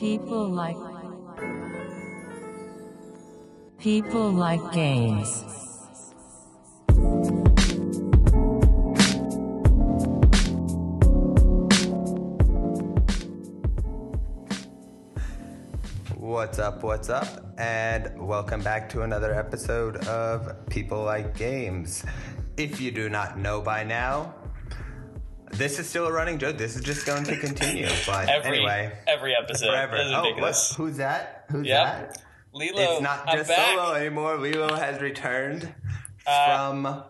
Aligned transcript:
People 0.00 0.48
like 0.48 0.78
People 3.78 4.30
like 4.30 4.72
games. 4.72 5.44
What's 16.16 16.58
up? 16.58 16.82
What's 16.82 17.10
up? 17.10 17.54
And 17.58 18.26
welcome 18.26 18.62
back 18.62 18.88
to 18.90 19.02
another 19.02 19.34
episode 19.34 19.98
of 20.06 20.66
People 20.70 21.02
Like 21.02 21.36
Games. 21.36 22.06
If 22.56 22.80
you 22.80 22.90
do 22.90 23.10
not 23.10 23.38
know 23.38 23.60
by 23.60 23.84
now, 23.84 24.34
this 25.60 25.78
is 25.78 25.88
still 25.88 26.06
a 26.06 26.12
running 26.12 26.38
joke. 26.38 26.56
This 26.58 26.74
is 26.74 26.82
just 26.82 27.06
going 27.06 27.24
to 27.24 27.36
continue. 27.36 27.86
But 28.06 28.28
every 28.28 28.56
anyway, 28.58 28.92
every 29.06 29.36
episode. 29.36 29.68
forever. 29.68 29.96
Oh, 29.98 30.32
what? 30.40 30.74
Who's 30.76 30.96
that? 30.96 31.44
Who's 31.50 31.66
Yep. 31.66 31.84
that? 31.84 32.22
Lilo, 32.52 32.80
It's 32.94 33.02
not 33.02 33.28
just 33.30 33.48
solo 33.54 33.92
anymore. 33.92 34.36
Lilo 34.38 34.74
has 34.74 35.00
returned 35.00 35.72
Uh, 36.26 36.46
from. 36.46 37.04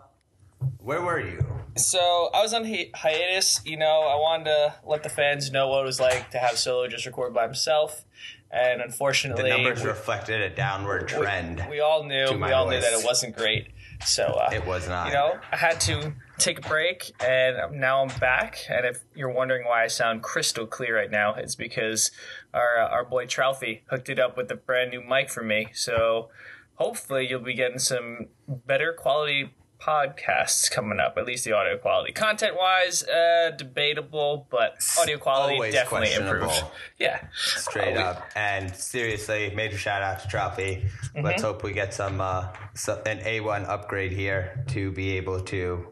Where 0.79 1.01
were 1.01 1.21
you? 1.21 1.39
So 1.77 2.29
I 2.35 2.43
was 2.43 2.53
on 2.53 2.65
hi- 2.67 2.91
hiatus. 2.95 3.61
You 3.65 3.79
know, 3.79 4.03
I 4.03 4.17
wanted 4.17 4.45
to 4.47 4.75
let 4.85 5.03
the 5.03 5.09
fans 5.09 5.51
know 5.51 5.69
what 5.69 5.81
it 5.83 5.87
was 5.87 6.01
like 6.01 6.31
to 6.33 6.39
have 6.39 6.59
Solo 6.59 6.87
just 6.89 7.07
record 7.07 7.33
by 7.33 7.45
himself, 7.45 8.05
and 8.51 8.83
unfortunately, 8.83 9.45
The 9.45 9.49
numbers 9.57 9.83
we, 9.83 9.89
reflected 9.89 10.41
a 10.43 10.51
downward 10.55 11.09
trend. 11.09 11.65
we 11.71 11.81
all 11.81 12.05
knew 12.05 12.27
we 12.33 12.53
all 12.53 12.69
knew 12.69 12.81
that 12.81 12.93
it 12.93 13.05
wasn't 13.05 13.35
great. 13.37 13.69
So 14.05 14.25
uh, 14.25 14.51
It 14.53 14.67
was 14.67 14.89
not. 14.89 15.07
You 15.09 15.15
know, 15.15 15.39
I 15.53 15.57
had 15.57 15.81
to 15.83 16.13
take 16.41 16.59
a 16.65 16.69
break, 16.69 17.13
and 17.21 17.79
now 17.79 18.03
I'm 18.03 18.19
back. 18.19 18.59
And 18.69 18.87
if 18.87 19.01
you're 19.15 19.33
wondering 19.33 19.67
why 19.67 19.85
I 19.85 19.87
sound 19.87 20.23
crystal 20.23 20.67
clear 20.67 20.97
right 20.97 21.11
now, 21.11 21.35
it's 21.35 21.55
because 21.55 22.11
our 22.53 22.81
uh, 22.81 22.89
our 22.89 23.05
boy 23.05 23.27
Trouthy 23.27 23.83
hooked 23.91 24.09
it 24.09 24.19
up 24.19 24.37
with 24.37 24.51
a 24.51 24.57
brand 24.57 24.91
new 24.91 25.03
mic 25.03 25.31
for 25.31 25.43
me. 25.43 25.69
So 25.75 26.31
hopefully, 26.75 27.29
you'll 27.29 27.41
be 27.41 27.55
getting 27.55 27.79
some 27.79 28.29
better 28.49 28.93
quality 28.93 29.55
podcasts 29.81 30.71
coming 30.71 31.01
up. 31.01 31.17
At 31.17 31.27
least 31.27 31.45
the 31.45 31.53
audio 31.53 31.79
quality, 31.79 32.13
content 32.13 32.57
wise, 32.57 33.03
uh, 33.05 33.53
debatable, 33.57 34.47
but 34.51 34.75
audio 34.99 35.19
quality 35.19 35.55
Always 35.55 35.75
definitely 35.75 36.13
improved. 36.13 36.65
Yeah, 36.99 37.27
straight 37.35 37.97
we- 37.97 38.03
up. 38.03 38.23
And 38.37 38.75
seriously, 38.75 39.53
major 39.55 39.79
shout 39.79 40.03
out 40.03 40.21
to 40.21 40.29
Trophy. 40.29 40.85
Mm-hmm. 41.15 41.25
Let's 41.25 41.43
hope 41.43 41.63
we 41.63 41.73
get 41.73 41.95
some, 41.95 42.21
uh, 42.21 42.49
so, 42.75 43.03
an 43.07 43.21
A1 43.21 43.69
upgrade 43.69 44.13
here 44.13 44.65
to 44.69 44.93
be 44.93 45.17
able 45.17 45.41
to 45.45 45.87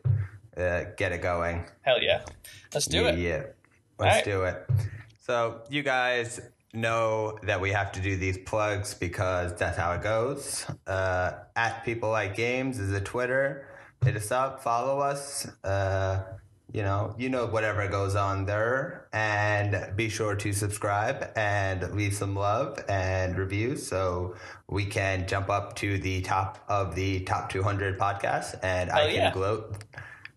uh, 0.59 0.85
get 0.97 1.13
it 1.13 1.23
going. 1.23 1.65
Hell 1.83 2.03
yeah, 2.03 2.25
let's 2.75 2.87
do 2.87 3.07
it. 3.07 3.19
Yeah, 3.19 3.45
let's 3.99 4.19
Alright. 4.19 4.25
do 4.25 4.43
it. 4.45 4.67
So 5.21 5.63
you 5.71 5.83
guys 5.83 6.41
know 6.73 7.39
that 7.43 7.61
we 7.61 7.71
have 7.71 7.93
to 7.93 8.01
do 8.01 8.17
these 8.17 8.39
plugs 8.39 8.95
because 8.95 9.55
that's 9.57 9.77
how 9.77 9.93
it 9.93 10.03
goes. 10.03 10.67
Uh, 10.87 11.33
at 11.57 11.85
People 11.85 12.11
Like 12.11 12.37
Games 12.37 12.79
is 12.79 12.93
a 12.93 13.01
Twitter. 13.01 13.67
Hit 14.05 14.17
us 14.17 14.31
up, 14.31 14.63
follow 14.63 15.01
us. 15.01 15.49
Uh, 15.65 16.23
you 16.73 16.83
know, 16.83 17.15
you 17.19 17.31
know 17.31 17.47
whatever 17.47 17.89
goes 17.89 18.15
on 18.15 18.45
there, 18.45 19.09
and 19.15 19.97
be 19.97 20.11
sure 20.11 20.37
to 20.37 20.53
subscribe 20.53 21.31
and 21.35 21.95
leave 21.95 22.13
some 22.13 22.37
love 22.37 22.79
and 22.91 23.39
reviews 23.39 23.87
so 23.87 24.35
we 24.69 24.85
can 24.85 25.27
jump 25.27 25.49
up 25.49 25.77
to 25.77 25.99
the 25.99 26.21
top 26.21 26.63
of 26.69 26.95
the 26.95 27.21
top 27.21 27.51
200 27.51 27.99
podcasts, 27.99 28.59
and 28.63 28.91
I 28.91 29.07
can 29.07 29.15
yeah. 29.15 29.33
gloat. 29.33 29.83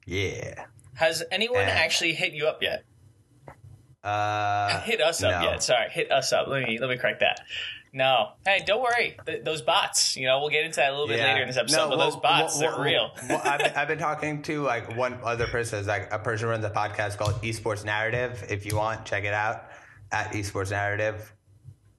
Yeah. 0.05 0.65
Has 0.95 1.23
anyone 1.31 1.61
And- 1.61 1.69
actually 1.69 2.13
hit 2.13 2.33
you 2.33 2.47
up 2.47 2.61
yet? 2.61 2.83
Uh, 4.03 4.81
hit 4.81 4.99
us 5.01 5.21
up 5.23 5.41
no. 5.43 5.51
yet. 5.51 5.61
Sorry, 5.63 5.89
hit 5.89 6.11
us 6.11 6.33
up. 6.33 6.47
Let 6.47 6.63
me 6.67 6.79
let 6.79 6.89
me 6.89 6.97
correct 6.97 7.19
that. 7.19 7.41
No, 7.93 8.29
hey, 8.45 8.63
don't 8.65 8.81
worry. 8.81 9.17
Th- 9.25 9.43
those 9.43 9.61
bots, 9.61 10.15
you 10.15 10.25
know, 10.25 10.39
we'll 10.39 10.49
get 10.49 10.63
into 10.63 10.77
that 10.77 10.89
a 10.89 10.91
little 10.91 11.07
bit 11.09 11.19
Yeah. 11.19 11.27
later 11.27 11.41
in 11.41 11.47
this 11.49 11.57
episode. 11.57 11.75
No, 11.77 11.89
but 11.89 11.97
well, 11.97 12.09
those 12.09 12.19
bots, 12.21 12.53
well, 12.53 12.61
they're 12.61 12.71
well, 12.71 12.83
real. 12.85 13.11
well, 13.29 13.41
I've, 13.43 13.59
been- 13.59 13.73
I've 13.75 13.87
been 13.89 13.99
talking 13.99 14.41
to 14.43 14.63
like 14.63 14.95
one 14.95 15.19
other 15.23 15.45
person, 15.47 15.77
it's 15.79 15.87
like 15.89 16.11
a 16.11 16.17
person 16.17 16.47
runs 16.47 16.63
a 16.63 16.69
podcast 16.69 17.17
called 17.17 17.33
Esports 17.41 17.83
Narrative. 17.83 18.43
If 18.49 18.65
you 18.65 18.77
want, 18.77 19.05
check 19.05 19.25
it 19.25 19.33
out 19.33 19.65
at 20.11 20.31
Esports 20.31 20.71
Narrative. 20.71 21.33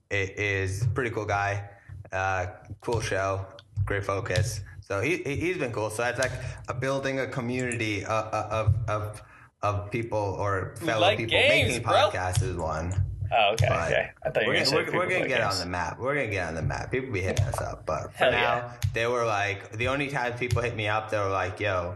It 0.09 0.37
is 0.39 0.85
pretty 0.95 1.11
cool 1.11 1.25
guy, 1.25 1.69
uh, 2.11 2.47
cool 2.81 2.99
show, 2.99 3.45
great 3.85 4.03
focus. 4.03 4.61
So 4.93 5.01
he 5.01 5.17
he- 5.17 5.35
he's 5.43 5.57
been 5.57 5.71
cool. 5.71 5.89
So 5.89 6.03
it's 6.03 6.19
like 6.19 6.31
a 6.67 6.73
building 6.75 7.19
a 7.19 7.27
community 7.27 8.05
of 8.05 8.25
of 8.33 8.75
of, 8.87 9.21
of 9.63 9.89
people 9.91 10.19
or 10.43 10.75
fellow 10.77 11.01
like 11.01 11.17
people 11.17 11.31
games, 11.31 11.67
making 11.69 11.83
bro. 11.83 11.93
podcasts 11.93 12.43
is 12.43 12.55
one. 12.55 12.93
oh, 13.31 13.53
okay, 13.53 13.67
But 13.69 13.87
okay. 13.91 14.09
I 14.23 14.29
thought 14.29 14.43
you 14.43 14.49
were 14.49 14.53
we're 14.53 14.59
going 14.59 14.65
to 14.65 14.71
gonna, 14.71 14.85
we're, 14.93 14.97
we're 14.99 15.09
gonna 15.09 15.19
like 15.21 15.29
get 15.29 15.41
games. 15.41 15.53
on 15.55 15.59
the 15.65 15.71
map. 15.79 15.99
We're 15.99 16.15
gonna 16.15 16.27
get 16.37 16.47
on 16.49 16.55
the 16.55 16.61
map. 16.61 16.91
People 16.91 17.11
be 17.11 17.21
hitting 17.21 17.45
us 17.45 17.59
up, 17.59 17.85
but 17.87 18.11
for 18.11 18.17
Hell 18.19 18.31
now, 18.31 18.55
yeah. 18.57 18.71
they 18.93 19.07
were 19.07 19.25
like 19.25 19.71
the 19.81 19.87
only 19.87 20.09
time 20.09 20.33
people 20.33 20.61
hit 20.61 20.75
me 20.75 20.87
up, 20.87 21.09
they 21.09 21.17
were 21.17 21.29
like, 21.43 21.59
"Yo, 21.59 21.95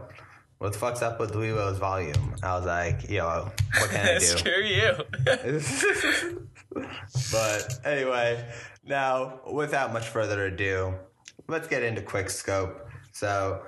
what 0.58 0.72
the 0.72 0.78
fuck's 0.78 1.02
up 1.02 1.20
with 1.20 1.36
Lilo's 1.36 1.78
volume?" 1.78 2.34
I 2.42 2.56
was 2.56 2.66
like, 2.66 3.08
"Yo, 3.08 3.52
what 3.78 3.90
can 3.90 4.06
I 4.08 4.18
do?" 4.18 4.24
Screw 4.24 4.64
you. 4.78 4.90
but 7.32 7.78
anyway, 7.84 8.44
now 8.84 9.40
without 9.52 9.92
much 9.92 10.08
further 10.08 10.46
ado, 10.46 10.94
let's 11.46 11.68
get 11.68 11.82
into 11.84 12.02
quick 12.02 12.30
scope. 12.30 12.87
So 13.18 13.60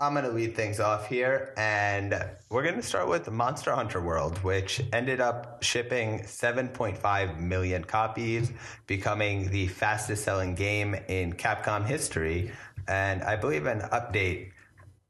I'm 0.00 0.14
gonna 0.14 0.30
lead 0.30 0.56
things 0.56 0.80
off 0.80 1.08
here, 1.08 1.52
and 1.58 2.18
we're 2.48 2.62
gonna 2.62 2.80
start 2.80 3.06
with 3.06 3.30
Monster 3.30 3.74
Hunter 3.74 4.00
World, 4.00 4.38
which 4.38 4.80
ended 4.94 5.20
up 5.20 5.62
shipping 5.62 6.20
7.5 6.20 7.38
million 7.38 7.84
copies, 7.84 8.50
becoming 8.86 9.50
the 9.50 9.66
fastest 9.66 10.24
selling 10.24 10.54
game 10.54 10.94
in 11.08 11.34
Capcom 11.34 11.84
history. 11.84 12.50
And 12.88 13.22
I 13.22 13.36
believe 13.36 13.66
an 13.66 13.80
update 13.92 14.52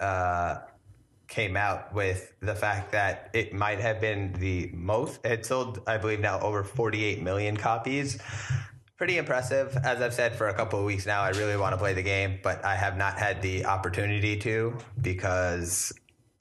uh, 0.01 0.63
came 1.29 1.57
out 1.57 1.95
with 1.95 2.35
the 2.41 2.57
fact 2.57 2.91
that 2.91 3.31
it 3.33 3.53
might 3.55 3.79
have 3.79 4.01
been 4.01 4.33
the 4.41 4.73
most. 4.75 5.25
It 5.25 5.47
sold, 5.47 5.83
I 5.87 5.99
believe, 5.99 6.19
now 6.19 6.41
over 6.41 6.65
48 6.65 7.23
million 7.23 7.57
copies. 7.57 8.19
Pretty 9.05 9.19
impressive. 9.19 9.77
As 9.85 10.01
I've 10.01 10.15
said 10.15 10.35
for 10.35 10.49
a 10.49 10.55
couple 10.55 10.79
of 10.79 10.87
weeks 10.87 11.05
now, 11.05 11.21
I 11.21 11.29
really 11.33 11.59
want 11.59 11.75
to 11.75 11.77
play 11.77 11.93
the 11.93 12.03
game, 12.03 12.39
but 12.43 12.65
I 12.65 12.75
have 12.75 12.97
not 12.97 13.19
had 13.19 13.43
the 13.43 13.67
opportunity 13.67 14.35
to 14.39 14.79
because 14.99 15.93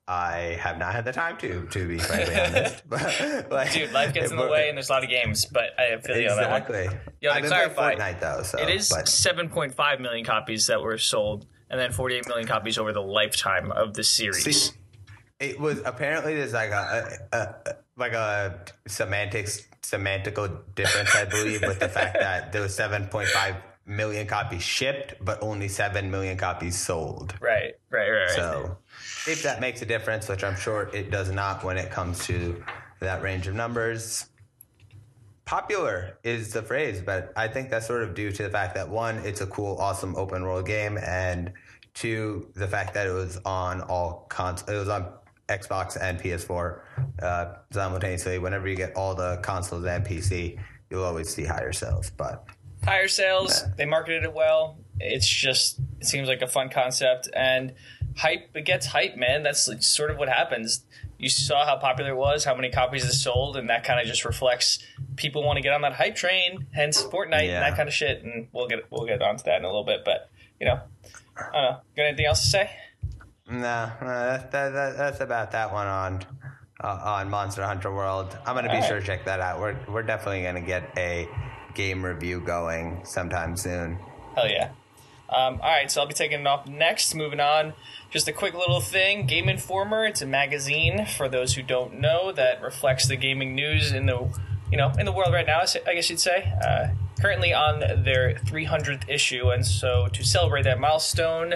I 0.08 0.58
have 0.62 0.78
not 0.78 0.94
had 0.94 1.04
the 1.04 1.12
time 1.12 1.36
to, 1.40 1.66
to 1.66 1.88
be 1.90 1.98
frankly 1.98 2.36
honest. 2.40 2.84
But, 2.90 3.52
like, 3.52 3.74
Dude, 3.74 3.92
life 3.92 4.14
gets 4.14 4.32
in 4.32 4.38
the 4.38 4.48
way 4.48 4.70
and 4.70 4.78
there's 4.78 4.90
a 4.90 4.94
lot 4.94 5.04
of 5.04 5.10
games, 5.10 5.44
but 5.44 5.78
I 5.78 5.98
feel 5.98 6.18
you 6.18 6.30
on 6.30 6.38
that 6.38 6.52
one. 6.52 6.62
Exactly. 6.62 7.00
Yo, 7.20 7.32
I've 7.32 7.42
been 7.42 7.52
clarify, 7.52 7.96
Fortnite 7.96 8.22
though, 8.22 8.44
so 8.44 8.58
It 8.58 8.70
is 8.70 8.88
But 8.88 9.08
7.5 9.08 10.00
million 10.00 10.24
copies 10.24 10.68
that 10.68 10.82
were 10.82 10.98
sold, 10.98 11.46
and 11.70 11.78
then 11.78 11.92
48 11.92 12.30
million 12.30 12.48
copies 12.48 12.78
over 12.78 12.94
the 12.94 13.02
lifetime 13.02 13.74
of 13.74 13.94
the 13.94 14.06
series. 14.06 14.70
See, 14.70 14.74
it 15.44 15.60
was 15.60 15.82
apparently 15.86 16.36
there's 16.36 16.54
like 16.54 16.72
a, 16.72 17.20
a, 17.32 17.38
a 17.38 17.76
like 17.98 18.14
a 18.14 18.66
semantics 18.88 19.68
semantical 19.82 20.60
difference, 20.76 21.14
I 21.16 21.26
believe, 21.26 21.62
with 21.62 21.80
the 21.80 21.90
fact 21.90 22.18
that 22.20 22.52
there 22.52 22.62
was 22.62 22.76
7.5 22.76 23.56
million 23.86 24.26
copies 24.26 24.64
shipped, 24.64 25.14
but 25.22 25.44
only 25.44 25.68
7 25.68 26.10
million 26.10 26.38
copies 26.38 26.78
sold. 26.78 27.36
right, 27.42 27.74
right, 27.90 28.10
right. 28.10 28.22
right. 28.22 28.30
So, 28.32 28.78
if 29.28 29.44
that 29.44 29.60
makes 29.60 29.82
a 29.82 29.86
difference, 29.86 30.28
which 30.30 30.44
I'm 30.44 30.56
sure 30.56 30.90
it 30.94 31.12
does 31.12 31.30
not 31.30 31.64
when 31.64 31.78
it 31.78 31.92
comes 31.92 32.26
to 32.28 32.64
that 33.02 33.22
range 33.22 33.48
of 33.48 33.56
numbers, 33.56 34.28
popular 35.46 36.18
is 36.24 36.54
the 36.54 36.62
phrase, 36.62 37.02
but 37.02 37.34
I 37.36 37.50
think 37.50 37.70
that's 37.70 37.86
sort 37.86 38.04
of 38.04 38.16
due 38.16 38.32
to 38.32 38.44
the 38.44 38.50
fact 38.50 38.76
that 38.76 38.90
one, 38.90 39.18
it's 39.20 39.42
a 39.42 39.48
cool, 39.48 39.78
awesome 39.78 40.16
open 40.16 40.44
world 40.44 40.66
game, 40.66 40.98
and 40.98 41.52
two, 41.94 42.48
the 42.56 42.68
fact 42.68 42.94
that 42.94 43.08
it 43.08 43.12
was 43.14 43.40
on 43.46 43.82
all 43.82 44.26
cons, 44.30 44.64
it 44.68 44.74
was 44.74 44.90
on 44.90 45.12
Xbox 45.60 45.98
and 46.02 46.20
PS4 46.20 46.80
uh, 47.22 47.46
simultaneously. 47.72 48.40
Whenever 48.40 48.68
you 48.68 48.76
get 48.76 48.96
all 48.96 49.16
the 49.16 49.38
consoles 49.44 49.86
and 49.86 50.06
PC, 50.06 50.60
you'll 50.90 51.04
always 51.04 51.34
see 51.34 51.46
higher 51.46 51.74
sales. 51.74 52.10
But 52.10 52.46
higher 52.84 53.08
sales. 53.08 53.64
They 53.78 53.86
marketed 53.86 54.24
it 54.24 54.34
well. 54.34 54.78
It's 55.00 55.28
just 55.28 55.80
it 56.00 56.06
seems 56.08 56.28
like 56.28 56.42
a 56.42 56.48
fun 56.48 56.70
concept 56.70 57.30
and 57.36 57.74
hype. 58.18 58.50
It 58.56 58.66
gets 58.66 58.86
hype, 58.88 59.16
man. 59.18 59.44
That's 59.44 59.68
like 59.68 59.82
sort 59.84 60.12
of 60.12 60.18
what 60.18 60.30
happens. 60.30 60.86
You 61.18 61.30
saw 61.30 61.66
how 61.66 61.78
popular 61.78 62.12
it 62.12 62.18
was, 62.18 62.44
how 62.44 62.54
many 62.54 62.70
copies 62.70 63.06
it 63.06 63.14
sold, 63.14 63.56
and 63.56 63.70
that 63.70 63.86
kind 63.86 64.00
of 64.00 64.06
just 64.06 64.26
reflects 64.26 64.80
people 65.16 65.44
want 65.44 65.56
to 65.58 65.62
get 65.62 65.72
on 65.74 65.82
that 65.82 65.94
hype 65.94 66.16
train. 66.16 66.68
Hence 66.74 67.02
Fortnite 67.02 67.46
Yeah. 67.48 67.56
and 67.56 67.64
that 67.64 67.78
kind 67.78 67.88
of 67.88 67.94
shit. 67.96 68.24
And 68.24 68.48
we'll 68.52 68.68
get 68.68 68.80
we'll 68.92 69.06
get 69.06 69.22
onto 69.22 69.44
that 69.46 69.58
in 69.58 69.64
a 69.64 69.68
little 69.68 69.86
bit. 69.86 70.04
But 70.04 70.30
you 70.60 70.68
know, 70.68 70.80
I 71.38 71.42
don't 71.44 71.54
know. 71.54 71.78
Got 71.96 72.04
anything 72.04 72.26
else 72.26 72.42
to 72.42 72.48
say? 72.48 72.70
Nah, 73.54 73.92
nah, 74.02 74.08
that, 74.08 74.52
that, 74.52 74.70
that, 74.74 74.98
that's 74.98 75.20
about 75.20 75.52
that 75.52 75.72
one 75.72 75.86
on 75.86 76.26
uh, 76.84 77.00
on 77.04 77.30
Monster 77.30 77.64
Hunter 77.64 77.94
World. 77.94 78.36
I'm 78.48 78.56
gonna 78.56 78.68
be 78.68 78.76
Alright. 78.76 78.90
sure 78.90 79.00
to 79.00 79.06
check 79.06 79.26
that 79.26 79.40
out. 79.40 79.60
We're 79.60 79.78
we're 79.88 80.02
definitely 80.02 80.42
gonna 80.42 80.60
get 80.60 80.92
a 80.98 81.30
game 81.76 82.04
review 82.04 82.42
going 82.42 83.02
sometime 83.06 83.56
soon. 83.56 84.00
Hell 84.36 84.50
yeah. 84.50 84.72
Um, 85.30 85.60
all 85.62 85.72
right, 85.72 85.90
so 85.90 86.02
I'll 86.02 86.08
be 86.08 86.16
taking 86.16 86.42
it 86.42 86.48
off 86.48 86.68
next. 86.68 87.14
Moving 87.14 87.40
on, 87.40 87.74
just 88.10 88.28
a 88.28 88.34
quick 88.34 88.56
little 88.56 88.82
thing. 88.82 89.28
Game 89.28 89.48
Informer. 89.48 90.06
It's 90.06 90.24
a 90.24 90.28
magazine 90.28 91.06
for 91.06 91.30
those 91.30 91.54
who 91.54 91.62
don't 91.62 92.00
know 92.00 92.32
that 92.32 92.60
reflects 92.60 93.08
the 93.08 93.16
gaming 93.16 93.54
news 93.54 93.92
in 93.92 94.08
the 94.08 94.30
you 94.72 94.78
know, 94.78 94.92
in 94.98 95.06
the 95.06 95.12
world 95.12 95.32
right 95.32 95.46
now, 95.46 95.62
I 95.86 95.94
guess 95.94 96.10
you'd 96.10 96.20
say. 96.20 96.52
Uh, 96.60 96.88
currently 97.22 97.54
on 97.54 97.80
their 97.80 98.34
300th 98.34 99.08
issue, 99.08 99.52
and 99.52 99.64
so 99.64 100.08
to 100.08 100.24
celebrate 100.24 100.64
that 100.64 100.80
milestone, 100.80 101.56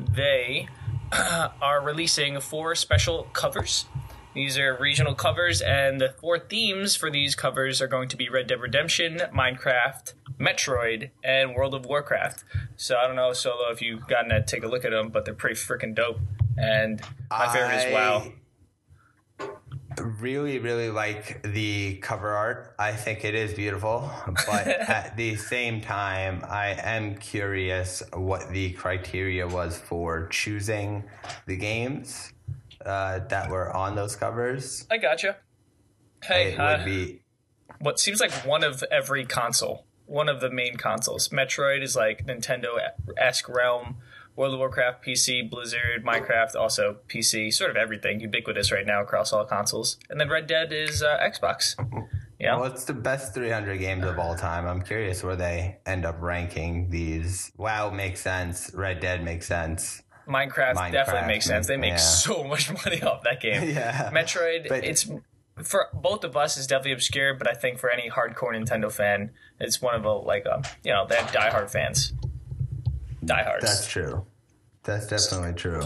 they 0.00 0.68
are 1.62 1.80
releasing 1.82 2.40
four 2.40 2.74
special 2.74 3.24
covers. 3.32 3.86
These 4.34 4.58
are 4.58 4.76
regional 4.76 5.14
covers, 5.14 5.60
and 5.60 6.00
the 6.00 6.14
four 6.20 6.40
themes 6.40 6.96
for 6.96 7.08
these 7.08 7.36
covers 7.36 7.80
are 7.80 7.86
going 7.86 8.08
to 8.08 8.16
be 8.16 8.28
Red 8.28 8.48
Dead 8.48 8.60
Redemption, 8.60 9.20
Minecraft, 9.32 10.14
Metroid, 10.40 11.10
and 11.22 11.54
World 11.54 11.72
of 11.72 11.86
Warcraft. 11.86 12.42
So 12.76 12.96
I 12.96 13.06
don't 13.06 13.14
know, 13.14 13.32
Solo, 13.32 13.70
if 13.70 13.80
you've 13.80 14.08
gotten 14.08 14.30
to 14.30 14.42
take 14.42 14.64
a 14.64 14.66
look 14.66 14.84
at 14.84 14.90
them, 14.90 15.10
but 15.10 15.24
they're 15.24 15.34
pretty 15.34 15.54
freaking 15.54 15.94
dope. 15.94 16.18
And 16.56 17.00
my 17.30 17.52
favorite 17.52 17.76
is 17.76 17.92
WoW. 17.92 18.32
Really 20.00 20.58
really 20.58 20.90
like 20.90 21.42
the 21.42 21.96
cover 21.96 22.30
art 22.30 22.74
i 22.78 22.92
think 22.92 23.24
it 23.24 23.34
is 23.34 23.54
beautiful 23.54 24.10
but 24.46 24.66
at 24.66 25.16
the 25.16 25.36
same 25.36 25.80
time 25.80 26.42
i 26.48 26.76
am 26.82 27.16
curious 27.16 28.02
what 28.12 28.48
the 28.50 28.72
criteria 28.72 29.46
was 29.46 29.78
for 29.78 30.26
choosing 30.28 31.04
the 31.46 31.56
games 31.56 32.32
uh, 32.84 33.18
that 33.28 33.48
were 33.50 33.74
on 33.74 33.94
those 33.94 34.14
covers 34.14 34.86
I 34.90 34.98
gotcha. 34.98 35.36
Hey, 36.22 36.52
it 36.52 36.58
uh, 36.58 36.76
would 36.76 36.84
be 36.84 37.20
what 37.80 37.98
seems 37.98 38.20
like 38.20 38.32
one 38.46 38.64
of 38.64 38.82
every 38.90 39.24
console, 39.24 39.86
one 40.06 40.28
of 40.28 40.40
the 40.40 40.50
main 40.50 40.76
consoles. 40.76 41.28
Metroid 41.28 41.82
is 41.82 41.96
like 41.96 42.26
Nintendo 42.26 42.78
esque 43.16 43.48
realm. 43.48 43.96
World 44.36 44.54
of 44.54 44.58
Warcraft, 44.58 45.04
PC, 45.04 45.48
Blizzard, 45.48 46.04
Minecraft, 46.04 46.56
also 46.56 46.96
PC, 47.08 47.52
sort 47.52 47.70
of 47.70 47.76
everything 47.76 48.20
ubiquitous 48.20 48.72
right 48.72 48.86
now 48.86 49.00
across 49.02 49.32
all 49.32 49.44
consoles. 49.44 49.98
And 50.10 50.20
then 50.20 50.28
Red 50.28 50.46
Dead 50.46 50.72
is 50.72 51.02
uh, 51.02 51.18
Xbox. 51.22 51.76
Yeah, 52.40 52.56
well, 52.56 52.64
it's 52.64 52.84
the 52.84 52.94
best 52.94 53.32
300 53.32 53.78
games 53.78 54.04
of 54.04 54.18
all 54.18 54.34
time. 54.34 54.66
I'm 54.66 54.82
curious 54.82 55.22
where 55.22 55.36
they 55.36 55.78
end 55.86 56.04
up 56.04 56.20
ranking 56.20 56.90
these. 56.90 57.52
WoW 57.56 57.90
makes 57.90 58.20
sense. 58.20 58.72
Red 58.74 59.00
Dead 59.00 59.22
makes 59.24 59.46
sense. 59.46 60.02
Minecraft, 60.28 60.74
Minecraft, 60.74 60.92
definitely 60.92 61.28
makes 61.28 61.46
sense. 61.46 61.66
They 61.66 61.76
make 61.76 61.92
yeah. 61.92 61.96
so 61.96 62.42
much 62.44 62.72
money 62.84 63.02
off 63.02 63.22
that 63.24 63.40
game. 63.40 63.62
Yeah. 63.74 64.10
Metroid, 64.10 64.68
But- 64.68 64.84
it's 64.84 65.08
for 65.62 65.88
both 65.94 66.24
of 66.24 66.36
us 66.36 66.56
is 66.56 66.66
definitely 66.66 66.92
obscure, 66.92 67.34
but 67.34 67.48
I 67.48 67.54
think 67.54 67.78
for 67.78 67.88
any 67.88 68.10
hardcore 68.10 68.52
Nintendo 68.52 68.90
fan, 68.90 69.30
it's 69.60 69.80
one 69.80 69.94
of 69.94 70.04
a 70.04 70.12
like 70.12 70.46
um 70.46 70.62
you 70.82 70.92
know 70.92 71.06
they 71.06 71.16
have 71.16 71.30
diehard 71.30 71.70
fans. 71.70 72.12
Diehards. 73.26 73.64
That's 73.64 73.86
true. 73.86 74.24
That's 74.82 75.06
definitely 75.06 75.54
true. 75.54 75.80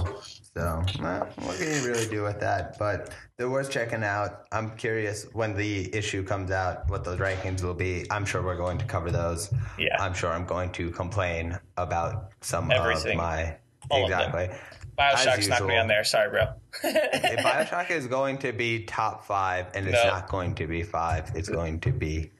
So, 0.56 0.82
well, 1.00 1.28
what 1.36 1.56
can 1.58 1.68
you 1.72 1.86
really 1.88 2.08
do 2.08 2.22
with 2.22 2.40
that? 2.40 2.76
But 2.78 3.14
they're 3.36 3.48
worth 3.50 3.70
checking 3.70 4.02
out. 4.02 4.46
I'm 4.50 4.76
curious 4.76 5.24
when 5.32 5.54
the 5.54 5.94
issue 5.94 6.24
comes 6.24 6.50
out, 6.50 6.88
what 6.90 7.04
those 7.04 7.20
rankings 7.20 7.62
will 7.62 7.74
be. 7.74 8.06
I'm 8.10 8.24
sure 8.24 8.42
we're 8.42 8.56
going 8.56 8.78
to 8.78 8.84
cover 8.84 9.12
those. 9.12 9.52
Yeah. 9.78 9.96
I'm 10.00 10.14
sure 10.14 10.30
I'm 10.32 10.46
going 10.46 10.72
to 10.72 10.90
complain 10.90 11.56
about 11.76 12.30
some 12.40 12.72
Everything. 12.72 13.12
of 13.12 13.16
my. 13.18 13.56
All 13.90 14.04
of 14.04 14.10
exactly. 14.10 14.50
Bioshock's 14.98 15.46
not 15.46 15.60
gonna 15.60 15.68
be 15.68 15.74
usual. 15.74 15.80
on 15.82 15.86
there. 15.86 16.02
Sorry, 16.02 16.28
bro. 16.30 16.46
If 16.82 17.38
Bioshock 17.44 17.90
is 17.92 18.08
going 18.08 18.38
to 18.38 18.52
be 18.52 18.82
top 18.84 19.24
five, 19.24 19.66
and 19.74 19.86
it's 19.86 20.02
No. 20.02 20.10
not 20.10 20.28
going 20.28 20.56
to 20.56 20.66
be 20.66 20.82
five. 20.82 21.30
It's 21.36 21.48
going 21.48 21.78
to 21.80 21.92
be. 21.92 22.32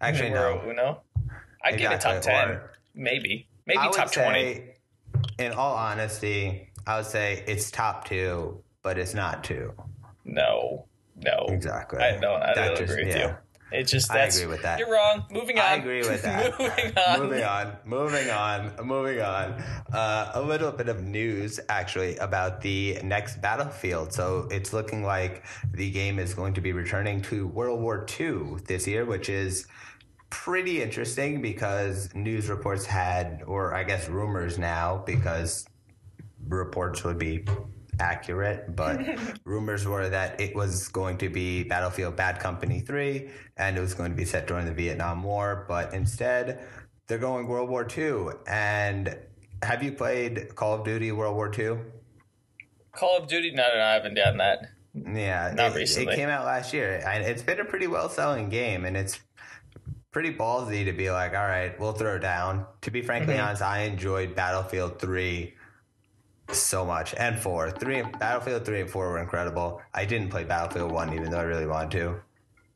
Actually, 0.00 0.30
no. 0.30 0.56
Numero 0.56 0.70
uno. 0.70 1.02
I'd 1.64 1.78
give 1.78 1.92
it 1.92 2.00
top 2.00 2.22
ten, 2.22 2.48
or- 2.50 2.72
maybe, 2.94 3.45
maybe 3.66 3.78
I 3.78 3.88
top 3.90 4.12
twenty. 4.12 4.54
say, 4.54 4.74
in 5.38 5.52
all 5.52 5.74
honesty, 5.74 6.70
I 6.86 6.96
would 6.98 7.06
say 7.06 7.44
it's 7.46 7.70
top 7.70 8.06
two, 8.06 8.62
but 8.82 8.98
it's 8.98 9.14
not 9.14 9.44
two. 9.44 9.72
No, 10.24 10.86
no, 11.16 11.46
Exactly. 11.48 12.00
I 12.00 12.18
don't. 12.18 12.42
I 12.42 12.54
That 12.54 12.66
don't 12.68 12.76
just- 12.78 12.92
agree 12.92 13.04
with 13.06 13.16
yeah. 13.16 13.26
you. 13.28 13.36
It's 13.72 13.90
just 13.90 14.12
I 14.12 14.18
that's 14.18 14.36
agree 14.38 14.52
with 14.52 14.62
that. 14.62 14.78
You're 14.78 14.92
wrong. 14.92 15.24
Moving 15.28 15.58
on. 15.58 15.64
I 15.64 15.74
agree 15.74 15.98
with 15.98 16.22
that. 16.22 16.56
moving 16.56 16.92
on. 16.96 17.20
moving 17.20 17.42
on, 17.44 17.76
moving 17.84 18.30
on, 18.30 18.86
moving 18.86 19.20
on. 19.20 19.52
Uh, 19.92 20.30
a 20.34 20.40
little 20.40 20.70
bit 20.70 20.88
of 20.88 21.02
news 21.02 21.58
actually 21.68 22.16
about 22.18 22.60
the 22.60 23.00
next 23.02 23.42
battlefield. 23.42 24.12
So 24.12 24.46
it's 24.52 24.72
looking 24.72 25.02
like 25.02 25.44
the 25.74 25.90
game 25.90 26.20
is 26.20 26.32
going 26.32 26.54
to 26.54 26.60
be 26.60 26.72
returning 26.72 27.20
to 27.22 27.48
World 27.48 27.80
War 27.80 28.06
II 28.20 28.58
this 28.66 28.86
year, 28.86 29.04
which 29.04 29.28
is 29.28 29.66
pretty 30.30 30.82
interesting 30.82 31.40
because 31.40 32.14
news 32.14 32.48
reports 32.48 32.86
had, 32.86 33.42
or 33.46 33.74
I 33.74 33.84
guess 33.84 34.08
rumors 34.08 34.58
now, 34.58 35.02
because 35.06 35.66
reports 36.48 37.04
would 37.04 37.18
be 37.18 37.44
accurate, 37.98 38.74
but 38.76 39.00
rumors 39.44 39.86
were 39.86 40.08
that 40.08 40.40
it 40.40 40.54
was 40.54 40.88
going 40.88 41.18
to 41.18 41.28
be 41.28 41.62
Battlefield 41.62 42.16
Bad 42.16 42.40
Company 42.40 42.80
3 42.80 43.28
and 43.56 43.76
it 43.76 43.80
was 43.80 43.94
going 43.94 44.10
to 44.10 44.16
be 44.16 44.24
set 44.24 44.46
during 44.46 44.66
the 44.66 44.72
Vietnam 44.72 45.22
War, 45.22 45.64
but 45.68 45.94
instead 45.94 46.64
they're 47.06 47.18
going 47.18 47.46
World 47.46 47.70
War 47.70 47.86
II. 47.96 48.28
And 48.46 49.16
have 49.62 49.82
you 49.82 49.92
played 49.92 50.54
Call 50.54 50.74
of 50.74 50.84
Duty 50.84 51.12
World 51.12 51.36
War 51.36 51.50
II? 51.56 51.78
Call 52.92 53.18
of 53.18 53.28
Duty. 53.28 53.52
No, 53.52 53.62
no, 53.68 53.74
no, 53.76 53.84
I 53.84 53.94
haven't 53.94 54.14
done 54.14 54.38
that. 54.38 54.70
Yeah, 54.94 55.52
Not 55.54 55.72
it, 55.72 55.76
recently. 55.76 56.14
It 56.14 56.16
came 56.16 56.28
out 56.28 56.46
last 56.46 56.72
year, 56.72 57.02
and 57.06 57.22
it's 57.22 57.42
been 57.42 57.60
a 57.60 57.64
pretty 57.64 57.86
well 57.86 58.08
selling 58.08 58.48
game, 58.48 58.86
and 58.86 58.96
it's 58.96 59.20
pretty 60.16 60.32
ballsy 60.32 60.86
to 60.86 60.94
be 60.94 61.10
like, 61.10 61.34
all 61.34 61.44
right, 61.46 61.78
we'll 61.78 61.92
throw 61.92 62.16
it 62.16 62.20
down. 62.20 62.64
To 62.80 62.90
be 62.90 63.02
frankly 63.02 63.34
Mm-hmm. 63.34 63.48
honest, 63.48 63.60
I 63.60 63.80
enjoyed 63.80 64.34
Battlefield 64.34 64.98
3 64.98 65.52
so 66.52 66.86
much, 66.86 67.14
and 67.18 67.38
4. 67.38 67.72
3 67.72 68.02
Battlefield 68.18 68.64
3 68.64 68.80
and 68.80 68.88
4 68.88 69.10
were 69.10 69.18
incredible. 69.18 69.82
I 69.92 70.06
didn't 70.06 70.30
play 70.30 70.44
Battlefield 70.44 70.90
1, 70.90 71.12
even 71.12 71.30
though 71.30 71.40
I 71.40 71.42
really 71.42 71.66
wanted 71.66 71.90
to. 71.98 72.08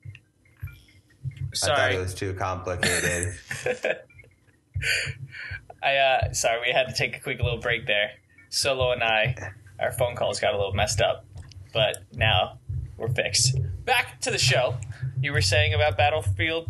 I 0.05 1.57
thought 1.57 1.79
Sorry, 1.79 1.95
it 1.95 1.99
was 1.99 2.13
too 2.15 2.35
complicated. 2.35 3.33
I 5.83 5.97
uh, 5.97 6.33
sorry, 6.35 6.61
we 6.67 6.73
had 6.75 6.89
to 6.89 6.95
take 6.95 7.17
a 7.17 7.21
quick 7.21 7.41
little 7.41 7.59
break 7.59 7.87
there. 7.87 8.11
Solo 8.51 8.93
and 8.93 9.03
I, 9.03 9.35
our 9.79 9.93
phone 9.93 10.15
calls 10.15 10.41
got 10.41 10.53
a 10.53 10.59
little 10.59 10.75
messed 10.75 11.01
up, 11.01 11.25
but 11.73 12.05
now 12.13 12.59
we're 12.99 13.09
fixed. 13.09 13.57
Back 13.87 14.21
to 14.21 14.31
the 14.31 14.37
show. 14.37 14.77
You 15.23 15.33
were 15.33 15.41
saying 15.41 15.73
about 15.73 15.97
Battlefield, 15.97 16.69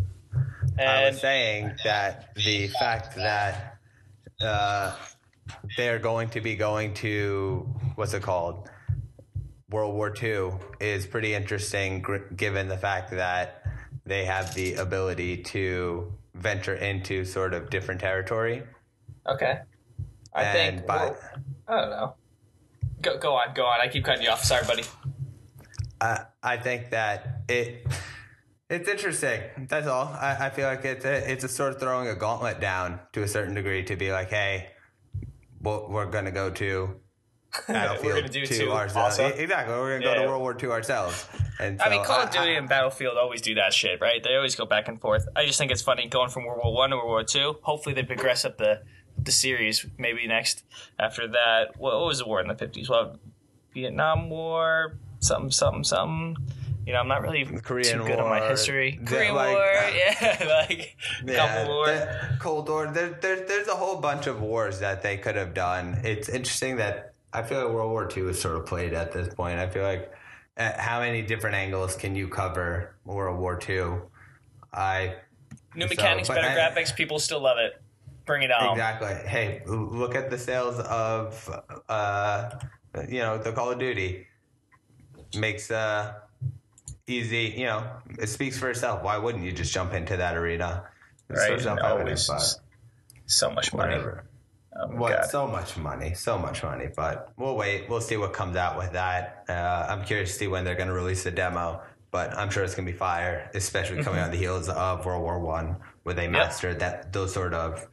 I 0.81 1.09
was 1.09 1.21
saying 1.21 1.75
that 1.85 2.35
the 2.35 2.69
fact 2.69 3.17
that 3.17 3.79
uh, 4.41 4.97
they're 5.77 5.99
going 5.99 6.29
to 6.31 6.41
be 6.41 6.57
going 6.57 6.95
to 6.95 7.67
what's 7.95 8.15
it 8.15 8.23
called 8.23 8.69
World 9.71 9.95
War 9.95 10.15
II 10.21 10.53
is 10.81 11.07
pretty 11.07 11.35
interesting, 11.35 12.01
gr- 12.01 12.17
given 12.37 12.69
the 12.69 12.77
fact 12.79 13.11
that 13.13 13.63
they 14.05 14.25
have 14.25 14.55
the 14.55 14.75
ability 14.75 15.39
to 15.39 16.13
venture 16.35 16.75
into 16.75 17.25
sort 17.25 17.55
of 17.55 17.71
different 17.71 18.01
territory. 18.01 18.63
okay, 19.27 19.61
I 20.35 20.43
and 20.43 20.77
think 20.77 20.87
by 20.87 21.15
I 21.69 21.81
don't 21.81 21.91
know. 21.91 22.15
Go 23.03 23.19
go 23.19 23.35
on, 23.35 23.55
go 23.55 23.65
on. 23.65 23.81
I 23.81 23.89
keep 23.89 24.05
cutting 24.05 24.23
you 24.25 24.31
off. 24.31 24.45
Sorry, 24.45 24.67
buddy. 24.67 24.85
I, 26.01 26.25
I 26.43 26.57
think 26.57 26.91
that 26.91 27.43
it 27.49 27.87
it's 28.71 28.89
interesting. 28.89 29.41
That's 29.69 29.87
all. 29.87 30.07
I, 30.07 30.47
I 30.47 30.51
feel 30.51 30.67
like 30.67 30.85
it's 30.85 31.05
a, 31.05 31.31
it's 31.31 31.45
a 31.45 31.49
sort 31.49 31.75
of 31.75 31.81
throwing 31.81 32.09
a 32.09 32.15
gauntlet 32.15 32.61
down 32.61 33.01
to 33.13 33.23
a 33.23 33.29
certain 33.29 33.55
degree 33.55 33.83
to 33.85 33.97
be 33.97 34.11
like, 34.13 34.31
hey, 34.31 34.69
we're 35.63 36.07
gonna 36.07 36.31
go 36.31 36.51
to 36.51 36.95
Battlefield 37.67 38.15
gonna 38.15 38.29
do 38.29 38.47
2 38.47 38.55
two 38.59 38.73
ourselves. 38.73 39.19
also. 39.19 39.27
Exactly. 39.37 39.75
We're 39.75 39.99
gonna 39.99 40.15
go 40.15 40.23
to 40.23 40.29
World 40.29 40.41
War 40.41 40.57
II 40.61 40.71
ourselves. 40.71 41.27
And 41.59 41.83
I 41.83 41.91
mean, 41.91 42.05
Call 42.05 42.21
of 42.23 42.31
Duty 42.31 42.53
I- 42.53 42.59
and 42.59 42.69
Battlefield 42.69 43.17
always 43.19 43.43
do 43.43 43.55
that 43.57 43.73
shit, 43.75 44.01
right? 44.01 44.23
They 44.23 44.35
always 44.37 44.55
go 44.55 44.65
back 44.67 44.89
and 44.89 45.01
forth. 45.01 45.27
I 45.37 45.45
just 45.45 45.59
think 45.59 45.71
it's 45.73 45.83
funny 45.83 46.07
going 46.09 46.31
from 46.31 46.45
World 46.47 46.61
War 46.65 46.73
One 46.73 46.91
to 46.91 46.97
World 46.97 47.09
War 47.09 47.25
Two. 47.25 47.57
Hopefully, 47.63 47.95
they 47.95 48.05
progress 48.05 48.45
up 48.45 48.57
the 48.59 48.83
the 49.19 49.33
series. 49.33 49.85
Maybe 49.99 50.27
next 50.27 50.63
after 50.99 51.27
that, 51.29 51.77
what, 51.77 51.95
what 51.99 52.07
was 52.07 52.19
the 52.21 52.27
war 52.27 52.41
in 52.41 52.47
the 52.49 52.55
fifties? 52.55 52.89
Well, 52.89 53.19
Vietnam 53.75 54.31
War, 54.31 54.97
something, 55.19 55.51
something, 55.51 55.85
something. 55.85 56.37
You 56.87 56.95
know, 56.95 57.01
I'm 57.01 57.09
not 57.09 57.23
really 57.23 57.45
Korean 57.45 57.99
too 57.99 58.05
good 58.05 58.19
on 58.19 58.29
my 58.29 58.41
history. 58.49 58.99
the- 59.01 59.07
Korean 59.11 59.35
like- 59.35 59.55
War, 59.55 59.73
yeah, 59.95 60.65
like 60.69 60.97
Yeah, 61.25 61.37
Gulf 61.65 61.69
War. 61.69 61.87
the 61.87 62.37
Cold 62.41 62.69
War. 62.69 62.87
There, 62.91 63.11
there, 63.21 63.47
there's 63.47 63.69
a 63.69 63.75
whole 63.77 64.01
bunch 64.01 64.27
of 64.27 64.41
wars 64.41 64.81
that 64.81 65.03
they 65.03 65.17
could 65.19 65.37
have 65.37 65.55
done. 65.55 66.01
It's 66.05 66.29
interesting 66.29 66.77
that 66.77 67.13
I 67.33 67.43
feel 67.43 67.65
like 67.65 67.73
World 67.75 67.91
War 67.91 68.09
II 68.15 68.25
is 68.31 68.41
sort 68.41 68.57
of 68.57 68.67
played 68.67 68.93
at 68.95 69.13
this 69.13 69.33
point. 69.35 69.59
I 69.59 69.69
feel 69.69 69.85
like 69.85 70.13
uh, 70.57 70.73
how 70.79 71.01
many 71.01 71.23
different 71.23 71.55
angles 71.55 71.95
can 71.97 72.17
you 72.17 72.27
cover 72.29 72.97
World 73.05 73.39
War 73.39 73.59
II? 73.69 74.01
I 74.73 75.15
New 75.77 75.85
so, 75.87 75.89
mechanics, 75.91 76.29
but 76.29 76.37
better 76.41 76.49
I- 76.49 76.57
graphics. 76.71 76.95
People 76.97 77.19
still 77.19 77.41
love 77.41 77.59
it. 77.59 77.81
Bring 78.27 78.43
it 78.43 78.51
on. 78.53 78.71
exactly. 78.73 79.15
Hey, 79.29 79.63
look 79.67 80.15
at 80.15 80.31
the 80.31 80.39
sales 80.39 80.79
of 80.81 81.49
uh, 81.89 82.51
you 83.09 83.19
know 83.21 83.39
the 83.39 83.53
Call 83.53 83.71
of 83.73 83.79
Duty 83.79 84.27
makes 85.37 85.71
uh 85.71 86.15
easy. 87.11 87.55
You 87.57 87.67
know, 87.67 87.91
it 88.19 88.29
speaks 88.29 88.59
for 88.59 88.71
itself. 88.71 89.03
Why 89.03 89.19
wouldn't 89.19 89.45
you 89.45 89.53
just 89.53 89.73
jump 89.73 89.93
into 89.93 90.17
that 90.17 90.37
arena? 90.37 90.85
It's 91.29 91.63
so 91.63 91.75
Right? 91.75 91.79
Always 91.81 92.31
so 93.27 93.51
much 93.51 93.73
money. 93.73 93.95
whatever. 93.95 94.25
Oh 94.77 94.89
my 94.89 94.99
What? 94.99 95.13
God. 95.13 95.31
So 95.31 95.47
much 95.47 95.77
money, 95.77 96.15
so 96.15 96.39
much 96.39 96.63
money. 96.63 96.89
But 96.95 97.33
we'll 97.37 97.57
wait. 97.57 97.89
We'll 97.89 98.01
see 98.01 98.17
what 98.17 98.33
comes 98.33 98.57
out 98.57 98.77
with 98.79 98.93
that. 98.93 99.45
Uh, 99.49 99.87
I'm 99.89 100.05
curious 100.05 100.33
to 100.33 100.39
see 100.39 100.49
when 100.49 100.65
they're 100.65 100.75
going 100.75 100.89
to 100.89 100.95
release 100.95 101.25
the 101.25 101.31
demo 101.31 101.83
but 102.11 102.37
I'm 102.37 102.51
sure 102.51 102.65
it's 102.65 102.75
gonna 102.75 102.91
be 102.91 102.97
fire, 102.97 103.51
especially 103.55 104.03
coming 104.03 104.21
on 104.21 104.31
the 104.31 104.37
heels 104.37 104.69
of 104.69 105.07
World 105.07 105.23
War 105.23 105.39
One, 105.39 105.77
where 106.03 106.15
they 106.15 106.29
mastered 106.29 106.81
that 106.81 107.13
those 107.13 107.33
sort 107.33 107.55
of 107.55 107.87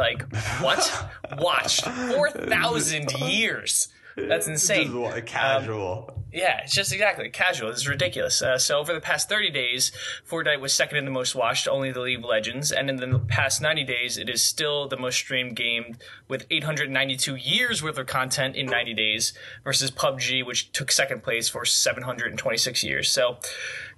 Like, 0.00 0.34
what? 0.62 1.10
watched. 1.38 1.84
4,000 1.84 3.12
years. 3.20 3.88
That's 4.16 4.48
insane. 4.48 4.92
Just 4.92 5.26
casual. 5.26 6.19
Yeah, 6.32 6.60
it's 6.62 6.74
just 6.74 6.92
exactly 6.92 7.28
casual. 7.28 7.70
It's 7.70 7.88
ridiculous. 7.88 8.40
Uh, 8.40 8.56
so 8.56 8.78
over 8.78 8.92
the 8.92 9.00
past 9.00 9.28
30 9.28 9.50
days, 9.50 9.90
Fortnite 10.28 10.60
was 10.60 10.72
second 10.72 10.98
in 10.98 11.04
the 11.04 11.10
most 11.10 11.34
watched, 11.34 11.66
only 11.66 11.90
the 11.90 12.00
League 12.00 12.18
of 12.18 12.24
Legends, 12.24 12.70
and 12.70 12.88
in 12.88 12.96
the 12.96 13.18
past 13.18 13.60
90 13.60 13.82
days, 13.82 14.16
it 14.16 14.28
is 14.28 14.42
still 14.42 14.86
the 14.86 14.96
most 14.96 15.16
streamed 15.16 15.56
game 15.56 15.96
with 16.28 16.46
892 16.50 17.34
years 17.34 17.82
worth 17.82 17.98
of 17.98 18.06
content 18.06 18.54
in 18.54 18.66
90 18.66 18.94
days 18.94 19.32
versus 19.64 19.90
PUBG, 19.90 20.46
which 20.46 20.70
took 20.70 20.92
second 20.92 21.24
place 21.24 21.48
for 21.48 21.64
726 21.64 22.84
years. 22.84 23.10
So 23.10 23.38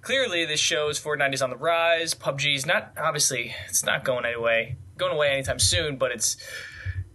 clearly, 0.01 0.43
this 0.43 0.59
shows 0.59 0.99
Fortnite 0.99 1.33
is 1.35 1.41
on 1.43 1.51
the 1.51 1.57
rise. 1.57 2.15
PUBG 2.15 2.55
is 2.55 2.65
not 2.65 2.93
obviously 2.97 3.53
it's 3.67 3.85
not 3.85 4.03
going 4.03 4.25
away, 4.25 4.77
going 4.97 5.13
away 5.13 5.29
anytime 5.29 5.59
soon, 5.59 5.97
but 5.97 6.11
it's 6.11 6.37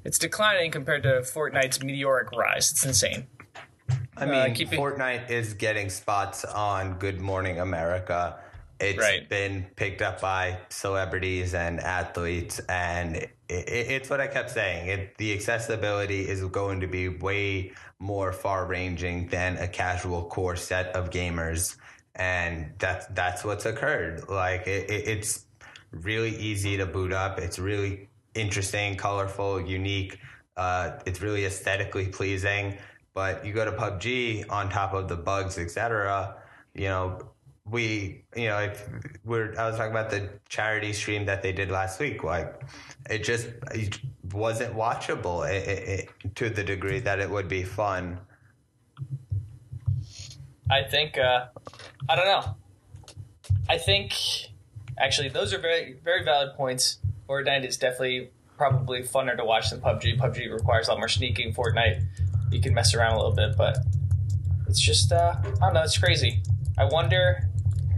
it's 0.05 0.19
declining 0.19 0.71
compared 0.71 1.03
to 1.03 1.21
Fortnite's 1.23 1.83
meteoric 1.83 2.31
rise. 2.31 2.71
It's 2.71 2.87
insane. 2.87 3.27
I 4.21 4.27
mean, 4.27 4.55
keeping- 4.55 4.79
Fortnite 4.79 5.31
is 5.31 5.55
getting 5.55 5.91
spots 5.91 6.45
on 6.45 6.95
Good 6.99 7.21
Morning 7.21 7.61
America. 7.61 8.39
It's 8.81 8.99
Right. 8.99 9.29
been 9.29 9.67
picked 9.77 10.03
up 10.03 10.21
by 10.21 10.59
celebrities 10.69 11.53
and 11.55 11.81
athletes, 11.81 12.61
and 12.69 13.17
it, 13.17 13.31
it, 13.49 13.91
it's 13.91 14.11
what 14.11 14.21
I 14.21 14.29
kept 14.29 14.51
saying. 14.51 14.89
It, 14.89 15.19
the 15.19 15.33
accessibility 15.35 16.29
is 16.29 16.45
going 16.45 16.81
to 16.81 16.87
be 16.87 17.09
way 17.09 17.73
more 17.99 18.33
far-ranging 18.33 19.29
than 19.29 19.57
a 19.57 19.67
casual 19.67 20.25
core 20.27 20.55
set 20.55 20.95
of 20.95 21.11
gamers, 21.11 21.77
and 22.15 22.73
that's 22.79 23.07
that's 23.07 23.45
what's 23.45 23.67
occurred. 23.67 24.29
Like 24.29 24.69
it, 24.69 24.89
it, 24.89 25.09
it's 25.09 25.47
really 25.91 26.37
easy 26.37 26.77
to 26.77 26.87
boot 26.87 27.13
up. 27.13 27.41
It's 27.41 27.59
really 27.59 28.09
interesting, 28.35 28.95
colorful, 28.97 29.61
unique. 29.61 30.19
Uh, 30.57 30.99
it's 31.07 31.21
really 31.21 31.45
aesthetically 31.47 32.07
pleasing. 32.09 32.79
But 33.15 33.45
you 33.45 33.53
go 33.53 33.65
to 33.65 33.73
PUBG 33.73 34.51
on 34.51 34.69
top 34.69 34.95
of 34.95 35.09
the 35.09 35.17
bugs, 35.17 35.59
etc. 35.59 36.37
You 36.75 36.89
know, 36.89 37.33
we, 37.71 38.25
you 38.37 38.49
know, 38.49 38.59
if 38.59 38.89
we're, 39.25 39.55
I 39.59 39.67
was 39.67 39.77
talking 39.77 39.91
about 39.91 40.11
the 40.11 40.29
charity 40.49 40.93
stream 40.93 41.27
that 41.27 41.43
they 41.43 41.53
did 41.53 41.71
last 41.71 42.01
week. 42.01 42.23
Like, 42.25 42.63
it 43.11 43.25
just 43.25 43.49
it 43.73 43.99
wasn't 44.33 44.75
watchable 44.75 45.49
it, 45.49 45.69
it, 45.69 45.89
it, 46.25 46.35
to 46.37 46.51
the 46.51 46.65
degree 46.65 47.01
that 47.01 47.19
it 47.19 47.29
would 47.29 47.49
be 47.49 47.63
fun. 47.63 48.19
I 50.71 50.83
think 50.85 51.19
uh, 51.19 51.47
I 52.09 52.17
don't 52.17 52.27
know. 52.27 52.57
I 53.69 53.79
think 53.79 54.15
actually 54.99 55.29
those 55.29 55.55
are 55.55 55.59
very 55.59 55.97
very 56.05 56.25
valid 56.25 56.55
points. 56.57 56.99
Fortnite 57.29 57.67
is 57.67 57.77
definitely 57.77 58.31
probably 58.57 59.03
funner 59.03 59.37
to 59.37 59.45
watch 59.45 59.71
than 59.71 59.81
PUBG. 59.81 60.19
PUBG 60.19 60.53
requires 60.53 60.89
a 60.89 60.93
lot 60.93 60.99
more 60.99 61.09
sneaking. 61.09 61.55
Fortnite 61.55 62.05
you 62.51 62.61
can 62.61 62.75
mess 62.75 62.95
around 62.95 63.15
a 63.15 63.17
little 63.17 63.35
bit, 63.35 63.57
but 63.57 63.79
it's 64.69 64.81
just 64.81 65.13
uh, 65.13 65.35
I 65.39 65.43
don't 65.61 65.75
know. 65.75 65.83
It's 65.83 65.99
crazy. 65.99 66.43
I 66.79 66.85
wonder. 66.85 67.49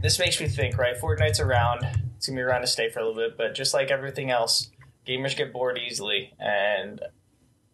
This 0.02 0.18
makes 0.18 0.40
me 0.40 0.48
think. 0.48 0.78
Right, 0.78 0.96
Fortnite's 0.98 1.40
around. 1.40 1.86
It's 2.16 2.26
gonna 2.26 2.36
be 2.38 2.42
around 2.42 2.62
to 2.62 2.66
stay 2.66 2.90
for 2.90 3.00
a 3.00 3.06
little 3.06 3.28
bit, 3.28 3.36
but 3.38 3.54
just 3.54 3.74
like 3.74 3.90
everything 3.90 4.30
else, 4.30 4.70
gamers 5.06 5.36
get 5.36 5.52
bored 5.52 5.78
easily, 5.78 6.34
and 6.38 7.00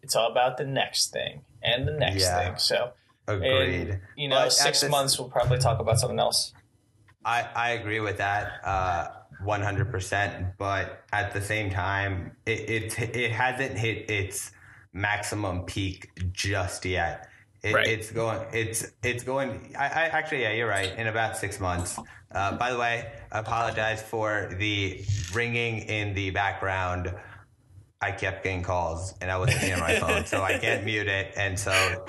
it's 0.01 0.15
all 0.15 0.31
about 0.31 0.57
the 0.57 0.65
next 0.65 1.11
thing 1.11 1.41
and 1.61 1.87
the 1.87 1.91
next 1.93 2.21
Yeah. 2.23 2.43
thing. 2.49 2.57
So. 2.57 2.91
Agreed. 3.29 3.99
You 4.15 4.29
know, 4.29 4.43
But 4.43 4.53
six 4.53 4.79
this- 4.79 4.89
months 4.89 5.19
we'll 5.19 5.27
probably 5.29 5.57
talk 5.57 5.79
about 5.81 5.99
something 5.99 6.17
else. 6.17 6.53
I, 7.25 7.45
I 7.53 7.69
agree 7.71 7.99
with 7.99 8.19
that 8.19 8.53
uh, 8.63 9.07
100%, 9.45 10.53
but 10.57 11.03
at 11.11 11.33
the 11.33 11.41
same 11.41 11.69
time, 11.69 12.31
it, 12.45 12.69
it, 12.69 12.99
it 13.17 13.31
hasn't 13.33 13.77
hit 13.77 14.09
its 14.09 14.51
maximum 14.93 15.63
peak 15.63 16.09
just 16.31 16.85
yet. 16.85 17.29
It, 17.63 17.73
Right. 17.73 17.87
It's 17.87 18.11
going, 18.11 18.45
it's, 18.53 18.91
it's 19.03 19.23
going, 19.23 19.75
I, 19.77 19.85
I 19.85 20.03
actually, 20.05 20.43
yeah, 20.43 20.53
you're 20.53 20.69
right, 20.69 20.97
in 20.97 21.07
about 21.07 21.37
six 21.37 21.59
months. 21.59 21.97
Uh, 22.31 22.55
by 22.57 22.71
the 22.71 22.77
way, 22.77 23.11
I 23.31 23.39
apologize 23.39 24.01
for 24.01 24.53
the 24.57 25.03
ringing 25.33 25.79
in 25.79 26.13
the 26.13 26.29
background. 26.29 27.13
I 27.99 28.11
kept 28.11 28.43
getting 28.43 28.61
calls 28.61 29.15
and 29.21 29.31
I 29.31 29.37
wasn't 29.37 29.63
near 29.63 29.77
my 29.77 29.99
phone, 29.99 30.25
so 30.25 30.43
I 30.43 30.59
can't 30.59 30.85
mute 30.85 31.07
it. 31.07 31.33
And 31.35 31.57
so 31.57 32.05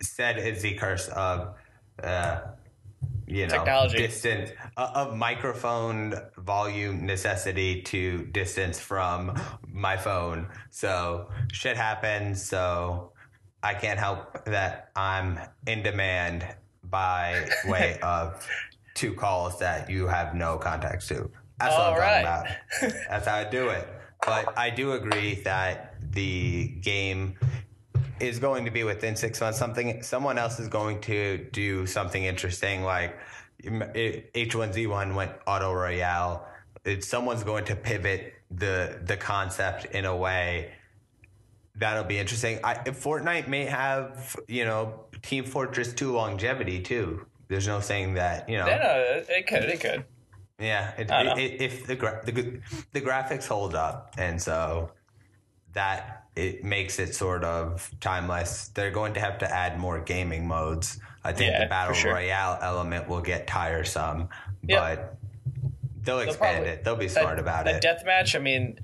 said 0.00 0.38
is 0.38 0.62
the 0.62 0.74
curse 0.74 1.08
of, 1.08 1.54
uh, 2.02 2.40
you 3.32 3.46
know, 3.46 3.54
Technology. 3.54 3.98
distance 3.98 4.50
uh, 4.76 4.90
of 4.94 5.16
microphone 5.16 6.14
volume 6.38 7.06
necessity 7.06 7.80
to 7.82 8.24
distance 8.26 8.78
from 8.78 9.40
my 9.66 9.96
phone. 9.96 10.48
So 10.70 11.28
shit 11.52 11.76
happens. 11.76 12.42
So 12.44 13.12
I 13.62 13.74
can't 13.74 13.98
help 13.98 14.44
that 14.44 14.90
I'm 14.94 15.38
in 15.66 15.82
demand 15.82 16.46
by 16.84 17.48
way 17.66 17.98
of 18.02 18.46
two 18.94 19.14
calls 19.14 19.58
that 19.60 19.88
you 19.88 20.06
have 20.06 20.34
no 20.34 20.58
context 20.58 21.08
to. 21.08 21.30
That's 21.58 21.74
All 21.74 21.92
what 21.92 21.94
I'm 21.94 21.98
right. 22.00 22.24
talking 22.24 22.48
about. 22.88 23.00
That's 23.08 23.26
how 23.26 23.36
I 23.36 23.44
do 23.44 23.70
it. 23.70 23.88
But 24.24 24.56
I 24.58 24.70
do 24.70 24.92
agree 24.92 25.36
that 25.44 25.94
the 26.12 26.68
game 26.80 27.34
is 28.22 28.38
going 28.38 28.64
to 28.64 28.70
be 28.70 28.84
within 28.84 29.16
six 29.16 29.40
months. 29.40 29.58
Something 29.58 30.02
someone 30.02 30.38
else 30.38 30.60
is 30.60 30.68
going 30.68 31.00
to 31.02 31.38
do 31.52 31.86
something 31.86 32.24
interesting, 32.24 32.82
like 32.82 33.18
H 33.64 34.54
one 34.54 34.72
Z 34.72 34.86
one 34.86 35.14
went 35.14 35.32
auto 35.46 35.72
royale. 35.72 36.46
It's 36.84 37.08
someone's 37.08 37.44
going 37.44 37.64
to 37.66 37.76
pivot 37.76 38.34
the 38.50 39.00
the 39.04 39.16
concept 39.16 39.86
in 39.86 40.04
a 40.04 40.16
way 40.16 40.72
that'll 41.74 42.04
be 42.04 42.18
interesting. 42.18 42.60
I, 42.62 42.74
Fortnite 42.74 43.48
may 43.48 43.64
have 43.64 44.36
you 44.48 44.64
know 44.64 45.06
Team 45.22 45.44
Fortress 45.44 45.92
two 45.92 46.12
longevity 46.12 46.80
too. 46.80 47.26
There's 47.48 47.66
no 47.66 47.80
saying 47.80 48.14
that 48.14 48.48
you 48.48 48.58
know. 48.58 48.66
Yeah, 48.66 48.78
no, 48.78 49.22
it 49.28 49.46
could, 49.46 49.64
it 49.64 49.80
could. 49.80 50.04
Yeah, 50.58 50.92
it, 50.96 51.10
I 51.10 51.22
don't 51.24 51.38
it, 51.38 51.54
it, 51.54 51.62
if 51.62 51.86
the, 51.86 51.96
gra- 51.96 52.22
the 52.24 52.60
the 52.92 53.00
graphics 53.00 53.46
hold 53.46 53.74
up, 53.74 54.14
and 54.16 54.40
so 54.40 54.92
that 55.72 56.21
it 56.34 56.64
makes 56.64 56.98
it 56.98 57.14
sort 57.14 57.44
of 57.44 57.90
timeless. 58.00 58.68
They're 58.68 58.90
going 58.90 59.14
to 59.14 59.20
have 59.20 59.38
to 59.38 59.54
add 59.54 59.78
more 59.78 60.00
gaming 60.00 60.46
modes. 60.46 60.98
I 61.24 61.32
think 61.32 61.52
Yeah, 61.52 61.60
the 61.64 61.66
battle 61.68 61.94
sure. 61.94 62.14
royale 62.14 62.58
element 62.62 63.08
will 63.08 63.20
get 63.20 63.46
tiresome, 63.46 64.28
Yep. 64.64 64.80
but 64.80 65.16
they'll 66.02 66.18
expand 66.20 66.56
probably- 66.56 66.68
it. 66.70 66.84
They'll 66.84 66.96
be 66.96 67.08
smart 67.08 67.38
about 67.38 67.66
that 67.66 67.76
it. 67.76 67.82
death 67.82 68.04
match, 68.04 68.34
I 68.34 68.38
mean, 68.38 68.80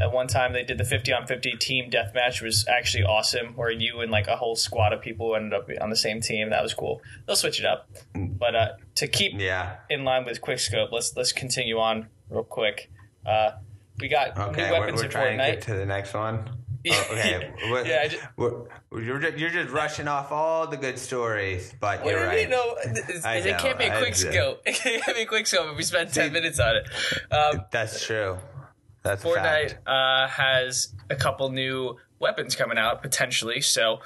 at 0.00 0.12
one 0.12 0.26
time 0.28 0.52
they 0.52 0.62
did 0.64 0.78
the 0.78 0.84
50 0.84 1.12
on 1.12 1.26
50 1.26 1.52
team 1.52 1.88
death 1.88 2.12
match 2.14 2.42
was 2.42 2.66
actually 2.68 3.04
awesome, 3.04 3.54
where 3.56 3.70
you 3.70 4.00
and 4.00 4.10
like 4.12 4.26
a 4.28 4.36
whole 4.36 4.54
squad 4.54 4.92
of 4.92 5.00
people 5.00 5.34
ended 5.34 5.54
up 5.54 5.68
on 5.80 5.90
the 5.90 5.96
same 5.96 6.20
team. 6.20 6.50
That 6.50 6.62
was 6.62 6.74
cool. 6.74 7.00
They'll 7.26 7.36
switch 7.36 7.58
it 7.58 7.64
up, 7.66 7.88
but 8.14 8.54
uh, 8.54 8.68
to 8.96 9.08
keep 9.08 9.32
yeah. 9.40 9.76
in 9.88 10.04
line 10.04 10.24
with 10.24 10.40
quickscope, 10.40 10.92
let's 10.92 11.16
let's 11.16 11.32
continue 11.32 11.78
on 11.78 12.08
real 12.28 12.44
quick. 12.44 12.90
Uh, 13.24 13.52
we 13.98 14.08
got 14.08 14.38
Okay. 14.38 14.66
new 14.66 14.72
We're, 14.72 14.80
weapons 14.80 15.00
we're 15.00 15.04
in 15.06 15.10
trying 15.10 15.38
to 15.38 15.44
get 15.44 15.62
to 15.62 15.74
the 15.74 15.86
next 15.86 16.14
one. 16.14 16.48
Oh, 16.90 17.06
okay. 17.12 17.52
What- 17.68 17.86
Yeah, 17.86 18.08
I 18.08 18.98
you're, 18.98 19.18
just, 19.18 19.38
you're 19.38 19.50
just 19.50 19.70
rushing 19.70 20.08
off 20.08 20.32
all 20.32 20.66
the 20.66 20.76
good 20.76 20.98
stories, 20.98 21.74
but 21.80 22.04
you're 22.04 22.20
you 22.20 22.26
right. 22.26 22.36
mean? 22.42 22.50
No, 22.50 22.76
it, 22.84 23.24
I 23.24 23.36
it 23.36 23.58
can't 23.58 23.78
be 23.78 23.84
a 23.86 23.98
quick 23.98 24.14
scope. 24.14 24.62
It 24.66 24.74
can't 24.76 25.16
be 25.16 25.22
a 25.22 25.26
quick 25.26 25.46
scope 25.46 25.70
if 25.70 25.76
we 25.76 25.82
spend 25.82 26.12
ten 26.12 26.32
minutes 26.32 26.58
on 26.60 26.76
it. 26.76 26.88
Um, 27.32 27.64
That's 27.70 28.04
true. 28.04 28.38
That's 29.02 29.22
Fortnite 29.24 29.76
uh, 29.86 30.28
has 30.28 30.92
a 31.08 31.16
couple 31.16 31.50
new 31.50 31.96
weapons 32.18 32.54
coming 32.56 32.78
out 32.78 33.00
potentially, 33.02 33.60
so 33.60 34.00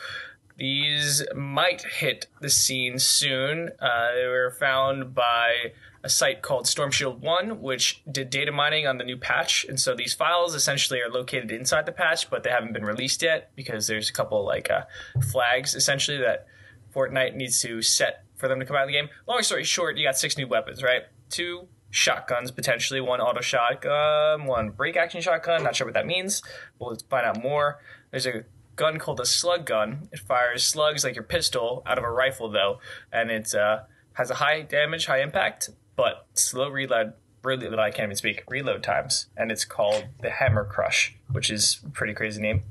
these 0.58 1.24
might 1.34 1.82
hit 1.82 2.26
the 2.40 2.50
scene 2.50 2.98
soon. 2.98 3.70
Uh, 3.80 4.12
they 4.14 4.26
were 4.26 4.54
found 4.60 5.14
by 5.14 5.72
a 6.04 6.08
site 6.08 6.42
called 6.42 6.66
Storm 6.66 6.90
Shield 6.90 7.22
One, 7.22 7.60
which 7.60 8.02
did 8.10 8.30
data 8.30 8.50
mining 8.50 8.86
on 8.86 8.98
the 8.98 9.04
new 9.04 9.16
patch, 9.16 9.64
and 9.68 9.78
so 9.78 9.94
these 9.94 10.14
files 10.14 10.54
essentially 10.54 11.00
are 11.00 11.10
located 11.10 11.52
inside 11.52 11.86
the 11.86 11.92
patch, 11.92 12.28
but 12.28 12.42
they 12.42 12.50
haven't 12.50 12.72
been 12.72 12.84
released 12.84 13.22
yet 13.22 13.50
because 13.54 13.86
there's 13.86 14.10
a 14.10 14.12
couple 14.12 14.44
like 14.44 14.70
uh, 14.70 14.82
flags 15.30 15.74
essentially 15.74 16.18
that 16.18 16.46
Fortnite 16.94 17.34
needs 17.34 17.60
to 17.62 17.82
set 17.82 18.24
for 18.36 18.48
them 18.48 18.58
to 18.58 18.66
come 18.66 18.76
out 18.76 18.82
of 18.82 18.88
the 18.88 18.94
game. 18.94 19.08
Long 19.28 19.42
story 19.42 19.64
short, 19.64 19.96
you 19.96 20.06
got 20.06 20.18
six 20.18 20.36
new 20.36 20.48
weapons, 20.48 20.82
right? 20.82 21.02
Two 21.30 21.68
shotguns 21.90 22.50
potentially, 22.50 23.00
one 23.00 23.20
auto 23.20 23.40
shotgun, 23.40 24.46
one 24.46 24.70
break 24.70 24.96
action 24.96 25.20
shotgun. 25.20 25.62
Not 25.62 25.76
sure 25.76 25.86
what 25.86 25.94
that 25.94 26.06
means. 26.06 26.42
We'll 26.78 26.96
find 27.08 27.26
out 27.26 27.40
more. 27.40 27.78
There's 28.10 28.26
a 28.26 28.44
gun 28.74 28.98
called 28.98 29.20
a 29.20 29.26
slug 29.26 29.66
gun. 29.66 30.08
It 30.10 30.18
fires 30.18 30.64
slugs 30.64 31.04
like 31.04 31.14
your 31.14 31.24
pistol 31.24 31.82
out 31.86 31.98
of 31.98 32.04
a 32.04 32.10
rifle 32.10 32.50
though, 32.50 32.80
and 33.12 33.30
it 33.30 33.54
uh, 33.54 33.82
has 34.14 34.30
a 34.30 34.34
high 34.34 34.62
damage, 34.62 35.06
high 35.06 35.22
impact, 35.22 35.70
but 35.96 36.26
slow 36.34 36.68
reload. 36.68 37.14
Really, 37.44 37.68
that 37.68 37.80
I 37.80 37.90
can't 37.90 38.06
even 38.06 38.16
speak. 38.16 38.44
Reload 38.48 38.84
times, 38.84 39.26
and 39.36 39.50
it's 39.50 39.64
called 39.64 40.06
the 40.20 40.30
Hammer 40.30 40.64
Crush, 40.64 41.16
which 41.32 41.50
is 41.50 41.80
a 41.84 41.90
pretty 41.90 42.14
crazy 42.14 42.40
name. 42.40 42.62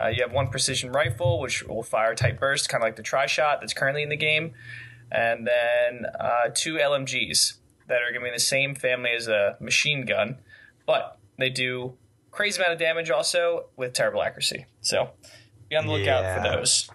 Uh, 0.00 0.06
you 0.06 0.22
have 0.22 0.32
one 0.32 0.48
precision 0.48 0.92
rifle, 0.92 1.40
which 1.40 1.64
will 1.64 1.82
fire 1.82 2.14
tight 2.14 2.38
burst, 2.38 2.68
kind 2.68 2.82
of 2.82 2.86
like 2.86 2.96
the 2.96 3.02
Tri 3.02 3.26
Shot 3.26 3.60
that's 3.60 3.74
currently 3.74 4.02
in 4.04 4.08
the 4.08 4.16
game, 4.16 4.52
and 5.10 5.46
then 5.48 6.06
uh, 6.18 6.48
two 6.54 6.76
LMGs 6.76 7.54
that 7.88 8.02
are 8.02 8.12
going 8.12 8.20
to 8.20 8.20
be 8.20 8.28
in 8.28 8.34
the 8.34 8.40
same 8.40 8.74
family 8.74 9.10
as 9.10 9.26
a 9.26 9.56
machine 9.60 10.06
gun, 10.06 10.38
but 10.86 11.18
they 11.38 11.50
do 11.50 11.94
crazy 12.30 12.60
amount 12.60 12.72
of 12.72 12.78
damage 12.78 13.10
also 13.10 13.66
with 13.76 13.92
terrible 13.92 14.22
accuracy. 14.22 14.66
So 14.80 15.10
be 15.68 15.76
on 15.76 15.86
the 15.86 15.92
lookout 15.92 16.36
for 16.36 16.48
those. 16.48 16.88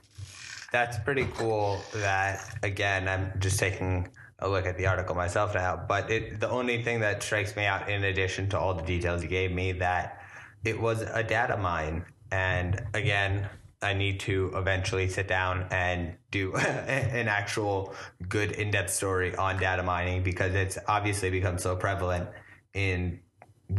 That's 0.72 0.98
pretty 1.00 1.28
cool. 1.36 1.82
That 1.94 2.58
again, 2.64 3.08
I'm 3.08 3.32
just 3.40 3.60
taking 3.60 4.08
a 4.40 4.50
look 4.50 4.66
at 4.66 4.78
the 4.78 4.88
article 4.88 5.16
myself 5.16 5.54
now. 5.54 5.76
But 5.88 6.12
it, 6.12 6.40
the 6.40 6.50
only 6.50 6.84
thing 6.84 7.00
that 7.02 7.24
strikes 7.24 7.56
me 7.56 7.66
out, 7.66 7.90
in 7.90 8.04
addition 8.04 8.50
to 8.50 8.60
all 8.60 8.74
the 8.74 8.84
details 8.84 9.24
you 9.24 9.30
gave 9.30 9.52
me, 9.52 9.72
that 9.74 10.22
it 10.64 10.80
was 10.80 11.02
a 11.02 11.24
data 11.24 11.58
mine. 11.58 12.06
And 12.32 12.84
again, 12.94 13.50
I 13.82 13.94
need 13.94 14.20
to 14.22 14.52
eventually 14.56 15.08
sit 15.08 15.28
down 15.28 15.68
and 15.72 16.16
do 16.32 16.56
an 16.56 17.28
actual 17.28 17.94
good 18.28 18.52
in-depth 18.52 18.90
story 18.90 19.36
on 19.36 19.58
data 19.60 19.84
mining 19.84 20.24
because 20.24 20.54
it's 20.56 20.78
obviously 20.88 21.30
become 21.30 21.58
so 21.58 21.76
prevalent 21.76 22.30
in 22.74 23.20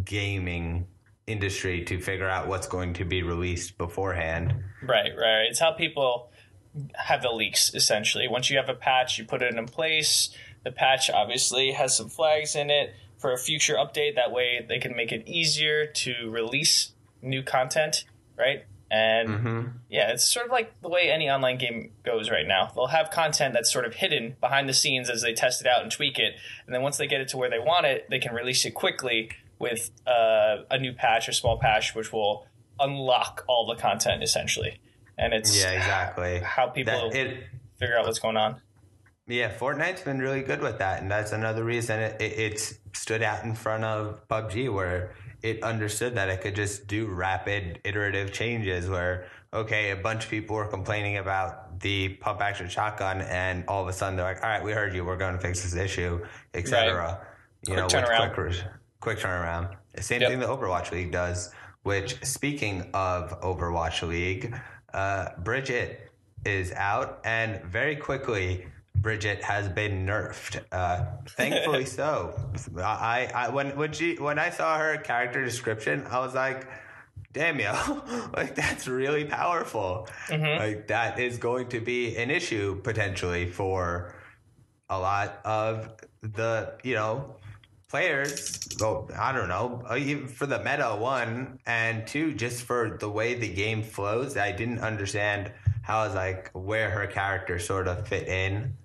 gaming 0.05 0.87
industry 1.27 1.85
to 1.85 2.01
figure 2.01 2.29
out 2.29 2.47
what's 2.47 2.69
going 2.69 2.93
to 2.95 3.05
be 3.05 3.23
released 3.23 3.77
beforehand. 3.79 4.55
Right, 4.83 5.11
right. 5.17 5.47
It's 5.51 5.59
how 5.59 5.73
people 5.73 6.31
have 6.95 7.23
the 7.23 7.31
leaks 7.31 7.75
essentially. 7.75 8.29
Once 8.29 8.51
you 8.51 8.57
have 8.57 8.69
a 8.69 8.75
patch, 8.75 9.19
you 9.19 9.25
put 9.25 9.43
it 9.43 9.55
in 9.55 9.67
place. 9.67 10.31
The 10.65 10.73
patch 10.73 11.11
obviously 11.11 11.73
has 11.73 11.97
some 11.97 12.09
flags 12.09 12.57
in 12.57 12.71
it 12.71 12.95
for 13.19 13.33
a 13.33 13.39
future 13.39 13.75
update. 13.75 14.17
That 14.17 14.33
way 14.33 14.65
they 14.69 14.79
can 14.79 14.97
make 14.97 15.13
it 15.13 15.27
easier 15.27 15.87
to 15.87 16.31
release 16.31 16.93
new 17.23 17.43
content, 17.43 18.05
right? 18.37 18.65
And 18.91 19.31
yeah, 19.89 20.13
it's 20.13 20.33
sort 20.33 20.47
of 20.47 20.53
like 20.53 20.81
the 20.81 20.89
way 20.89 21.11
any 21.11 21.29
online 21.29 21.59
game 21.59 21.93
goes 22.05 22.31
right 22.31 22.47
now. 22.47 22.71
They'll 22.75 22.87
have 22.87 23.11
content 23.11 23.55
that's 23.55 23.73
sort 23.73 23.85
of 23.85 23.95
hidden 23.95 24.37
behind 24.41 24.69
the 24.69 24.75
scenes 24.75 25.11
as 25.11 25.23
they 25.23 25.35
test 25.35 25.61
it 25.61 25.67
out 25.67 25.83
and 25.83 25.91
tweak 25.91 26.19
it. 26.19 26.35
And 26.67 26.75
then 26.75 26.83
once 26.83 26.97
they 26.97 27.07
get 27.07 27.21
it 27.21 27.29
to 27.29 27.37
where 27.37 27.51
they 27.51 27.59
want 27.59 27.87
it, 27.87 28.07
they 28.11 28.21
can 28.21 28.33
release 28.33 28.65
it 28.65 28.73
quickly 28.73 29.31
with 29.59 29.91
uh, 30.07 30.59
a 30.71 30.79
new 30.79 30.93
patch 30.93 31.29
or 31.29 31.33
small 31.33 31.59
patch, 31.59 31.95
which 31.95 32.13
will 32.13 32.47
unlock 32.79 33.45
all 33.49 33.67
the 33.67 33.81
content 33.81 34.23
essentially. 34.23 34.79
And 35.19 35.33
it's 35.33 35.59
Yeah, 35.59 35.71
exactly. 35.73 36.41
how 36.41 36.69
people 36.69 37.11
That- 37.11 37.19
it, 37.19 37.45
figure 37.79 37.99
out 37.99 38.07
what's 38.07 38.19
going 38.19 38.37
on. 38.37 38.61
yeah, 39.27 39.51
Fortnite's 39.53 40.03
been 40.03 40.19
really 40.19 40.43
good 40.43 40.61
with 40.61 40.79
that, 40.79 41.03
and 41.03 41.11
that's 41.11 41.33
another 41.33 41.65
reason 41.65 42.01
it, 42.01 42.21
it, 42.21 42.33
it's 42.39 42.75
stood 42.93 43.23
out 43.23 43.45
in 43.45 43.55
front 43.55 43.85
of 43.85 44.21
PUBG, 44.29 44.73
where 44.73 45.13
it 45.43 45.63
understood 45.63 46.15
that 46.17 46.29
it 46.29 46.41
could 46.41 46.55
just 46.55 46.87
do 46.87 47.07
rapid, 47.07 47.81
iterative 47.85 48.33
changes. 48.33 48.89
Where 48.89 49.27
okay, 49.55 49.91
a 49.91 49.97
bunch 49.97 50.25
of 50.25 50.31
people 50.31 50.57
were 50.57 50.67
complaining 50.67 51.17
about 51.19 51.81
the 51.81 52.11
pump 52.21 52.41
action 52.43 52.69
shotgun, 52.69 53.23
and 53.23 53.65
all 53.69 53.83
of 53.83 53.89
a 53.89 53.93
sudden 53.93 54.17
they're 54.17 54.25
like, 54.27 54.43
"All 54.43 54.49
right, 54.51 54.63
we 54.63 54.73
heard 54.73 54.95
you. 54.95 55.05
We're 55.05 55.17
going 55.17 55.35
to 55.35 55.41
fix 55.41 55.63
this 55.63 55.75
issue, 55.75 56.25
etc." 56.55 57.27
You 57.67 57.75
Quick 57.75 57.79
know, 57.79 57.87
turnaround. 58.01 58.35
quick, 58.35 58.55
quick 59.01 59.19
turnaround. 59.19 59.77
Same 60.01 60.21
Yep. 60.21 60.31
thing 60.31 60.41
the 60.41 60.47
Overwatch 60.47 60.91
League 60.93 61.11
does. 61.13 61.53
Which, 61.83 62.23
speaking 62.25 62.91
of 62.95 63.41
Overwatch 63.43 64.07
League, 64.07 64.55
uh, 64.97 65.29
Bridget 65.39 66.11
is 66.45 66.73
out, 66.73 67.21
and 67.25 67.63
very 67.65 67.95
quickly, 67.97 68.67
Bridget 68.97 69.43
has 69.43 69.69
been 69.69 70.07
nerfed. 70.07 70.65
Uh, 70.73 71.05
thankfully, 71.29 71.85
so. 72.01 72.35
I, 72.79 73.31
I 73.35 73.49
when 73.51 73.77
when 73.77 73.93
she 73.93 74.17
when 74.17 74.39
I 74.39 74.51
saw 74.51 74.79
her 74.79 74.97
character 74.97 75.45
description, 75.45 76.05
I 76.11 76.19
was 76.19 76.35
like, 76.35 76.67
"Damn, 77.33 77.61
yo, 77.61 77.73
like 78.37 78.55
that's 78.55 78.89
really 78.89 79.27
powerful. 79.27 80.09
Like 80.59 80.89
that 80.89 81.19
is 81.19 81.37
going 81.37 81.69
to 81.69 81.81
be 81.81 82.17
an 82.17 82.31
issue 82.31 82.81
potentially 82.83 83.47
for 83.51 84.15
a 84.89 84.99
lot 84.99 85.41
of 85.45 85.91
the 86.23 86.73
you 86.83 86.95
know 86.95 87.37
players 87.89 88.59
well 88.81 89.09
i 89.19 89.33
don't 89.33 89.49
know 89.49 89.83
uh, 89.87 90.27
for 90.27 90.47
the 90.47 90.59
meta 90.59 90.97
one 90.99 91.59
and 91.67 92.07
two 92.07 92.35
just 92.35 92.63
for 92.63 92.97
the 93.01 93.09
way 93.09 93.35
the 93.35 93.49
game 93.49 93.83
flows 93.83 94.37
i 94.37 94.51
didn't 94.51 94.81
understand 94.81 95.53
how 95.83 96.01
I 96.01 96.07
was 96.07 96.15
like 96.17 96.51
where 96.53 96.91
her 96.91 97.07
character 97.07 97.59
sort 97.59 97.87
of 97.87 98.09
fit 98.09 98.27
in 98.27 98.77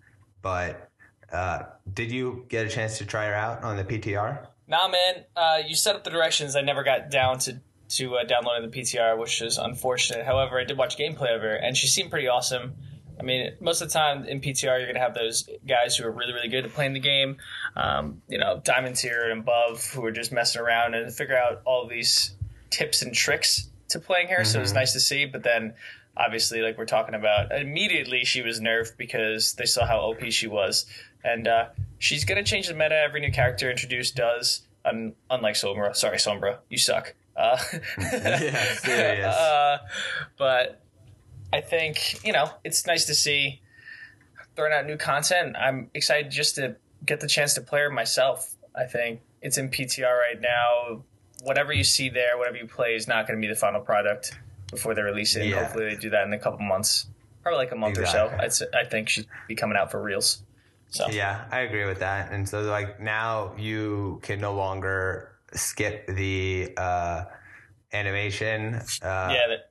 but 0.41 0.89
uh, 1.31 1.63
did 1.93 2.11
you 2.11 2.45
get 2.49 2.65
a 2.65 2.69
chance 2.69 2.99
to 2.99 3.05
try 3.05 3.25
her 3.25 3.33
out 3.33 3.63
on 3.63 3.75
the 3.77 3.83
ptr 3.83 4.47
Nah, 4.71 4.87
man. 4.87 5.25
Uh, 5.35 5.61
you 5.67 5.75
set 5.75 5.97
up 5.97 6.05
the 6.05 6.09
directions. 6.09 6.55
I 6.55 6.61
never 6.61 6.81
got 6.81 7.11
down 7.11 7.39
to 7.39 7.59
to 7.89 8.15
uh, 8.15 8.23
downloading 8.23 8.71
the 8.71 8.79
PTR, 8.79 9.17
which 9.17 9.41
is 9.41 9.57
unfortunate. 9.57 10.25
However, 10.25 10.57
I 10.57 10.63
did 10.63 10.77
watch 10.77 10.97
gameplay 10.97 11.35
of 11.35 11.41
her, 11.41 11.53
and 11.53 11.75
she 11.75 11.87
seemed 11.87 12.09
pretty 12.09 12.29
awesome. 12.29 12.75
I 13.21 13.23
mean, 13.23 13.51
most 13.60 13.81
of 13.84 13.89
the 13.89 13.93
time 13.93 14.25
in 14.25 14.41
PTR, 14.41 14.79
you're 14.79 14.88
gonna 14.88 14.99
have 14.99 15.13
those 15.13 15.47
guys 15.67 15.95
who 15.95 16.07
are 16.07 16.12
really, 16.12 16.34
really 16.34 16.47
good 16.47 16.65
at 16.65 16.73
playing 16.73 16.93
the 16.93 16.99
game. 16.99 17.38
Um, 17.75 18.23
you 18.27 18.39
know, 18.39 18.60
diamond 18.63 18.95
tier 18.95 19.29
and 19.29 19.41
above, 19.41 19.86
who 19.91 20.03
are 20.05 20.12
just 20.12 20.31
messing 20.31 20.60
around 20.60 20.95
and 20.95 21.13
figure 21.13 21.38
out 21.38 21.62
all 21.63 21.88
these 21.88 22.34
tips 22.71 23.03
and 23.03 23.13
tricks 23.13 23.69
to 23.89 23.99
playing 23.99 24.29
her. 24.29 24.43
So 24.43 24.60
it's 24.60 24.73
nice 24.73 24.93
to 24.93 24.99
see. 24.99 25.25
But 25.25 25.43
then, 25.43 25.75
obviously, 26.17 26.62
like 26.62 26.79
we're 26.79 26.86
talking 26.86 27.13
about, 27.13 27.51
immediately 27.51 28.25
she 28.25 28.41
was 28.41 28.60
nerfed 28.60 28.97
because 28.97 29.53
they 29.53 29.65
saw 29.65 29.86
how 29.86 29.99
OP 29.99 30.23
she 30.31 30.47
was, 30.47 30.88
and 31.23 31.47
uh, 31.47 31.67
she's 31.99 32.25
gonna 32.25 32.43
change 32.43 32.69
the 32.69 32.73
meta. 32.73 32.95
Every 32.95 33.21
new 33.21 33.31
character 33.31 33.69
introduced 33.69 34.15
does. 34.15 34.63
Un- 34.84 35.13
unlike 35.29 35.53
Sombra, 35.53 35.95
sorry 35.95 36.17
Sombra, 36.17 36.57
you 36.69 36.79
suck. 36.79 37.13
Uh, 37.36 37.57
yeah 37.99 38.73
serious 38.73 39.25
uh, 39.36 39.77
but 40.38 40.81
I 41.53 41.61
think 41.61 42.23
you 42.23 42.33
know 42.33 42.49
it's 42.63 42.85
nice 42.85 43.05
to 43.05 43.15
see 43.15 43.61
throwing 44.55 44.73
out 44.73 44.85
new 44.85 44.97
content. 44.97 45.55
I'm 45.59 45.89
excited 45.93 46.31
just 46.31 46.55
to 46.55 46.75
get 47.05 47.19
the 47.19 47.27
chance 47.27 47.53
to 47.55 47.61
play 47.61 47.81
her 47.81 47.89
myself. 47.89 48.55
I 48.75 48.85
think 48.85 49.21
it's 49.41 49.57
in 49.57 49.69
PTR 49.69 50.17
right 50.17 50.39
now. 50.39 51.03
Whatever 51.43 51.73
you 51.73 51.83
see 51.83 52.09
there, 52.09 52.37
whatever 52.37 52.57
you 52.57 52.67
play, 52.67 52.95
is 52.95 53.07
not 53.07 53.27
going 53.27 53.39
to 53.39 53.45
be 53.45 53.51
the 53.51 53.59
final 53.59 53.81
product 53.81 54.37
before 54.69 54.93
they 54.93 55.01
release 55.01 55.35
it. 55.35 55.47
Yeah. 55.47 55.63
hopefully, 55.63 55.85
they 55.85 55.95
do 55.95 56.09
that 56.11 56.25
in 56.27 56.33
a 56.33 56.39
couple 56.39 56.59
months, 56.59 57.07
probably 57.41 57.57
like 57.57 57.71
a 57.71 57.75
month 57.75 57.97
or 57.97 58.05
so. 58.05 58.31
I'd, 58.39 58.51
I 58.75 58.85
think 58.85 59.09
she'd 59.09 59.27
be 59.47 59.55
coming 59.55 59.77
out 59.77 59.91
for 59.91 60.01
reels. 60.01 60.43
So 60.89 61.07
Yeah, 61.09 61.45
I 61.51 61.61
agree 61.61 61.85
with 61.85 61.99
that. 61.99 62.31
And 62.31 62.47
so, 62.47 62.61
like, 62.63 62.99
now 62.99 63.53
you 63.57 64.19
can 64.23 64.41
no 64.41 64.53
longer 64.53 65.31
skip 65.53 66.05
the 66.07 66.73
uh, 66.77 67.23
animation 67.93 68.75
uh, 68.75 68.81
yeah, 69.01 69.47
that, 69.47 69.69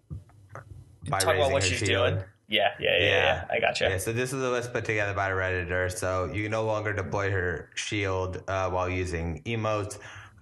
by 1.09 1.19
talk 1.19 1.37
about 1.37 1.53
what 1.53 1.63
she's 1.63 1.79
shield. 1.79 2.15
doing. 2.15 2.25
Yeah, 2.49 2.71
yeah, 2.81 2.99
yeah, 2.99 3.07
yeah. 3.07 3.45
I 3.49 3.61
gotcha. 3.61 3.85
Yeah, 3.85 3.99
so 3.99 4.13
this 4.13 4.33
is 4.33 4.43
a 4.43 4.51
list 4.51 4.73
put 4.73 4.85
together 4.85 5.15
by 5.15 5.29
a 5.29 5.33
Redditor. 5.33 5.91
So 5.97 6.25
you 6.33 6.49
no 6.49 6.65
longer 6.65 6.93
deploy 6.93 7.31
her 7.31 7.71
shield 7.77 8.43
uh, 8.49 8.69
while 8.71 8.89
using 8.89 9.41
emotes. 9.45 9.99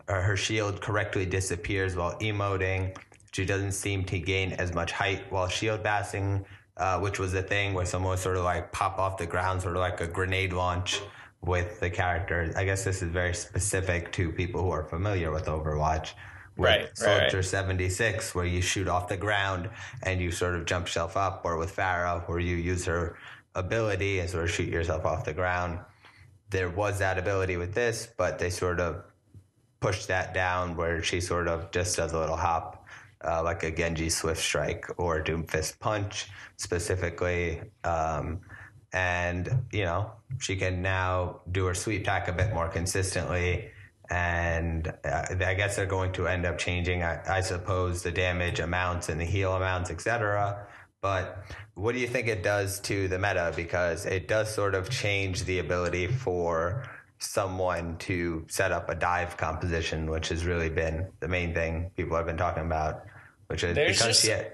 Uh, 0.09 0.23
her 0.23 0.37
shield 0.37 0.81
correctly 0.81 1.27
disappears 1.27 1.97
while 1.97 2.19
emoting. 2.21 2.97
She 3.33 3.45
doesn't 3.45 3.73
seem 3.73 4.05
to 4.05 4.19
gain 4.19 4.53
as 4.53 4.73
much 4.73 4.91
height 4.91 5.31
while 5.31 5.49
shield 5.49 5.83
bashing, 5.83 6.47
uh, 6.79 6.99
which 6.99 7.19
was 7.19 7.35
a 7.35 7.43
thing 7.43 7.75
where 7.75 7.85
someone 7.85 8.11
would 8.11 8.19
sort 8.19 8.39
of 8.39 8.45
like 8.45 8.73
pop 8.73 8.99
off 8.99 9.19
the 9.19 9.27
ground, 9.27 9.61
sort 9.61 9.77
of 9.77 9.81
like 9.81 10.01
a 10.01 10.07
grenade 10.09 10.55
launch 10.55 11.03
with 11.43 11.79
the 11.81 11.91
character. 11.91 12.53
I 12.57 12.65
guess 12.65 12.85
this 12.85 13.03
is 13.03 13.11
very 13.11 13.35
specific 13.35 14.13
to 14.13 14.33
people 14.33 14.63
who 14.63 14.71
are 14.71 14.85
familiar 14.85 15.31
with 15.31 15.45
Overwatch, 15.45 16.13
Right, 16.59 16.81
right, 16.81 16.99
Soldier 16.99 17.37
right. 17.37 17.45
76, 17.45 18.35
where 18.35 18.45
you 18.45 18.61
shoot 18.61 18.89
off 18.89 19.09
the 19.09 19.17
ground 19.17 19.71
and 20.03 20.21
you 20.21 20.33
sort 20.33 20.57
of 20.57 20.67
jump 20.67 20.87
yourself 20.87 21.17
up, 21.17 21.43
or 21.45 21.57
with 21.57 21.75
Pharah, 21.75 22.29
where 22.29 22.41
you 22.41 22.57
use 22.57 22.85
her 22.87 23.17
ability 23.55 24.19
and 24.19 24.29
sort 24.29 24.45
of 24.45 24.51
shoot 24.51 24.69
yourself 24.69 25.05
off 25.05 25.25
the 25.25 25.33
ground. 25.33 25.79
There 26.51 26.69
was 26.69 26.99
that 26.99 27.17
ability 27.17 27.57
with 27.57 27.75
this, 27.75 28.09
but 28.17 28.39
they 28.39 28.51
sort 28.51 28.81
of 28.81 29.05
pushed 29.81 30.09
that 30.09 30.35
down 30.35 30.77
where 30.77 31.03
she 31.03 31.21
sort 31.21 31.47
of 31.47 31.71
just 31.71 31.97
does 31.97 32.13
a 32.13 32.19
little 32.19 32.37
hop, 32.37 32.85
uh, 33.25 33.43
like 33.43 33.63
a 33.63 33.71
Genji 33.71 34.09
Swift 34.09 34.41
Strike 34.41 34.87
or 34.97 35.23
Doomfist 35.23 35.79
Punch 35.79 36.27
specifically. 36.57 37.61
Um, 37.85 38.41
and, 38.93 39.67
you 39.71 39.85
know, 39.85 40.11
she 40.39 40.57
can 40.57 40.83
now 40.83 41.43
do 41.53 41.67
her 41.67 41.75
sweep 41.75 42.03
attack 42.03 42.27
a 42.27 42.33
bit 42.33 42.53
more 42.53 42.69
consistently. 42.69 43.71
And 44.11 44.89
uh, 45.05 45.27
I 45.45 45.55
guess 45.55 45.77
they're 45.77 45.87
going 45.87 46.13
to 46.13 46.27
end 46.27 46.47
up 46.47 46.59
changing, 46.59 47.03
I, 47.03 47.21
I 47.29 47.41
suppose, 47.41 48.03
the 48.03 48.11
damage 48.11 48.59
amounts 48.61 49.09
and 49.09 49.21
the 49.21 49.25
heal 49.25 49.53
amounts, 49.55 49.91
etc. 49.91 50.67
But 51.01 51.45
what 51.75 51.93
do 51.93 52.01
you 52.01 52.09
think 52.09 52.27
it 52.27 52.43
does 52.43 52.81
to 52.81 53.07
the 53.09 53.19
meta? 53.19 53.53
Because 53.55 54.07
it 54.07 54.27
does 54.27 54.53
sort 54.53 54.75
of 54.75 54.91
change 54.91 55.45
the 55.45 55.59
ability 55.59 56.07
for 56.07 56.89
someone 57.19 57.97
to 57.99 58.45
set 58.49 58.73
up 58.73 58.89
a 58.89 58.95
dive 58.95 59.37
composition, 59.37 60.11
which 60.11 60.29
has 60.29 60.45
really 60.45 60.71
been 60.71 61.09
the 61.21 61.29
main 61.29 61.53
thing 61.53 61.91
people 61.97 62.17
have 62.17 62.27
been 62.27 62.37
talking 62.37 62.65
about. 62.65 63.05
Which 63.49 63.65
is 63.65 63.75
There's 63.75 63.99
because 63.99 64.23
just- 64.23 64.45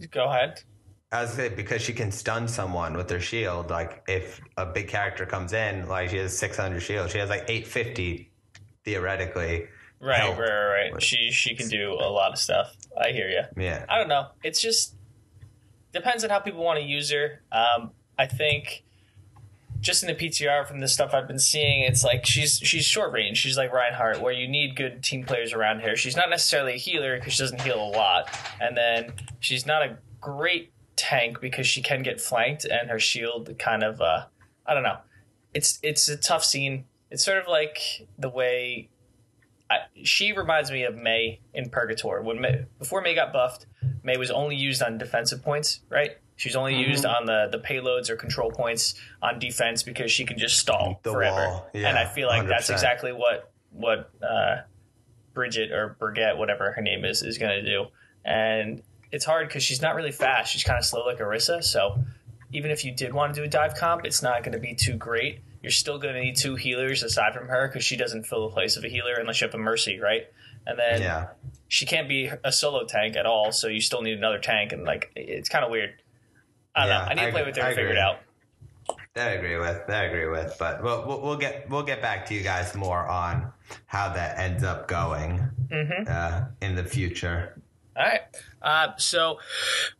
she, 0.00 0.06
Go 0.08 0.24
ahead. 0.24 0.60
I 1.12 1.22
was 1.22 1.32
say 1.32 1.50
because 1.50 1.82
she 1.82 1.92
can 1.92 2.10
stun 2.10 2.48
someone 2.48 2.96
with 2.96 3.10
her 3.10 3.20
shield. 3.20 3.68
Like 3.68 4.02
if 4.08 4.40
a 4.56 4.64
big 4.64 4.88
character 4.88 5.26
comes 5.26 5.52
in, 5.52 5.86
like 5.86 6.08
she 6.08 6.16
has 6.16 6.36
600 6.38 6.80
shield, 6.80 7.10
she 7.10 7.18
has 7.18 7.28
like 7.28 7.44
850 7.48 8.31
theoretically. 8.84 9.66
Right, 10.00 10.18
help. 10.18 10.38
right, 10.38 10.48
right, 10.48 10.92
right. 10.92 11.02
She 11.02 11.30
she 11.30 11.54
can 11.54 11.68
do 11.68 11.92
a 11.92 12.10
lot 12.10 12.32
of 12.32 12.38
stuff. 12.38 12.74
I 13.00 13.12
hear 13.12 13.28
you. 13.28 13.42
Yeah, 13.62 13.84
I 13.88 13.98
don't 13.98 14.08
know. 14.08 14.28
It's 14.42 14.60
just 14.60 14.94
depends 15.92 16.24
on 16.24 16.30
how 16.30 16.40
people 16.40 16.64
want 16.64 16.80
to 16.80 16.84
use 16.84 17.10
her. 17.10 17.42
Um, 17.52 17.92
I 18.18 18.26
think 18.26 18.82
just 19.80 20.02
in 20.02 20.06
the 20.06 20.14
PTR 20.14 20.66
from 20.66 20.80
the 20.80 20.88
stuff 20.88 21.12
I've 21.12 21.26
been 21.26 21.38
seeing, 21.38 21.82
it's 21.82 22.04
like 22.04 22.24
she's 22.24 22.58
she's 22.58 22.84
short 22.84 23.12
range. 23.12 23.38
She's 23.38 23.56
like 23.56 23.72
Reinhardt, 23.72 24.20
where 24.20 24.32
you 24.32 24.48
need 24.48 24.76
good 24.76 25.02
team 25.02 25.24
players 25.24 25.52
around 25.52 25.80
her. 25.80 25.96
She's 25.96 26.16
not 26.16 26.30
necessarily 26.30 26.74
a 26.74 26.78
healer 26.78 27.18
because 27.18 27.34
she 27.34 27.42
doesn't 27.42 27.60
heal 27.60 27.82
a 27.82 27.90
lot, 27.90 28.28
and 28.60 28.76
then 28.76 29.12
she's 29.40 29.66
not 29.66 29.82
a 29.82 29.98
great 30.20 30.72
tank 30.96 31.40
because 31.40 31.66
she 31.66 31.82
can 31.82 32.02
get 32.02 32.20
flanked, 32.20 32.64
and 32.64 32.90
her 32.90 32.98
shield 32.98 33.56
kind 33.58 33.82
of 33.82 34.00
uh, 34.00 34.26
I 34.64 34.74
don't 34.74 34.84
know. 34.84 34.98
It's 35.52 35.78
it's 35.82 36.08
a 36.08 36.16
tough 36.16 36.44
scene. 36.44 36.84
It's 37.12 37.24
sort 37.24 37.38
of 37.38 37.46
like 37.48 37.78
the 38.18 38.28
way 38.28 38.88
I, 39.70 39.76
she 40.02 40.32
reminds 40.32 40.70
me 40.70 40.82
of 40.84 40.96
Mei 40.96 41.40
in 41.54 41.70
Purgatory. 41.70 42.22
When 42.22 42.40
Mei, 42.40 42.66
before 42.78 43.00
Mei 43.02 43.14
got 43.14 43.32
buffed, 43.32 43.66
Mei 44.02 44.16
was 44.16 44.30
only 44.30 44.56
used 44.56 44.82
on 44.82 44.98
defensive 44.98 45.42
points, 45.42 45.80
right? 45.88 46.12
She's 46.36 46.56
only 46.56 46.72
Mm-hmm. 46.74 46.90
used 46.90 47.04
on 47.06 47.26
the 47.26 47.48
the 47.52 47.58
payloads 47.58 48.10
or 48.10 48.16
control 48.16 48.50
points 48.50 48.94
on 49.22 49.38
defense 49.38 49.82
because 49.82 50.10
she 50.10 50.24
can 50.24 50.38
just 50.38 50.58
stall 50.58 51.00
The 51.04 51.12
forever. 51.12 51.62
yeah, 51.72 51.88
and 51.88 51.98
I 51.98 52.06
feel 52.06 52.26
like 52.28 52.48
that's 52.48 52.68
100%. 52.68 52.72
exactly 52.72 53.12
what 53.12 53.52
what 53.70 54.10
uh, 54.22 54.62
Bridget 55.34 55.70
or 55.72 55.96
Brigitte, 55.98 56.36
whatever 56.36 56.72
her 56.72 56.82
name 56.82 57.04
is, 57.04 57.22
is 57.22 57.38
going 57.38 57.52
to 57.52 57.64
do. 57.64 57.86
And 58.24 58.82
it's 59.10 59.24
hard 59.24 59.48
because 59.48 59.62
she's 59.62 59.80
not 59.82 59.94
really 59.94 60.12
fast. 60.12 60.52
She's 60.52 60.64
kind 60.64 60.78
of 60.78 60.84
slow 60.84 61.04
like 61.06 61.18
Orisa. 61.18 61.62
So 61.62 61.98
even 62.52 62.70
if 62.70 62.84
you 62.84 62.92
did 62.92 63.12
want 63.14 63.34
to 63.34 63.40
do 63.40 63.44
a 63.44 63.48
dive 63.48 63.74
comp, 63.74 64.04
it's 64.04 64.22
not 64.22 64.42
going 64.42 64.52
to 64.52 64.58
be 64.58 64.74
too 64.74 64.94
great. 64.94 65.40
You're 65.62 65.70
still 65.72 65.98
going 65.98 66.14
to 66.14 66.20
need 66.20 66.36
two 66.36 66.56
healers 66.56 67.02
aside 67.02 67.34
from 67.34 67.48
her 67.48 67.68
because 67.68 67.84
she 67.84 67.96
doesn't 67.96 68.24
fill 68.26 68.48
the 68.48 68.52
place 68.54 68.76
of 68.76 68.84
a 68.84 68.88
healer 68.88 69.14
unless 69.14 69.40
you 69.40 69.46
have 69.46 69.54
a 69.54 69.58
Mercy, 69.58 69.98
right? 70.00 70.26
And 70.66 70.78
then 70.78 71.02
yeah. 71.02 71.28
she 71.68 71.86
can't 71.86 72.08
be 72.08 72.30
a 72.44 72.52
solo 72.52 72.84
tank 72.84 73.16
at 73.16 73.26
all, 73.26 73.52
so 73.52 73.68
you 73.68 73.80
still 73.80 74.02
need 74.02 74.16
another 74.18 74.38
tank, 74.38 74.72
and 74.72 74.84
like 74.84 75.10
it's 75.16 75.48
kind 75.48 75.64
of 75.64 75.70
weird. 75.70 75.94
I 76.74 76.86
don't 76.86 76.88
Yeah, 76.90 76.98
know. 76.98 77.04
I 77.04 77.14
need 77.14 77.20
to 77.26 77.30
play 77.32 77.40
agree- 77.42 77.50
with 77.50 77.56
her 77.56 77.66
and 77.68 77.74
figure 77.76 77.90
it 77.92 77.98
out. 77.98 78.16
That 79.14 79.28
I 79.28 79.32
agree 79.32 79.56
with. 79.58 79.86
That 79.88 80.04
I 80.04 80.06
agree 80.06 80.26
with. 80.28 80.56
But 80.58 80.82
we'll, 80.82 81.06
we'll, 81.06 81.20
we'll 81.20 81.36
get 81.36 81.68
we'll 81.68 81.82
get 81.82 82.00
back 82.00 82.24
to 82.26 82.34
you 82.34 82.42
guys 82.42 82.74
more 82.74 83.06
on 83.06 83.52
how 83.86 84.08
that 84.14 84.38
ends 84.38 84.64
up 84.64 84.88
going 84.88 85.48
Mm-hmm. 85.70 86.04
uh, 86.06 86.44
in 86.60 86.74
the 86.74 86.84
future. 86.84 87.60
All 87.96 88.04
right. 88.04 88.20
Uh, 88.62 88.96
so, 88.96 89.38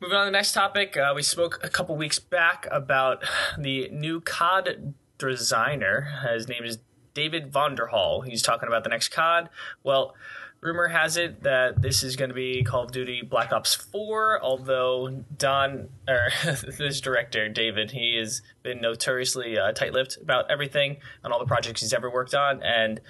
moving 0.00 0.16
on 0.16 0.24
to 0.24 0.30
the 0.30 0.32
next 0.32 0.52
topic, 0.52 0.96
uh, 0.96 1.12
we 1.14 1.22
spoke 1.22 1.60
a 1.62 1.68
couple 1.68 1.94
weeks 1.96 2.18
back 2.18 2.66
about 2.70 3.22
the 3.58 3.88
new 3.90 4.20
COD 4.20 4.94
designer. 5.18 6.08
His 6.32 6.48
name 6.48 6.64
is 6.64 6.78
David 7.12 7.52
Vonderhaar. 7.52 8.24
He's 8.26 8.40
talking 8.40 8.66
about 8.66 8.84
the 8.84 8.90
next 8.90 9.08
COD. 9.08 9.50
Well, 9.82 10.14
rumor 10.62 10.88
has 10.88 11.18
it 11.18 11.42
that 11.42 11.82
this 11.82 12.02
is 12.02 12.16
going 12.16 12.30
to 12.30 12.34
be 12.34 12.62
Call 12.62 12.84
of 12.84 12.92
Duty 12.92 13.20
Black 13.20 13.52
Ops 13.52 13.74
4, 13.74 14.40
although 14.42 15.24
Don, 15.36 15.90
or 16.08 16.30
this 16.78 17.00
director, 17.00 17.48
David, 17.50 17.90
he 17.90 18.16
has 18.16 18.40
been 18.62 18.80
notoriously 18.80 19.58
uh, 19.58 19.72
tight 19.72 19.92
lipped 19.92 20.16
about 20.16 20.50
everything 20.50 20.96
on 21.24 21.32
all 21.32 21.38
the 21.38 21.46
projects 21.46 21.82
he's 21.82 21.92
ever 21.92 22.10
worked 22.10 22.34
on. 22.34 22.62
And 22.62 23.00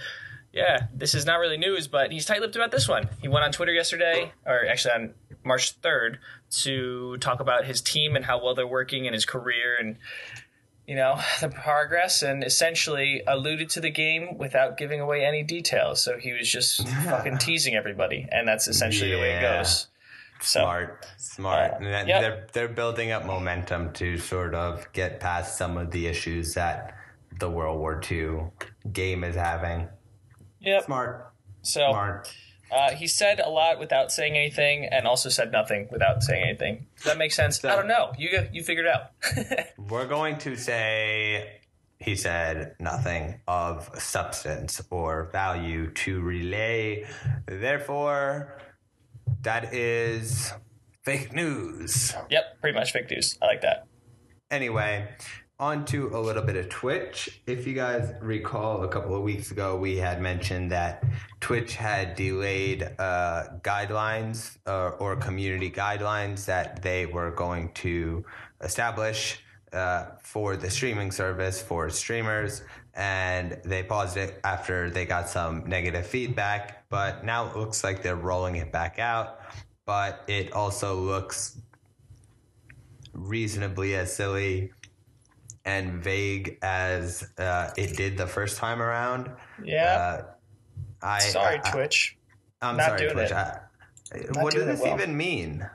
yeah, 0.52 0.86
this 0.94 1.14
is 1.14 1.24
not 1.26 1.36
really 1.38 1.56
news, 1.58 1.88
but 1.88 2.12
he's 2.12 2.26
tight-lipped 2.26 2.56
about 2.56 2.70
this 2.70 2.88
one. 2.88 3.08
He 3.20 3.28
went 3.28 3.44
on 3.44 3.52
Twitter 3.52 3.72
yesterday, 3.72 4.32
or 4.46 4.66
actually 4.66 4.94
on 4.94 5.14
March 5.44 5.80
3rd, 5.80 6.16
to 6.62 7.16
talk 7.18 7.40
about 7.40 7.64
his 7.64 7.80
team 7.80 8.16
and 8.16 8.24
how 8.24 8.42
well 8.42 8.54
they're 8.54 8.66
working 8.66 9.06
and 9.06 9.14
his 9.14 9.24
career 9.24 9.76
and 9.80 9.96
you 10.86 10.96
know 10.96 11.18
the 11.40 11.48
progress, 11.48 12.22
and 12.22 12.42
essentially 12.44 13.22
alluded 13.26 13.70
to 13.70 13.80
the 13.80 13.90
game 13.90 14.36
without 14.36 14.76
giving 14.76 15.00
away 15.00 15.24
any 15.24 15.42
details. 15.44 16.02
So 16.02 16.18
he 16.18 16.32
was 16.32 16.50
just 16.50 16.86
fucking 16.88 17.38
teasing 17.38 17.74
everybody, 17.76 18.26
and 18.30 18.46
that's 18.46 18.66
essentially 18.68 19.10
the 19.12 19.18
way 19.18 19.30
it 19.30 19.42
Yeah. 19.42 19.58
goes. 19.58 19.86
So 20.40 20.60
Smart, 20.62 21.06
smart. 21.18 21.72
Uh, 21.80 21.84
yep. 21.86 22.06
They're 22.06 22.46
they're 22.52 22.68
building 22.74 23.12
up 23.12 23.24
momentum 23.24 23.92
to 23.94 24.18
sort 24.18 24.54
of 24.56 24.92
get 24.92 25.20
past 25.20 25.56
some 25.56 25.76
of 25.76 25.92
the 25.92 26.08
issues 26.08 26.54
that 26.54 26.96
the 27.38 27.48
World 27.48 27.78
War 27.78 28.00
II 28.10 28.50
game 28.92 29.22
is 29.22 29.36
having. 29.36 29.88
Yep. 30.62 30.84
Smart, 30.84 31.32
So 31.62 31.90
smart. 31.90 32.34
uh, 32.70 32.90
he 32.92 33.06
said 33.06 33.40
a 33.40 33.50
lot 33.50 33.78
without 33.78 34.10
saying 34.12 34.36
anything, 34.36 34.84
and 34.86 35.06
also 35.06 35.28
said 35.28 35.52
nothing 35.52 35.88
without 35.90 36.22
saying 36.22 36.42
anything. 36.44 36.86
Does 36.96 37.04
that 37.04 37.18
make 37.18 37.32
sense? 37.32 37.64
I 37.64 37.76
don't 37.76 37.88
know. 37.88 38.12
You 38.18 38.48
you 38.52 38.62
figured 38.62 38.86
out. 38.86 39.10
We're 39.78 40.06
going 40.06 40.38
to 40.38 40.56
say 40.56 41.60
he 41.98 42.16
said 42.16 42.74
nothing 42.80 43.40
of 43.46 43.88
substance 44.00 44.80
or 44.90 45.28
value 45.32 45.90
to 45.92 46.20
relay. 46.20 47.06
Therefore, 47.46 48.58
that 49.42 49.72
is 49.74 50.52
fake 51.04 51.32
news. 51.32 52.14
yep, 52.30 52.60
pretty 52.60 52.76
much 52.78 52.92
fake 52.92 53.10
news. 53.10 53.38
I 53.42 53.46
like 53.46 53.60
that. 53.62 53.86
Anyway, 54.50 55.08
on 55.58 55.84
to 55.84 56.08
a 56.08 56.18
little 56.18 56.42
bit 56.42 56.56
of 56.56 56.68
Twitch. 56.68 57.40
If 57.46 57.66
you 57.66 57.74
guys 57.74 58.12
recall, 58.20 58.82
a 58.82 58.88
couple 58.88 59.14
of 59.14 59.22
weeks 59.22 59.50
ago, 59.52 59.76
we 59.76 59.96
had 59.96 60.20
mentioned 60.20 60.72
that 60.72 61.04
Twitch 61.40 61.76
had 61.76 62.16
delayed 62.16 62.82
uh, 62.98 63.44
guidelines 63.62 64.56
uh, 64.66 64.90
or 64.98 65.14
community 65.16 65.70
guidelines 65.70 66.44
that 66.46 66.82
they 66.82 67.06
were 67.06 67.30
going 67.30 67.72
to 67.74 68.24
establish 68.60 69.40
uh, 69.72 70.06
for 70.20 70.56
the 70.56 70.68
streaming 70.68 71.12
service 71.12 71.62
for 71.62 71.88
streamers. 71.90 72.62
And 72.94 73.58
they 73.64 73.82
paused 73.82 74.16
it 74.16 74.40
after 74.44 74.90
they 74.90 75.06
got 75.06 75.28
some 75.28 75.64
negative 75.66 76.06
feedback. 76.06 76.88
But 76.90 77.24
now 77.24 77.48
it 77.48 77.56
looks 77.56 77.84
like 77.84 78.02
they're 78.02 78.16
rolling 78.16 78.56
it 78.56 78.72
back 78.72 78.98
out. 78.98 79.40
But 79.86 80.24
it 80.26 80.52
also 80.52 80.96
looks 80.96 81.58
reasonably 83.14 83.94
as 83.94 84.14
silly 84.14 84.72
and 85.64 86.02
vague 86.02 86.58
as 86.62 87.28
uh, 87.38 87.70
it 87.76 87.96
did 87.96 88.16
the 88.16 88.26
first 88.26 88.56
time 88.56 88.82
around. 88.82 89.30
Yeah. 89.62 89.84
Uh, 89.84 90.24
I 91.02 91.18
Sorry, 91.20 91.60
I, 91.64 91.70
Twitch. 91.70 92.16
I'm 92.60 92.76
Not 92.76 92.86
sorry, 92.86 92.98
doing 93.00 93.12
Twitch. 93.12 93.30
it. 93.30 93.36
I, 93.36 93.58
what 94.40 94.52
does 94.54 94.66
this 94.66 94.80
well. 94.80 94.94
even 94.94 95.16
mean? 95.16 95.68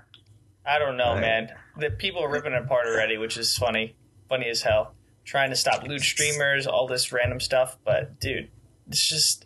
I 0.66 0.80
don't 0.80 0.98
know, 0.98 1.14
Right. 1.14 1.22
man. 1.22 1.50
The 1.78 1.92
people 1.92 2.24
are 2.24 2.30
ripping 2.30 2.54
it 2.54 2.62
apart 2.64 2.88
already, 2.88 3.18
which 3.18 3.38
is 3.38 3.56
funny. 3.56 3.96
Funny 4.30 4.50
as 4.50 4.62
hell. 4.62 4.94
Trying 5.26 5.50
to 5.50 5.56
stop 5.56 5.84
loot 5.84 6.02
streamers, 6.02 6.68
all 6.68 6.88
this 6.88 7.12
random 7.12 7.40
stuff, 7.40 7.78
but 7.84 8.20
dude, 8.20 8.50
it's 8.90 9.08
just 9.08 9.46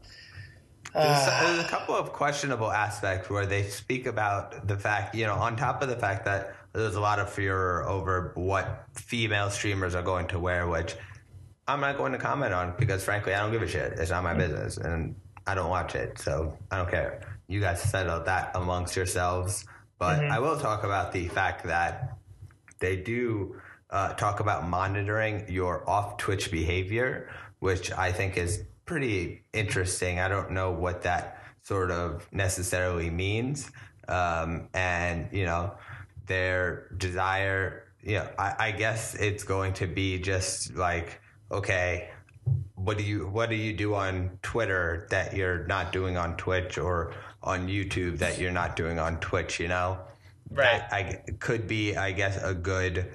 There's, 0.93 1.05
uh, 1.05 1.43
there's 1.43 1.65
a 1.65 1.67
couple 1.69 1.95
of 1.95 2.11
questionable 2.13 2.71
aspects 2.71 3.29
where 3.29 3.45
they 3.45 3.63
speak 3.63 4.05
about 4.05 4.67
the 4.67 4.77
fact, 4.77 5.15
you 5.15 5.25
know, 5.25 5.33
on 5.35 5.55
top 5.55 5.81
of 5.81 5.89
the 5.89 5.95
fact 5.95 6.25
that 6.25 6.53
there's 6.73 6.95
a 6.95 7.01
lot 7.01 7.19
of 7.19 7.29
furor 7.29 7.87
over 7.87 8.31
what 8.35 8.85
female 8.93 9.49
streamers 9.49 9.95
are 9.95 10.03
going 10.03 10.27
to 10.27 10.39
wear, 10.39 10.67
which 10.67 10.95
I'm 11.67 11.81
not 11.81 11.97
going 11.97 12.11
to 12.13 12.17
comment 12.17 12.53
on 12.53 12.73
because 12.77 13.03
frankly, 13.03 13.33
I 13.33 13.41
don't 13.41 13.51
give 13.51 13.61
a 13.61 13.67
shit. 13.67 13.93
It's 13.93 14.11
not 14.11 14.23
my 14.23 14.33
business 14.33 14.77
and 14.77 15.15
I 15.47 15.55
don't 15.55 15.69
watch 15.69 15.95
it, 15.95 16.17
so 16.17 16.57
I 16.69 16.77
don't 16.77 16.89
care. 16.89 17.21
You 17.47 17.59
guys 17.59 17.81
settle 17.81 18.23
that 18.23 18.51
amongst 18.55 18.95
yourselves. 18.95 19.65
But 19.99 20.25
I 20.25 20.39
will 20.39 20.57
talk 20.57 20.83
about 20.83 21.11
the 21.11 21.27
fact 21.27 21.65
that 21.65 22.17
they 22.79 22.95
do 22.95 23.61
uh, 23.91 24.13
talk 24.13 24.39
about 24.39 24.67
monitoring 24.67 25.45
your 25.47 25.87
off 25.87 26.17
Twitch 26.17 26.49
behavior, 26.49 27.29
which 27.59 27.91
I 27.91 28.11
think 28.11 28.35
is 28.35 28.63
pretty 28.85 29.43
interesting. 29.53 30.19
I 30.19 30.27
don't 30.27 30.51
know 30.51 30.71
what 30.71 31.03
that 31.03 31.43
sort 31.61 31.91
of 31.91 32.27
necessarily 32.31 33.11
means, 33.11 33.69
um, 34.07 34.69
and 34.73 35.29
you 35.31 35.45
know 35.45 35.73
their 36.25 36.87
desire. 36.97 37.87
You 38.01 38.15
know, 38.15 38.29
I, 38.37 38.55
I 38.59 38.71
guess 38.71 39.15
it's 39.15 39.43
going 39.43 39.73
to 39.73 39.87
be 39.87 40.19
just 40.19 40.75
like 40.75 41.21
okay. 41.51 42.09
What 42.75 42.97
do 42.97 43.03
you 43.03 43.27
what 43.27 43.49
do 43.49 43.55
you 43.55 43.73
do 43.73 43.93
on 43.93 44.39
Twitter 44.41 45.07
that 45.11 45.35
you're 45.35 45.65
not 45.67 45.91
doing 45.91 46.17
on 46.17 46.35
Twitch 46.37 46.79
or 46.79 47.13
on 47.43 47.67
YouTube 47.67 48.17
that 48.17 48.39
you're 48.39 48.51
not 48.51 48.75
doing 48.75 48.97
on 48.97 49.19
Twitch? 49.19 49.59
You 49.59 49.67
know, 49.67 49.99
Right. 50.51 50.89
That 50.89 50.93
I 50.93 51.31
could 51.39 51.67
be, 51.67 51.95
I 51.95 52.11
guess, 52.11 52.41
a 52.43 52.53
good, 52.53 53.07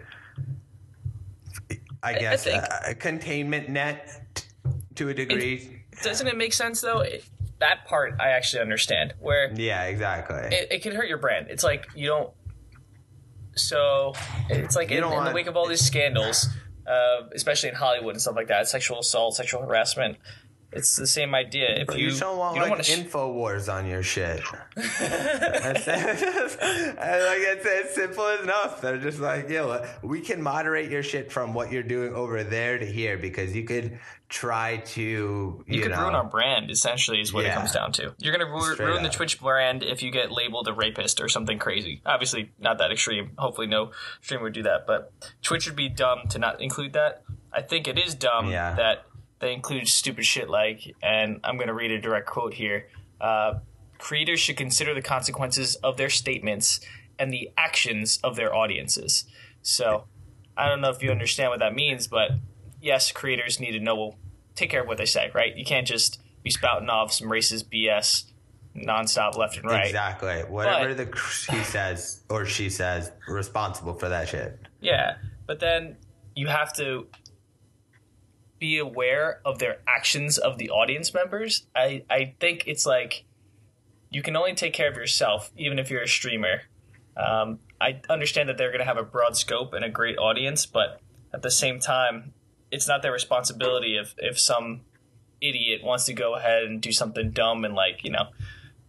I 2.02 2.14
guess, 2.14 2.46
a 2.46 2.94
containment 2.94 3.68
net 3.68 4.22
t- 4.34 4.44
to 4.96 5.10
a 5.10 5.14
degree. 5.14 5.82
Doesn't 6.02 6.26
it 6.26 6.36
make 6.36 6.54
sense 6.54 6.80
though? 6.80 7.00
It, 7.00 7.24
that 7.58 7.84
part 7.86 8.16
I 8.20 8.30
actually 8.30 8.62
understand. 8.62 9.14
Where 9.20 9.52
yeah, 9.54 9.84
exactly. 9.84 10.56
it, 10.56 10.68
it 10.70 10.82
can 10.82 10.94
hurt 10.94 11.08
your 11.08 11.18
brand. 11.18 11.48
It's 11.50 11.64
like 11.64 11.86
you 11.94 12.06
don't. 12.06 12.30
So 13.56 14.12
it's 14.48 14.76
like 14.76 14.90
in, 14.90 15.02
in 15.02 15.24
the 15.24 15.32
wake 15.34 15.46
of 15.46 15.56
all 15.56 15.66
these 15.66 15.84
scandals, 15.84 16.48
uh, 16.86 17.22
especially 17.34 17.70
in 17.70 17.74
Hollywood 17.74 18.14
and 18.14 18.20
stuff 18.20 18.36
like 18.36 18.48
that, 18.48 18.68
sexual 18.68 19.00
assault, 19.00 19.34
sexual 19.34 19.62
harassment. 19.62 20.18
It's 20.76 20.96
the 20.96 21.06
same 21.06 21.34
idea. 21.34 21.68
If 21.70 21.96
you 21.96 22.08
you, 22.10 22.18
don't 22.18 22.38
want 22.38 22.56
you 22.56 22.62
don't 22.62 22.70
like 22.70 22.84
sh- 22.84 22.96
Infowars 22.98 23.72
on 23.72 23.86
your 23.86 24.02
shit. 24.02 24.42
That's 24.76 25.86
it. 25.88 26.58
And, 26.60 27.24
like 27.24 27.40
it's, 27.40 27.66
it's 27.66 27.94
simple 27.94 28.28
enough. 28.42 28.80
They're 28.80 28.98
just 28.98 29.18
like, 29.18 29.48
yo, 29.48 29.70
uh, 29.70 29.88
we 30.02 30.20
can 30.20 30.42
moderate 30.42 30.90
your 30.90 31.02
shit 31.02 31.32
from 31.32 31.54
what 31.54 31.72
you're 31.72 31.82
doing 31.82 32.14
over 32.14 32.44
there 32.44 32.78
to 32.78 32.84
here 32.86 33.16
because 33.18 33.54
you 33.54 33.64
could 33.64 33.98
try 34.28 34.78
to, 34.78 35.00
you, 35.00 35.64
you 35.66 35.82
could 35.82 35.92
know, 35.92 36.02
ruin 36.02 36.14
our 36.14 36.24
brand. 36.24 36.70
Essentially, 36.70 37.20
is 37.20 37.32
what 37.32 37.44
it 37.44 37.52
comes 37.52 37.72
down 37.72 37.92
to. 37.92 38.14
You're 38.18 38.36
gonna 38.36 38.50
ru- 38.50 38.76
ruin 38.76 39.02
the. 39.02 39.08
Twitch 39.08 39.40
brand 39.40 39.82
if 39.82 40.02
you 40.02 40.10
get 40.10 40.30
labeled 40.30 40.68
a 40.68 40.72
rapist 40.74 41.20
or 41.20 41.28
something 41.28 41.58
crazy. 41.58 42.02
Obviously, 42.04 42.50
not 42.58 42.78
that 42.78 42.92
extreme. 42.92 43.30
Hopefully, 43.38 43.66
no 43.66 43.92
streamer 44.20 44.44
would 44.44 44.52
do 44.52 44.64
that. 44.64 44.86
But 44.86 45.12
Twitch 45.42 45.66
would 45.66 45.76
be 45.76 45.88
dumb 45.88 46.22
to 46.30 46.38
not 46.38 46.60
include 46.60 46.92
that. 46.92 47.22
I 47.52 47.62
think 47.62 47.88
it 47.88 47.98
is 47.98 48.14
dumb 48.14 48.50
Yeah. 48.50 48.74
that 48.74 49.06
they 49.40 49.52
include 49.52 49.88
stupid 49.88 50.24
shit 50.24 50.48
like, 50.48 50.94
and 51.02 51.40
I'm 51.44 51.58
gonna 51.58 51.74
read 51.74 51.90
a 51.90 52.00
direct 52.00 52.26
quote 52.26 52.54
here. 52.54 52.88
Uh, 53.20 53.54
creators 53.98 54.40
should 54.40 54.56
consider 54.56 54.94
the 54.94 55.02
consequences 55.02 55.76
of 55.76 55.96
their 55.96 56.10
statements 56.10 56.80
and 57.18 57.32
the 57.32 57.50
actions 57.56 58.18
of 58.22 58.36
their 58.36 58.54
audiences. 58.54 59.24
So, 59.62 60.04
I 60.56 60.68
don't 60.68 60.80
know 60.80 60.90
if 60.90 61.02
you 61.02 61.10
understand 61.10 61.50
what 61.50 61.58
that 61.60 61.74
means, 61.74 62.06
but 62.06 62.30
yes, 62.80 63.12
creators 63.12 63.58
need 63.60 63.72
to 63.72 63.80
know, 63.80 64.16
take 64.54 64.70
care 64.70 64.82
of 64.82 64.86
what 64.86 64.98
they 64.98 65.06
say, 65.06 65.30
right? 65.34 65.54
You 65.56 65.64
can't 65.64 65.86
just 65.86 66.20
be 66.42 66.50
spouting 66.50 66.88
off 66.88 67.12
some 67.12 67.28
racist 67.28 67.64
BS 67.64 68.24
nonstop 68.76 69.36
left 69.36 69.56
and 69.56 69.64
right. 69.66 69.86
Exactly. 69.86 70.40
Whatever 70.44 70.94
But- 70.94 71.12
the 71.12 71.52
he 71.52 71.62
says 71.64 72.20
or 72.28 72.44
she 72.46 72.70
says, 72.70 73.10
responsible 73.26 73.94
for 73.94 74.08
that 74.08 74.28
shit. 74.28 74.58
Yeah, 74.80 75.16
but 75.46 75.60
then 75.60 75.96
you 76.34 76.48
have 76.48 76.74
to 76.76 77.06
be 78.58 78.78
aware 78.78 79.40
of 79.44 79.58
their 79.58 79.78
actions 79.86 80.38
of 80.38 80.58
the 80.58 80.70
audience 80.70 81.12
members. 81.12 81.66
I, 81.74 82.04
I 82.08 82.34
think 82.40 82.64
it's 82.66 82.86
like 82.86 83.24
you 84.10 84.22
can 84.22 84.36
only 84.36 84.54
take 84.54 84.72
care 84.72 84.90
of 84.90 84.96
yourself, 84.96 85.50
even 85.56 85.78
if 85.78 85.90
you're 85.90 86.02
a 86.02 86.08
streamer. 86.08 86.62
Um, 87.16 87.58
I 87.80 88.00
understand 88.08 88.48
that 88.48 88.58
they're 88.58 88.70
going 88.70 88.80
to 88.80 88.86
have 88.86 88.98
a 88.98 89.02
broad 89.02 89.36
scope 89.36 89.72
and 89.72 89.84
a 89.84 89.90
great 89.90 90.18
audience, 90.18 90.66
but 90.66 91.00
at 91.32 91.42
the 91.42 91.50
same 91.50 91.80
time, 91.80 92.32
it's 92.70 92.88
not 92.88 93.02
their 93.02 93.12
responsibility 93.12 93.96
if, 93.96 94.14
if 94.18 94.38
some 94.38 94.82
idiot 95.40 95.82
wants 95.84 96.04
to 96.06 96.14
go 96.14 96.34
ahead 96.34 96.64
and 96.64 96.80
do 96.80 96.92
something 96.92 97.30
dumb 97.30 97.64
and 97.64 97.74
like, 97.74 98.04
you 98.04 98.10
know, 98.10 98.28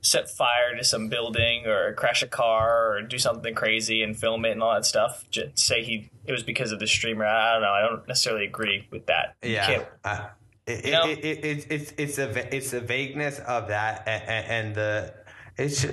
set 0.01 0.29
fire 0.29 0.75
to 0.77 0.83
some 0.83 1.09
building 1.09 1.65
or 1.65 1.93
crash 1.93 2.23
a 2.23 2.27
car 2.27 2.93
or 2.93 3.01
do 3.01 3.17
something 3.17 3.53
crazy 3.53 4.01
and 4.01 4.17
film 4.17 4.45
it 4.45 4.51
and 4.51 4.63
all 4.63 4.73
that 4.73 4.85
stuff. 4.85 5.25
Just 5.29 5.59
say 5.59 5.83
he 5.83 6.09
it 6.27 6.31
was 6.31 6.43
because 6.43 6.71
of 6.71 6.79
the 6.79 6.87
streamer. 6.87 7.25
I 7.25 7.53
don't 7.53 7.61
know. 7.61 7.69
I 7.69 7.81
don't 7.81 8.07
necessarily 8.07 8.45
agree 8.45 8.87
with 8.91 9.05
that. 9.07 9.35
You 9.41 9.53
Yeah. 9.53 9.85
Uh, 10.03 10.27
it, 10.65 10.85
You 10.85 10.91
know? 10.91 11.05
it, 11.05 11.19
it, 11.19 11.45
it, 11.45 11.67
it's 11.69 11.93
it's 11.97 12.17
a 12.17 12.55
it's 12.55 12.71
the 12.71 12.81
vagueness 12.81 13.39
of 13.39 13.69
that 13.69 14.07
and, 14.07 14.45
and 14.45 14.75
the 14.75 15.13
it's 15.57 15.85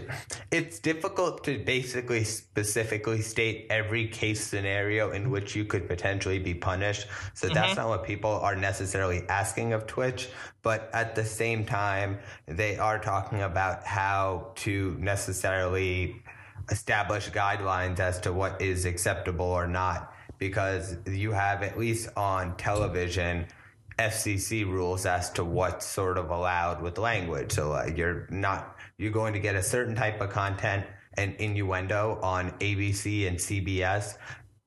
it's 0.51 0.79
difficult 0.79 1.43
to 1.45 1.59
basically 1.59 2.23
specifically 2.25 3.23
state 3.23 3.67
every 3.71 4.09
case 4.09 4.45
scenario 4.45 5.13
in 5.13 5.31
which 5.31 5.57
you 5.57 5.65
could 5.65 5.89
potentially 5.89 6.39
be 6.39 6.55
punished. 6.55 7.07
So 7.35 7.47
Mm-hmm. 7.47 7.55
that's 7.55 7.77
not 7.77 7.89
what 7.89 8.05
people 8.05 8.31
are 8.31 8.57
necessarily 8.57 9.23
asking 9.29 9.73
of 9.73 9.87
Twitch, 9.87 10.29
but 10.63 10.91
at 10.93 11.15
the 11.15 11.25
same 11.25 11.65
time 11.65 12.19
they 12.47 12.77
are 12.77 12.99
talking 12.99 13.43
about 13.43 13.85
how 13.85 14.53
to 14.57 14.97
necessarily 14.99 16.23
establish 16.71 17.31
guidelines 17.31 18.01
as 18.01 18.19
to 18.21 18.33
what 18.33 18.61
is 18.61 18.85
acceptable 18.85 19.47
or 19.47 19.67
not 19.67 20.14
because 20.39 20.97
you 21.07 21.33
have 21.33 21.63
at 21.63 21.79
least 21.79 22.09
on 22.17 22.57
television 22.57 23.47
FCC 23.99 24.67
rules 24.67 25.07
as 25.07 25.31
to 25.31 25.45
what's 25.45 25.87
sort 25.87 26.19
of 26.19 26.31
allowed 26.31 26.83
with 26.83 26.99
language. 26.99 27.53
So 27.53 27.73
uh, 27.73 27.91
you're 27.95 28.27
not 28.31 28.77
you're 28.99 29.13
going 29.13 29.33
to 29.35 29.41
get 29.41 29.55
a 29.55 29.63
certain 29.63 29.95
type 29.95 30.21
of 30.21 30.31
content 30.31 30.87
and 31.17 31.35
innuendo 31.37 32.19
on 32.23 32.51
ABC 32.59 33.29
and 33.29 33.39
CBS 33.39 34.17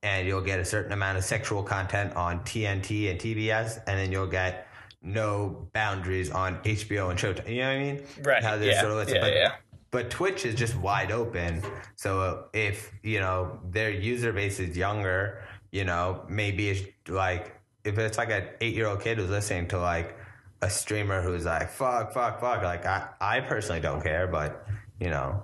and 0.04 0.28
you'll 0.28 0.42
get 0.42 0.60
a 0.60 0.66
certain 0.66 0.94
amount 0.94 1.18
of 1.18 1.24
sexual 1.24 1.64
content 1.64 2.16
on 2.16 2.40
TNT 2.42 3.12
and 3.12 3.20
TBS 3.20 3.80
and 3.88 4.00
then 4.00 4.12
you'll 4.12 4.28
get 4.28 4.68
no 5.02 5.68
boundaries 5.74 6.32
on 6.32 6.58
HBO 6.64 7.10
and 7.10 7.20
Showtime. 7.20 7.50
You 7.50 7.62
know 7.62 7.68
what 7.68 7.76
I 7.76 7.80
mean? 7.80 8.04
Right, 8.22 8.44
How 8.44 8.56
yeah, 8.56 8.82
sort 8.82 8.94
of 8.94 9.10
yeah, 9.10 9.22
but, 9.22 9.34
yeah. 9.34 9.52
but 9.92 10.10
Twitch 10.10 10.46
is 10.46 10.56
just 10.56 10.76
wide 10.76 11.12
open. 11.12 11.62
So 11.96 12.46
if 12.54 12.94
you 13.04 13.20
know 13.20 13.60
their 13.70 13.90
user 13.90 14.34
base 14.34 14.60
is 14.60 14.78
younger, 14.78 15.44
you 15.72 15.84
know 15.84 16.24
maybe 16.30 16.70
it's 16.70 17.10
like 17.10 17.54
if 17.84 17.98
it's 17.98 18.18
like 18.18 18.30
an 18.32 18.48
eight 18.62 18.76
year 18.76 18.88
old 18.88 19.02
kid 19.02 19.18
who's 19.18 19.30
listening 19.30 19.68
to 19.70 19.80
like 19.80 20.18
a 20.62 20.70
streamer 20.70 21.22
who's 21.22 21.46
like 21.46 21.70
fuck 21.70 22.14
fuck 22.14 22.40
fuck. 22.40 22.62
Like 22.64 22.86
I 22.86 23.08
I 23.22 23.40
personally 23.42 23.82
don't 23.82 24.02
care, 24.02 24.28
but 24.28 24.66
you 25.00 25.10
know 25.10 25.44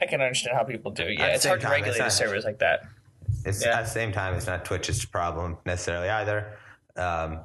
I 0.00 0.06
can 0.06 0.20
understand 0.20 0.56
how 0.56 0.64
people 0.64 0.90
do. 0.92 1.04
Yeah, 1.04 1.26
it's 1.26 1.44
hard 1.44 1.60
to 1.60 1.66
time, 1.66 1.72
regulate 1.74 1.90
it's 1.92 1.98
a 2.00 2.02
not- 2.04 2.12
servers 2.12 2.44
like 2.44 2.58
that. 2.60 2.80
it's 3.44 3.64
Yeah. 3.64 3.78
at 3.78 3.84
the 3.84 3.90
same 3.90 4.12
time 4.12 4.34
it's 4.34 4.46
not 4.46 4.64
Twitch's 4.64 5.04
problem 5.04 5.56
necessarily 5.66 6.08
either. 6.08 6.56
Um, 6.96 7.40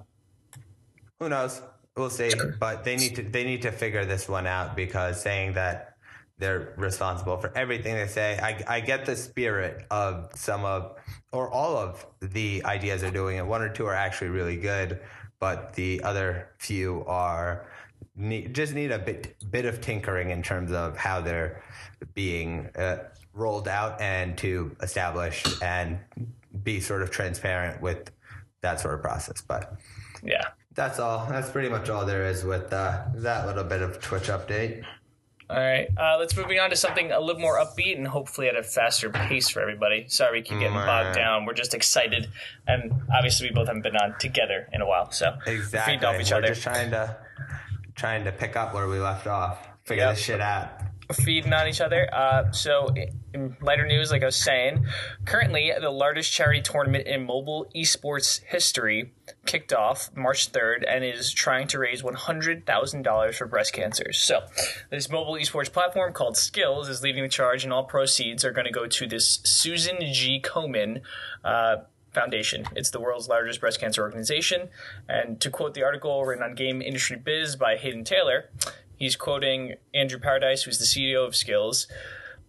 who 1.19 1.29
knows? 1.29 1.61
We'll 1.95 2.09
see. 2.09 2.31
But 2.59 2.83
they 2.83 2.95
need 2.95 3.15
to 3.17 3.23
they 3.23 3.43
need 3.43 3.61
to 3.63 3.71
figure 3.71 4.03
this 4.05 4.27
one 4.27 4.47
out 4.47 4.75
because 4.75 5.21
saying 5.21 5.53
that 5.53 5.95
they're 6.39 6.73
responsible 6.77 7.37
for 7.37 7.55
everything 7.55 7.93
they 7.95 8.07
say. 8.07 8.39
I, 8.41 8.77
I 8.77 8.79
get 8.79 9.05
the 9.05 9.15
spirit 9.15 9.85
of 9.91 10.31
some 10.35 10.65
of 10.65 10.95
or 11.33 11.49
all 11.49 11.75
of 11.75 12.05
the 12.21 12.63
ideas 12.63 13.01
they're 13.01 13.11
doing, 13.11 13.37
it. 13.37 13.45
one 13.45 13.61
or 13.61 13.69
two 13.69 13.85
are 13.85 13.93
actually 13.95 14.29
really 14.29 14.55
good, 14.55 14.99
but 15.39 15.73
the 15.73 16.01
other 16.03 16.49
few 16.59 17.03
are 17.05 17.65
need, 18.15 18.53
just 18.53 18.73
need 18.73 18.91
a 18.91 18.99
bit 18.99 19.35
bit 19.51 19.65
of 19.65 19.81
tinkering 19.81 20.29
in 20.29 20.41
terms 20.43 20.71
of 20.71 20.95
how 20.95 21.19
they're 21.19 21.61
being 22.13 22.69
uh, 22.77 22.97
rolled 23.33 23.67
out 23.67 23.99
and 23.99 24.37
to 24.37 24.75
establish 24.81 25.43
and 25.61 25.99
be 26.63 26.79
sort 26.79 27.01
of 27.01 27.09
transparent 27.09 27.81
with 27.81 28.11
that 28.61 28.79
sort 28.79 28.93
of 28.93 29.01
process. 29.01 29.41
But 29.41 29.75
Yeah. 30.23 30.43
that's 30.75 30.99
all. 30.99 31.25
That's 31.27 31.49
pretty 31.49 31.69
much 31.69 31.89
all 31.89 32.05
there 32.05 32.25
is 32.27 32.43
with 32.43 32.71
uh, 32.71 33.05
that 33.15 33.47
little 33.47 33.63
bit 33.63 33.81
of 33.81 33.99
Twitch 33.99 34.27
update. 34.27 34.83
All 35.53 35.59
right, 35.59 35.87
uh, 35.97 36.17
let's 36.17 36.35
moving 36.35 36.59
on 36.59 36.71
to 36.71 36.75
something 36.75 37.11
a 37.11 37.19
little 37.19 37.39
more 37.41 37.59
upbeat 37.59 37.95
and 37.95 38.07
hopefully 38.07 38.47
at 38.47 38.55
a 38.55 38.63
faster 38.63 39.09
pace 39.11 39.49
for 39.49 39.61
everybody. 39.61 40.05
Sorry, 40.07 40.39
we 40.39 40.41
keep 40.41 40.57
getting 40.59 40.73
bogged 40.73 41.15
down. 41.15 41.45
We're 41.45 41.53
just 41.53 41.75
excited, 41.75 42.27
and 42.67 42.91
obviously 43.15 43.49
we 43.49 43.53
both 43.53 43.67
haven't 43.67 43.83
been 43.83 43.95
on 43.95 44.17
together 44.17 44.67
in 44.73 44.81
a 44.81 44.87
while, 44.87 45.11
so 45.11 45.35
Exactly. 45.45 45.97
feed 45.97 46.03
off 46.03 46.19
each 46.19 46.31
We're 46.31 46.37
other. 46.37 46.47
just 46.47 46.63
trying 46.63 46.89
to 46.91 47.15
trying 47.95 48.23
to 48.23 48.31
pick 48.31 48.55
up 48.55 48.73
where 48.73 48.87
we 48.87 48.97
left 48.99 49.27
off. 49.27 49.67
Figure 49.83 50.05
Yep. 50.05 50.15
this 50.15 50.23
shit 50.25 50.41
out. 50.41 50.69
Feeding 51.11 51.51
on 51.53 51.67
each 51.67 51.81
other. 51.81 52.07
Uh, 52.13 52.51
so, 52.51 52.93
in 53.33 53.57
lighter 53.61 53.85
news, 53.85 54.11
like 54.11 54.21
I 54.21 54.25
was 54.25 54.35
saying, 54.35 54.85
currently 55.25 55.71
the 55.79 55.89
largest 55.89 56.31
charity 56.31 56.61
tournament 56.61 57.07
in 57.07 57.25
mobile 57.25 57.67
esports 57.75 58.41
history 58.43 59.11
kicked 59.45 59.73
off 59.73 60.09
March 60.15 60.51
3rd 60.51 60.83
and 60.87 61.03
is 61.03 61.31
trying 61.31 61.67
to 61.67 61.79
raise 61.79 62.01
$100,000 62.03 63.35
for 63.35 63.47
breast 63.47 63.73
cancers. 63.73 64.17
So, 64.17 64.41
this 64.89 65.09
mobile 65.09 65.33
esports 65.33 65.71
platform 65.71 66.13
called 66.13 66.35
Skillz 66.35 66.87
is 66.87 67.03
leading 67.03 67.23
the 67.23 67.29
charge, 67.29 67.63
and 67.63 67.73
all 67.73 67.83
proceeds 67.83 68.45
are 68.45 68.51
going 68.51 68.65
to 68.65 68.71
go 68.71 68.87
to 68.87 69.07
this 69.07 69.39
Susan 69.43 69.97
G. 70.13 70.41
Komen. 70.41 71.01
Uh, 71.43 71.77
Foundation. 72.13 72.65
It's 72.75 72.91
the 72.91 72.99
world's 72.99 73.27
largest 73.27 73.59
breast 73.59 73.79
cancer 73.79 74.03
organization. 74.03 74.69
And 75.09 75.41
to 75.41 75.49
quote 75.49 75.73
the 75.73 75.83
article 75.83 76.23
written 76.23 76.43
on 76.43 76.53
Game 76.53 76.79
Industry 76.79 77.17
Biz 77.17 77.55
by 77.55 77.75
Haydn 77.75 78.03
Taylor, 78.03 78.51
he's 78.97 79.15
quoting 79.15 79.75
Andrew 79.93 80.19
Paradise, 80.19 80.63
who's 80.63 80.79
the 80.79 80.85
CEO 80.85 81.25
of 81.25 81.33
Skillz. 81.33 81.87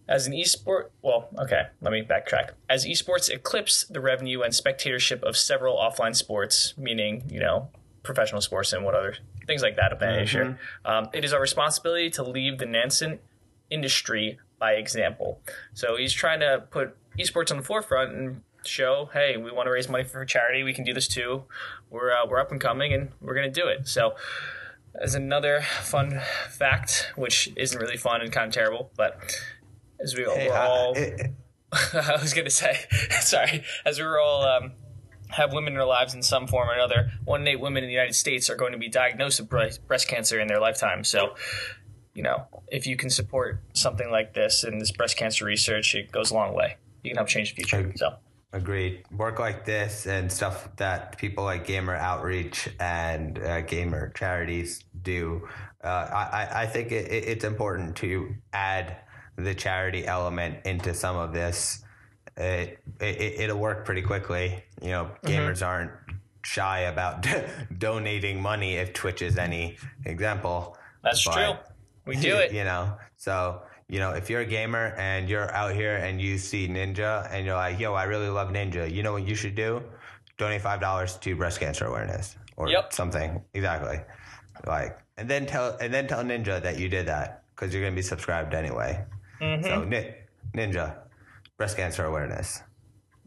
As 0.07 0.27
an 0.27 0.33
esport, 0.33 0.89
well, 1.01 1.29
okay, 1.39 1.63
let 1.81 1.91
me 1.91 2.03
backtrack. 2.03 2.51
As 2.69 2.85
esports 2.85 3.29
eclipse 3.29 3.85
the 3.85 3.99
revenue 3.99 4.41
and 4.41 4.53
spectatorship 4.53 5.23
of 5.23 5.35
several 5.35 5.77
offline 5.77 6.15
sports, 6.15 6.75
meaning, 6.77 7.23
you 7.27 7.39
know, 7.39 7.69
professional 8.03 8.41
sports 8.41 8.71
and 8.71 8.85
what 8.85 8.93
other 8.93 9.15
things 9.47 9.61
like 9.63 9.75
that 9.77 9.91
of 9.91 9.99
that 9.99 10.15
nature. 10.15 10.59
Um, 10.85 11.09
it 11.13 11.25
is 11.25 11.33
our 11.33 11.41
responsibility 11.41 12.09
to 12.11 12.23
leave 12.23 12.59
the 12.59 12.65
Nansen 12.67 13.19
industry 13.69 14.39
by 14.59 14.73
example. 14.73 15.39
So 15.73 15.97
he's 15.97 16.13
trying 16.13 16.39
to 16.41 16.63
put 16.69 16.95
esports 17.17 17.51
on 17.51 17.57
the 17.57 17.63
forefront 17.63 18.13
and 18.13 18.41
show, 18.63 19.09
hey, 19.13 19.37
we 19.37 19.51
want 19.51 19.67
to 19.67 19.71
raise 19.71 19.89
money 19.89 20.03
for 20.03 20.23
charity. 20.25 20.63
We 20.63 20.73
can 20.73 20.83
do 20.83 20.93
this 20.93 21.07
too. 21.07 21.43
We're 21.89 22.11
uh, 22.11 22.25
we're 22.27 22.39
up 22.39 22.51
and 22.51 22.61
coming, 22.61 22.93
and 22.93 23.09
we're 23.21 23.35
going 23.35 23.51
to 23.51 23.61
do 23.61 23.67
it. 23.67 23.87
So. 23.87 24.15
As 25.01 25.15
another 25.15 25.61
fun 25.81 26.21
fact, 26.49 27.11
which 27.15 27.49
isn't 27.55 27.79
really 27.79 27.97
fun 27.97 28.21
and 28.21 28.31
kind 28.31 28.47
of 28.47 28.53
terrible, 28.53 28.91
but 28.95 29.17
as 30.01 30.15
we 30.15 30.23
Hey, 30.23 30.47
we're 30.49 30.55
I- 30.55 30.67
all 30.67 30.93
it- 30.95 31.31
I 31.93 32.17
was 32.21 32.33
going 32.33 32.45
to 32.45 32.51
say, 32.51 32.79
sorry, 33.21 33.63
as 33.85 33.99
we 33.99 34.05
were 34.05 34.19
all 34.19 34.43
um, 34.43 34.73
have 35.29 35.51
women 35.51 35.73
in 35.73 35.77
their 35.79 35.85
lives 35.87 36.13
in 36.13 36.21
some 36.21 36.47
form 36.47 36.69
or 36.69 36.73
another, 36.73 37.11
one 37.25 37.41
in 37.41 37.47
eight 37.47 37.59
women 37.59 37.83
in 37.83 37.87
the 37.87 37.93
United 37.93 38.13
States 38.15 38.49
are 38.49 38.55
going 38.55 38.71
to 38.71 38.77
be 38.77 38.87
diagnosed 38.87 39.39
with 39.41 39.49
breast, 39.49 39.85
breast 39.87 40.07
cancer 40.07 40.39
in 40.39 40.47
their 40.47 40.61
lifetime. 40.61 41.03
So, 41.03 41.35
you 42.13 42.23
know, 42.23 42.45
if 42.69 42.87
you 42.87 42.95
can 42.95 43.09
support 43.09 43.61
something 43.73 44.09
like 44.09 44.33
this 44.33 44.63
and 44.63 44.79
this 44.79 44.91
breast 44.91 45.17
cancer 45.17 45.43
research, 45.43 45.95
it 45.95 46.11
goes 46.13 46.31
a 46.31 46.35
long 46.35 46.53
way. 46.53 46.77
You 47.03 47.09
can 47.11 47.17
help 47.17 47.27
change 47.27 47.53
the 47.53 47.63
future. 47.63 47.91
So, 47.97 48.15
Agreed. 48.59 49.03
Work 49.11 49.39
like 49.39 49.65
this 49.65 50.07
and 50.07 50.31
stuff 50.31 50.69
that 50.77 51.17
people 51.17 51.43
like 51.43 51.67
Gamer 51.67 51.93
Outreach 51.93 52.69
and 52.79 53.37
uh, 53.37 53.59
Gamer 53.61 54.13
Charities 54.15 54.81
do, 55.01 55.45
uh, 55.83 55.87
I, 55.87 56.61
I- 56.61 56.65
think 56.65 56.93
it, 56.93 57.11
it- 57.11 57.25
it's 57.27 57.43
important 57.43 57.97
to 57.97 58.33
add 58.53 58.95
the 59.35 59.53
charity 59.53 60.07
element 60.07 60.59
into 60.65 60.93
some 60.93 61.17
of 61.17 61.33
this. 61.33 61.83
It, 62.37 62.79
it, 63.01 63.41
it'll 63.41 63.59
work 63.59 63.83
pretty 63.83 64.01
quickly. 64.01 64.63
You 64.81 64.91
know, 64.91 65.11
gamers 65.25 65.61
aren't 65.65 65.91
shy 66.45 66.79
about 66.81 67.27
donating 67.77 68.41
money 68.41 68.75
if 68.75 68.93
Twitch 68.93 69.21
is 69.21 69.37
any 69.37 69.77
example. 70.05 70.77
that's 71.03 71.25
But- 71.25 71.33
true. 71.33 71.74
We 72.05 72.15
do 72.17 72.35
it. 72.43 72.51
you 72.53 72.63
know 72.63 72.97
so 73.15 73.61
you 73.87 73.99
know 73.99 74.11
if 74.11 74.29
you're 74.29 74.41
a 74.41 74.45
gamer 74.45 74.93
and 74.97 75.29
you're 75.29 75.51
out 75.53 75.73
here 75.75 75.95
and 75.97 76.19
you 76.21 76.37
see 76.37 76.67
ninja 76.67 77.27
and 77.31 77.45
you're 77.45 77.55
like 77.55 77.79
yo 77.79 77.93
i 77.93 78.03
really 78.03 78.29
love 78.29 78.49
ninja 78.49 78.91
you 78.91 79.03
know 79.03 79.13
what 79.13 79.27
you 79.27 79.35
should 79.35 79.55
do 79.55 79.81
donate 80.37 80.61
five 80.61 80.79
dollars 80.81 81.17
to 81.17 81.35
breast 81.35 81.59
cancer 81.59 81.85
awareness 81.85 82.35
or 82.57 82.69
Yep. 82.69 82.93
something 82.93 83.41
exactly 83.53 83.99
like 84.67 84.97
and 85.17 85.29
then 85.29 85.45
tell 85.45 85.77
and 85.79 85.93
then 85.93 86.07
tell 86.07 86.23
ninja 86.23 86.61
that 86.61 86.79
you 86.79 86.89
did 86.89 87.07
that 87.07 87.43
because 87.55 87.73
you're 87.73 87.83
gonna 87.83 87.95
be 87.95 88.01
subscribed 88.01 88.53
anyway 88.53 89.03
Mm-hmm. 89.41 89.63
so 89.65 89.83
Ni- 89.83 90.13
ninja 90.55 90.95
breast 91.57 91.75
cancer 91.77 92.05
awareness 92.05 92.61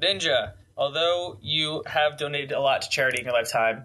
Ninja, 0.03 0.53
although 0.77 1.39
you 1.43 1.83
have 1.87 2.17
donated 2.19 2.53
a 2.53 2.61
lot 2.61 2.83
to 2.83 2.89
charity 2.89 3.19
in 3.19 3.25
your 3.25 3.35
lifetime, 3.35 3.85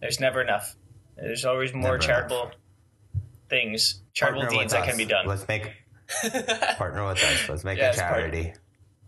there's 0.00 0.18
never 0.18 0.42
enough. 0.42 0.74
There's 1.16 1.44
always 1.44 1.72
more 1.72 1.82
Never 1.92 1.98
charitable 1.98 2.50
things, 3.56 4.00
charitable 4.14 4.42
Partner 4.42 4.60
deeds 4.62 4.72
that 4.72 4.88
can 4.88 4.96
be 4.96 5.04
done. 5.04 5.26
let's 5.26 5.46
make 5.46 5.64
partner 6.78 7.04
with 7.06 7.22
us 7.22 7.48
let's 7.50 7.64
make 7.64 7.78
Yes, 7.78 7.98
a 7.98 8.00
partner. 8.00 8.18
charity 8.30 8.54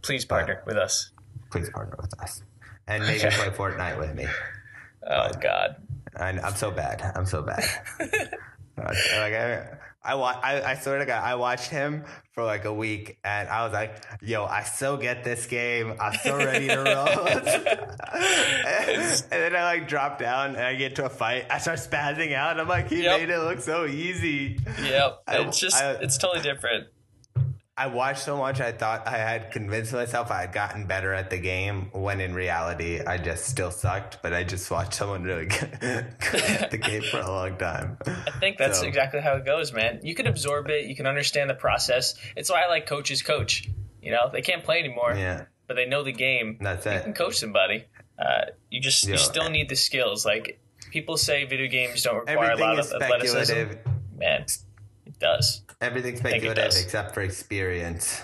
Please 0.02 0.24
partner 0.26 0.62
with 0.66 0.76
us. 0.76 1.11
please 1.50 1.70
partner 1.70 1.96
with 1.98 2.12
us 2.20 2.42
and 2.87 3.02
maybe 3.09 3.24
Okay. 3.24 3.35
play 3.37 3.48
fortnite 3.50 3.98
with 3.98 4.14
me 4.14 4.26
Oh, 5.07 5.30
God. 5.40 5.76
And 6.16 6.40
I'm 6.40 6.54
so 6.54 6.70
bad. 6.70 7.02
I'm 7.14 7.26
so 7.26 7.42
bad. 7.42 7.62
like 8.78 9.35
I, 9.35 9.66
I, 10.05 10.14
wa- 10.17 10.38
I, 10.43 10.62
I 10.62 10.75
swear 10.75 10.99
to 10.99 11.07
God, 11.07 11.23
I 11.25 11.35
watched 11.37 11.71
him 11.71 12.05
for 12.33 12.45
like 12.45 12.64
a 12.67 12.73
week, 12.73 13.17
and 13.25 13.49
I 13.49 13.64
was 13.64 13.73
like, 13.73 14.03
"Yo, 14.21 14.45
I 14.45 14.62
still 14.64 14.97
get 14.99 15.25
this 15.25 15.47
game. 15.47 15.95
I'm 16.01 16.12
so 16.23 16.37
ready 16.37 16.69
to 16.69 16.77
roll." 16.77 17.27
and, 18.14 19.23
then 19.31 19.57
I 19.57 19.64
like 19.64 19.88
drop 19.88 20.19
down, 20.19 20.51
and 20.57 20.64
I 20.64 20.75
get 20.75 20.97
to 20.97 21.07
a 21.07 21.09
fight. 21.09 21.47
I 21.51 21.59
start 21.59 21.79
spazzing 21.79 22.35
out. 22.35 22.53
And 22.53 22.61
I'm 22.61 22.69
like, 22.69 22.88
"He 22.88 23.03
Yep. 23.05 23.21
made 23.21 23.31
it 23.31 23.38
look 23.38 23.61
so 23.61 23.87
easy." 23.87 24.59
Yep. 24.83 25.23
I- 25.27 25.38
It's 25.38 25.59
just, 25.59 25.77
I- 25.77 25.93
it's 25.95 26.19
totally 26.19 26.43
different. 26.43 26.88
I 27.76 27.88
watched 27.88 28.20
so 28.22 28.37
much, 28.37 28.60
I 28.60 28.70
thought 28.70 29.08
I 29.08 29.18
had 29.18 29.50
convinced 29.50 29.92
myself 29.92 30.30
I 30.30 30.42
had 30.42 30.52
gotten 30.52 30.87
better 30.87 31.12
at 31.12 31.28
the 31.30 31.38
game, 31.38 31.88
when 31.92 32.20
in 32.20 32.32
reality, 32.32 33.00
I 33.04 33.18
just 33.18 33.46
still 33.46 33.72
sucked. 33.72 34.18
But 34.22 34.32
I 34.32 34.44
just 34.44 34.70
watched 34.70 34.94
someone 34.94 35.24
really 35.24 35.46
good, 35.46 35.76
at 35.82 36.70
the 36.70 36.78
game 36.78 37.02
for 37.02 37.18
a 37.18 37.26
long 37.28 37.56
time. 37.56 37.98
I 38.06 38.30
think 38.38 38.58
that's 38.58 38.78
So- 38.80 38.87
exactly 38.87 39.20
how 39.20 39.34
it 39.34 39.44
goes, 39.44 39.72
man. 39.72 39.98
You 40.04 40.14
can 40.14 40.28
absorb 40.28 40.68
it, 40.70 40.87
you 40.87 40.94
can 40.94 41.06
understand 41.08 41.50
the 41.50 41.54
process. 41.54 42.14
It's 42.37 42.48
why 42.48 42.62
I 42.62 42.68
like 42.68 42.87
coaches 42.87 43.22
coach. 43.22 43.68
You 44.00 44.12
know, 44.12 44.30
they 44.32 44.42
can't 44.42 44.62
play 44.62 44.78
anymore, 44.78 45.14
Yeah. 45.16 45.46
but 45.66 45.74
they 45.74 45.87
know 45.87 46.04
the 46.04 46.12
game. 46.12 46.58
That's 46.60 46.87
You 46.87 46.92
it. 46.92 47.02
can 47.02 47.12
coach 47.14 47.38
somebody. 47.38 47.87
Uh, 48.16 48.52
you 48.70 48.80
just, 48.80 49.04
you 49.08 49.16
still 49.18 49.50
need 49.50 49.68
the 49.68 49.74
skills. 49.74 50.24
Like, 50.24 50.60
people 50.92 51.16
say 51.16 51.44
video 51.44 51.66
games 51.66 52.04
don't 52.04 52.18
require 52.18 52.52
a 52.52 52.56
lot 52.56 52.78
of 52.78 52.92
athleticism. 53.02 53.78
Man, 54.16 54.46
it 55.07 55.19
does. 55.19 55.62
Everything's 55.81 56.21
speculative 56.21 56.64
except 56.64 57.14
for 57.14 57.23
experience. 57.23 58.23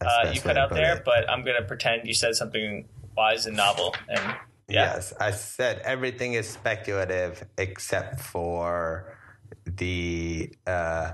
Uh, 0.00 0.30
you 0.32 0.40
cut 0.40 0.56
out 0.56 0.70
there, 0.70 0.96
it. 0.96 1.04
but 1.04 1.28
I'm 1.28 1.44
gonna 1.44 1.62
pretend 1.62 2.06
you 2.06 2.14
said 2.14 2.34
something 2.34 2.88
wise 3.16 3.46
and 3.46 3.56
novel. 3.56 3.94
And 4.08 4.36
yeah, 4.68 4.94
Yes, 4.94 5.12
I 5.18 5.32
said 5.32 5.80
everything 5.84 6.34
is 6.34 6.48
speculative 6.48 7.44
except 7.56 8.20
for 8.20 9.18
the 9.64 10.52
uh, 10.66 11.12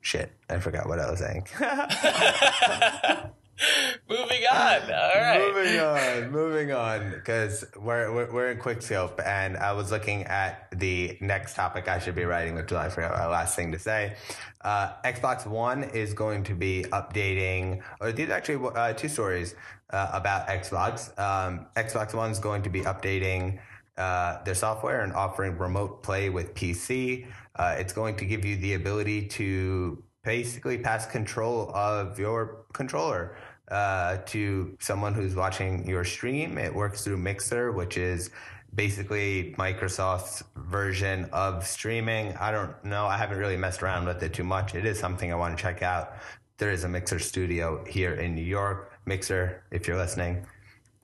shit. 0.00 0.32
I 0.48 0.58
forgot 0.58 0.88
what 0.88 0.98
I 0.98 1.10
was 1.10 1.18
saying. 1.20 1.46
moving 4.08 4.42
on. 4.52 4.82
All 4.82 5.20
right. 5.20 5.52
moving 5.54 5.80
on, 5.80 6.30
moving 6.30 6.72
on, 6.72 7.10
because 7.10 7.64
we're, 7.76 8.12
we're 8.12 8.32
we're 8.32 8.50
in 8.52 8.58
quick 8.58 8.82
scope, 8.82 9.20
and 9.24 9.56
I 9.56 9.72
was 9.72 9.90
looking 9.90 10.24
at 10.24 10.68
the 10.72 11.16
next 11.20 11.54
topic 11.54 11.88
I 11.88 11.98
should 11.98 12.14
be 12.14 12.24
writing, 12.24 12.54
which 12.54 12.72
I 12.72 12.88
forgot 12.88 13.12
my 13.12 13.26
last 13.26 13.56
thing 13.56 13.72
to 13.72 13.78
say. 13.78 14.16
Uh, 14.62 14.92
Xbox 15.04 15.46
One 15.46 15.84
is 15.84 16.14
going 16.14 16.44
to 16.44 16.54
be 16.54 16.84
updating, 16.90 17.82
or 18.00 18.12
these 18.12 18.28
are 18.28 18.32
actually 18.32 18.66
uh, 18.74 18.92
two 18.92 19.08
stories 19.08 19.54
uh, 19.90 20.10
about 20.12 20.48
Xbox. 20.48 21.18
Um, 21.18 21.66
Xbox 21.76 22.14
One 22.14 22.30
is 22.30 22.38
going 22.38 22.62
to 22.62 22.70
be 22.70 22.80
updating. 22.82 23.58
Uh, 23.96 24.42
their 24.44 24.54
software 24.54 25.02
and 25.02 25.12
offering 25.12 25.58
remote 25.58 26.02
play 26.02 26.30
with 26.30 26.54
PC. 26.54 27.26
Uh, 27.56 27.74
it's 27.76 27.92
going 27.92 28.16
to 28.16 28.24
give 28.24 28.46
you 28.46 28.56
the 28.56 28.72
ability 28.72 29.26
to 29.26 30.02
basically 30.24 30.78
pass 30.78 31.06
control 31.06 31.70
of 31.74 32.18
your 32.18 32.64
controller 32.72 33.36
uh, 33.70 34.18
to 34.26 34.76
someone 34.80 35.14
who's 35.14 35.34
watching 35.34 35.86
your 35.88 36.04
stream. 36.04 36.58
It 36.58 36.74
works 36.74 37.04
through 37.04 37.18
Mixer, 37.18 37.72
which 37.72 37.96
is 37.96 38.30
basically 38.74 39.54
Microsoft's 39.58 40.44
version 40.56 41.28
of 41.32 41.66
streaming. 41.66 42.36
I 42.36 42.50
don't 42.50 42.84
know. 42.84 43.06
I 43.06 43.16
haven't 43.16 43.38
really 43.38 43.56
messed 43.56 43.82
around 43.82 44.06
with 44.06 44.22
it 44.22 44.32
too 44.32 44.44
much. 44.44 44.74
It 44.74 44.84
is 44.86 44.98
something 44.98 45.32
I 45.32 45.36
want 45.36 45.56
to 45.56 45.62
check 45.62 45.82
out. 45.82 46.14
There 46.58 46.70
is 46.70 46.84
a 46.84 46.88
Mixer 46.88 47.18
studio 47.18 47.84
here 47.84 48.14
in 48.14 48.34
New 48.34 48.44
York. 48.44 48.92
Mixer, 49.06 49.64
if 49.70 49.88
you're 49.88 49.96
listening, 49.96 50.46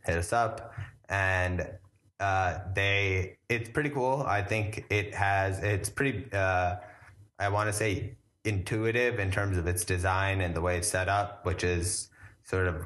hit 0.04 0.16
us 0.16 0.32
up. 0.32 0.74
And 1.08 1.68
uh, 2.20 2.58
they, 2.74 3.38
it's 3.48 3.68
pretty 3.70 3.90
cool. 3.90 4.22
I 4.26 4.42
think 4.42 4.84
it 4.90 5.14
has, 5.14 5.60
it's 5.62 5.88
pretty, 5.88 6.26
uh, 6.32 6.76
I 7.38 7.48
want 7.48 7.68
to 7.68 7.72
say 7.72 8.16
intuitive 8.44 9.18
in 9.18 9.30
terms 9.30 9.58
of 9.58 9.66
its 9.66 9.84
design 9.84 10.40
and 10.40 10.54
the 10.54 10.60
way 10.60 10.78
it's 10.78 10.88
set 10.88 11.08
up, 11.08 11.44
which 11.44 11.64
is 11.64 12.08
sort 12.46 12.66
of 12.66 12.82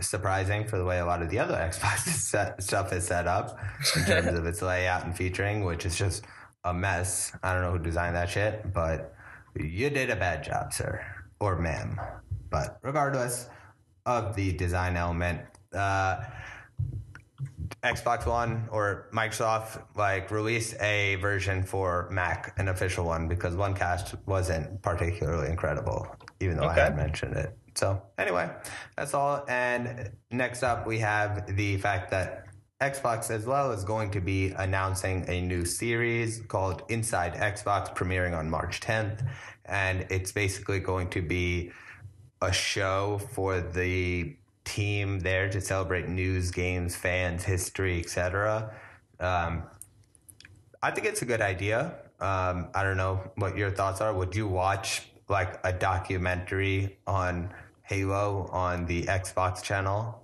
surprising 0.00 0.66
for 0.66 0.78
the 0.78 0.84
way 0.84 0.98
a 0.98 1.04
lot 1.04 1.20
of 1.20 1.28
the 1.30 1.38
other 1.38 1.54
Xbox 1.72 1.98
set, 1.98 2.62
stuff 2.62 2.92
is 2.92 3.06
set 3.06 3.26
up 3.26 3.58
in 3.96 4.04
terms 4.04 4.38
of 4.38 4.46
its 4.46 4.62
layout 4.62 5.04
and 5.04 5.14
featuring, 5.14 5.64
which 5.64 5.84
is 5.84 5.96
just 5.96 6.24
a 6.64 6.72
mess. 6.72 7.32
I 7.42 7.52
don't 7.52 7.62
know 7.62 7.72
who 7.72 7.78
designed 7.78 8.16
that 8.16 8.30
shit, 8.30 8.72
but 8.72 9.14
you 9.54 9.90
did 9.90 10.10
a 10.10 10.16
bad 10.16 10.42
job, 10.42 10.72
sir 10.72 11.04
or 11.40 11.58
ma'am. 11.58 11.98
But 12.50 12.78
regardless 12.82 13.48
of 14.06 14.36
the 14.36 14.52
design 14.52 14.96
element, 14.96 15.40
uh, 15.74 16.22
Xbox 17.82 18.26
One 18.26 18.68
or 18.70 19.08
Microsoft 19.12 19.82
like 19.96 20.30
released 20.30 20.74
a 20.80 21.14
version 21.16 21.62
for 21.62 22.08
Mac, 22.10 22.52
an 22.58 22.68
official 22.68 23.06
one, 23.06 23.26
because 23.26 23.54
OneCast 23.54 24.18
wasn't 24.26 24.82
particularly 24.82 25.48
incredible, 25.48 26.06
even 26.40 26.56
though 26.58 26.64
Okay. 26.68 26.80
I 26.80 26.84
had 26.84 26.96
mentioned 26.96 27.36
it. 27.36 27.56
So 27.80 28.02
anyway, 28.18 28.50
that's 28.94 29.14
all. 29.14 29.42
And 29.48 30.10
next 30.30 30.62
up, 30.62 30.86
we 30.86 30.98
have 30.98 31.56
the 31.56 31.78
fact 31.78 32.10
that 32.10 32.44
Xbox 32.78 33.30
as 33.30 33.46
well 33.46 33.72
is 33.72 33.84
going 33.84 34.10
to 34.10 34.20
be 34.20 34.50
announcing 34.50 35.24
a 35.28 35.40
new 35.40 35.64
series 35.64 36.42
called 36.42 36.82
Inside 36.90 37.32
Xbox, 37.32 37.96
premiering 37.96 38.36
on 38.38 38.50
March 38.50 38.80
10th, 38.80 39.26
and 39.64 40.06
it's 40.10 40.30
basically 40.30 40.78
going 40.78 41.08
to 41.08 41.22
be 41.22 41.72
a 42.42 42.52
show 42.52 43.18
for 43.32 43.62
the 43.62 44.36
team 44.64 45.20
there 45.20 45.48
to 45.48 45.58
celebrate 45.58 46.06
news, 46.06 46.50
games, 46.50 46.94
fans, 46.94 47.44
history, 47.44 47.98
etc. 48.00 48.74
Um, 49.20 49.62
I 50.82 50.90
think 50.90 51.06
it's 51.06 51.22
a 51.22 51.26
good 51.26 51.40
idea. 51.40 51.94
Um, 52.20 52.68
I 52.74 52.82
don't 52.82 52.98
know 52.98 53.30
what 53.36 53.56
your 53.56 53.70
thoughts 53.70 54.02
are. 54.02 54.12
Would 54.12 54.36
you 54.36 54.48
watch 54.48 55.06
like 55.30 55.58
a 55.64 55.72
documentary 55.72 56.98
on 57.06 57.54
Halo 57.90 58.48
on 58.52 58.86
the 58.86 59.02
Xbox 59.02 59.64
channel? 59.64 60.22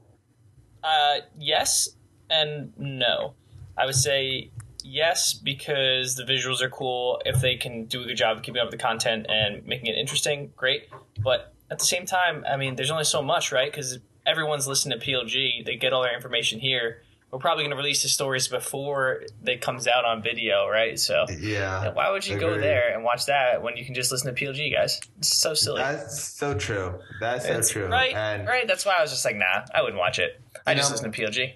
Uh, 0.84 1.16
yes 1.36 1.88
and 2.30 2.72
no. 2.78 3.34
I 3.76 3.86
would 3.86 3.96
say 3.96 4.52
yes 4.84 5.34
because 5.34 6.14
the 6.14 6.22
visuals 6.22 6.62
are 6.62 6.70
cool. 6.70 7.20
If 7.24 7.40
they 7.40 7.56
can 7.56 7.86
do 7.86 8.02
a 8.02 8.06
good 8.06 8.16
job 8.16 8.36
of 8.36 8.44
keeping 8.44 8.60
up 8.60 8.66
with 8.66 8.78
the 8.78 8.84
content 8.84 9.26
and 9.28 9.66
making 9.66 9.86
it 9.86 9.98
interesting, 9.98 10.52
great. 10.56 10.88
But 11.18 11.54
at 11.68 11.80
the 11.80 11.84
same 11.84 12.06
time, 12.06 12.44
I 12.48 12.56
mean, 12.56 12.76
there's 12.76 12.92
only 12.92 13.02
so 13.02 13.20
much, 13.20 13.50
right? 13.50 13.68
Because 13.68 13.98
everyone's 14.24 14.68
listening 14.68 15.00
to 15.00 15.04
PLG, 15.04 15.64
they 15.64 15.74
get 15.74 15.92
all 15.92 16.02
their 16.02 16.14
information 16.14 16.60
here. 16.60 17.02
We're 17.32 17.40
probably 17.40 17.64
going 17.64 17.72
to 17.72 17.76
release 17.76 18.02
the 18.02 18.08
stories 18.08 18.46
before 18.48 19.22
they 19.42 19.56
comes 19.56 19.86
out 19.88 20.04
on 20.04 20.22
video, 20.22 20.68
right? 20.68 20.98
So 20.98 21.26
Yeah. 21.38 21.90
why 21.92 22.10
would 22.10 22.26
you 22.26 22.38
go 22.38 22.56
there 22.58 22.94
and 22.94 23.02
watch 23.02 23.26
that 23.26 23.62
when 23.62 23.76
you 23.76 23.84
can 23.84 23.94
just 23.94 24.12
listen 24.12 24.32
to 24.32 24.44
PLG, 24.44 24.72
guys? 24.72 25.00
It's 25.18 25.36
so 25.36 25.52
silly. 25.52 25.82
That's 25.82 26.22
so 26.22 26.54
true. 26.54 27.00
That's 27.20 27.44
so 27.44 27.50
It's- 27.50 27.70
true. 27.70 27.86
Right, 27.88 28.14
And 28.14 28.46
right. 28.46 28.66
That's 28.68 28.86
why 28.86 28.94
I 28.98 29.02
was 29.02 29.10
just 29.10 29.24
like, 29.24 29.36
nah, 29.36 29.64
I 29.74 29.82
wouldn't 29.82 29.98
watch 29.98 30.18
it. 30.20 30.40
I 30.66 30.74
just 30.74 30.88
know- 30.90 30.94
listen 30.94 31.10
to 31.12 31.16
PLG. 31.18 31.54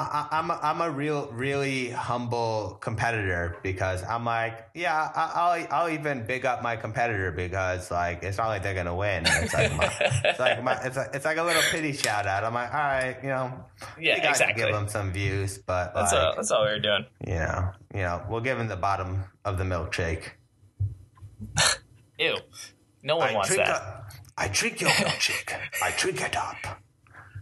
I, 0.00 0.28
I'm 0.38 0.50
a, 0.50 0.58
I'm 0.62 0.80
a 0.80 0.90
real 0.90 1.28
really 1.32 1.90
humble 1.90 2.78
competitor 2.80 3.56
because 3.62 4.02
I'm 4.04 4.24
like 4.24 4.68
yeah 4.74 5.10
I, 5.14 5.32
I'll 5.34 5.66
I'll 5.82 5.88
even 5.90 6.24
big 6.26 6.46
up 6.46 6.62
my 6.62 6.76
competitor 6.76 7.30
because 7.32 7.90
like 7.90 8.22
it's 8.22 8.38
not 8.38 8.48
like 8.48 8.62
they're 8.62 8.74
gonna 8.74 8.94
win 8.94 9.24
it's 9.26 9.52
like 9.54 9.74
my, 9.76 9.92
it's 10.24 10.38
like 10.38 10.62
my, 10.62 10.74
it's 10.84 10.96
like 10.96 11.10
it's 11.14 11.24
like 11.24 11.36
a 11.38 11.42
little 11.42 11.62
pity 11.70 11.92
shout 11.92 12.26
out 12.26 12.44
I'm 12.44 12.54
like 12.54 12.72
all 12.72 12.78
right 12.80 13.16
you 13.22 13.28
know 13.28 13.52
Yeah, 13.98 14.28
exactly. 14.28 14.62
give 14.64 14.72
them 14.72 14.88
some 14.88 15.12
views 15.12 15.58
but 15.58 15.92
That's 15.94 16.12
like 16.12 16.22
all. 16.22 16.34
That's 16.36 16.50
all 16.50 16.64
we 16.64 16.70
were 16.72 16.78
doing. 16.78 17.06
you 17.26 17.34
know 17.34 17.70
you 17.94 18.00
know 18.02 18.22
we'll 18.28 18.40
give 18.40 18.58
them 18.58 18.68
the 18.68 18.76
bottom 18.76 19.24
of 19.44 19.58
the 19.58 19.64
milkshake 19.64 20.30
Ew. 22.18 22.36
No 23.02 23.16
one 23.16 23.30
I 23.30 23.34
wants 23.34 23.56
that. 23.56 23.68
a- 23.68 24.04
I 24.36 24.48
drink 24.48 24.80
your 24.80 24.90
milkshake 24.90 25.52
I 25.82 25.92
drink 25.96 26.20
it 26.22 26.36
up 26.36 26.56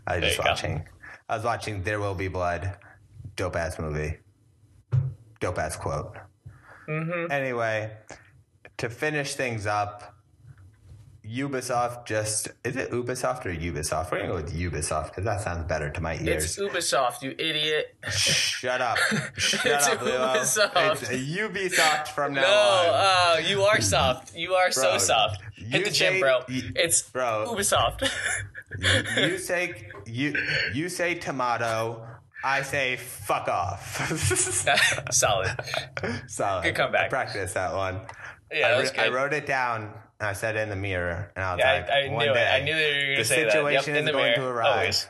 I 0.06 0.16
was 0.18 0.24
just 0.36 0.62
you 0.62 0.68
go. 0.68 0.82
I 1.28 1.36
was 1.36 1.44
watching 1.44 1.82
There 1.82 2.00
Will 2.00 2.14
Be 2.14 2.28
Blood. 2.28 2.78
Dope 3.36 3.56
ass 3.56 3.78
movie. 3.78 4.18
Dope 5.40 5.58
ass 5.58 5.76
quote. 5.76 6.16
Mm-hmm. 6.88 7.30
Anyway, 7.30 7.92
to 8.78 8.88
finish 8.88 9.34
things 9.34 9.66
up, 9.66 10.14
Ubisoft 11.28 12.06
just 12.06 12.48
is 12.64 12.76
it 12.76 12.90
Ubisoft 12.90 13.44
or 13.44 13.54
Ubisoft? 13.54 14.10
We're 14.10 14.18
gonna 14.18 14.30
go 14.30 14.34
with 14.36 14.54
Ubisoft 14.54 15.08
because 15.08 15.24
that 15.24 15.40
sounds 15.40 15.68
better 15.68 15.90
to 15.90 16.00
my 16.00 16.14
ears. 16.14 16.44
It's. 16.44 16.58
Ubisoft, 16.58 17.22
you 17.22 17.32
idiot. 17.38 17.94
Shut 18.08 18.80
up! 18.80 18.96
Shut 19.36 19.66
It's 19.66 19.88
up, 19.88 20.00
Lilo. 20.02 20.34
Ubisoft. 20.34 21.02
It's 21.02 21.08
Ubisoft 21.10 22.08
from 22.08 22.34
now 22.34 22.42
No, 22.42 22.48
on, 22.48 23.40
uh, 23.40 23.40
you 23.46 23.62
are 23.62 23.80
soft. 23.80 24.34
You 24.36 24.54
are 24.54 24.70
so 24.70 24.96
soft. 24.98 25.42
Hit 25.54 25.84
the 25.84 25.90
gym, 25.90 26.20
bro. 26.20 26.40
It's 26.48 27.02
bro. 27.02 27.46
Ubisoft. 27.48 28.08
you 29.16 29.38
say 29.38 29.88
you 30.06 30.34
you 30.72 30.88
say 30.88 31.14
tomato. 31.14 32.04
I 32.42 32.62
say 32.62 32.96
fuck 32.96 33.48
off. 33.48 33.96
Solid. 35.10 35.50
Solid. 36.28 36.62
Good 36.62 36.74
comeback. 36.76 37.06
I 37.06 37.08
practiced 37.08 37.54
that 37.54 37.74
one. 37.74 38.00
Yeah, 38.52 38.68
I, 38.68 38.70
that 38.70 38.80
was 38.80 38.92
wr- 38.94 39.00
I 39.00 39.08
wrote 39.08 39.32
it 39.32 39.44
down. 39.44 39.92
And 40.20 40.28
I 40.28 40.32
said 40.32 40.56
it 40.56 40.60
in 40.60 40.68
the 40.68 40.76
mirror, 40.76 41.30
and 41.36 41.44
I 41.44 41.54
was 41.54 41.60
Yeah, 41.60 41.72
like, 41.74 41.88
I, 41.90 42.06
I 42.06 42.08
one 42.08 42.24
knew 42.26 42.30
it. 42.32 42.34
day, 42.34 42.48
I 42.50 42.64
knew 42.64 42.74
that 42.74 42.80
you 42.80 42.94
were 42.96 43.02
going 43.04 43.10
the 43.10 43.16
to 43.16 43.24
say 43.24 43.42
that. 43.44 43.52
situation 43.52 43.72
Yep, 43.72 43.88
in 43.88 43.96
is 43.96 44.04
the 44.06 44.12
going 44.12 44.24
mirror. 44.24 44.34
to 44.36 44.46
arise. 44.46 44.74
Always. 44.74 45.08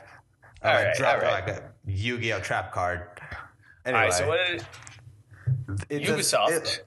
I 0.61 0.67
All 0.77 0.83
right, 0.83 0.95
dropped 0.95 1.23
all 1.23 1.31
right. 1.31 1.47
like 1.47 1.57
a 1.57 1.63
Yu-Gi-Oh 1.87 2.39
trap 2.41 2.71
card. 2.71 3.01
Anyway, 3.85 3.99
All 4.01 4.05
right, 4.09 4.13
so 4.13 4.27
what 4.27 4.39
did 4.47 4.65
it's 5.89 6.09
a- 6.09 6.13
Ubisoft? 6.13 6.49
it- 6.51 6.83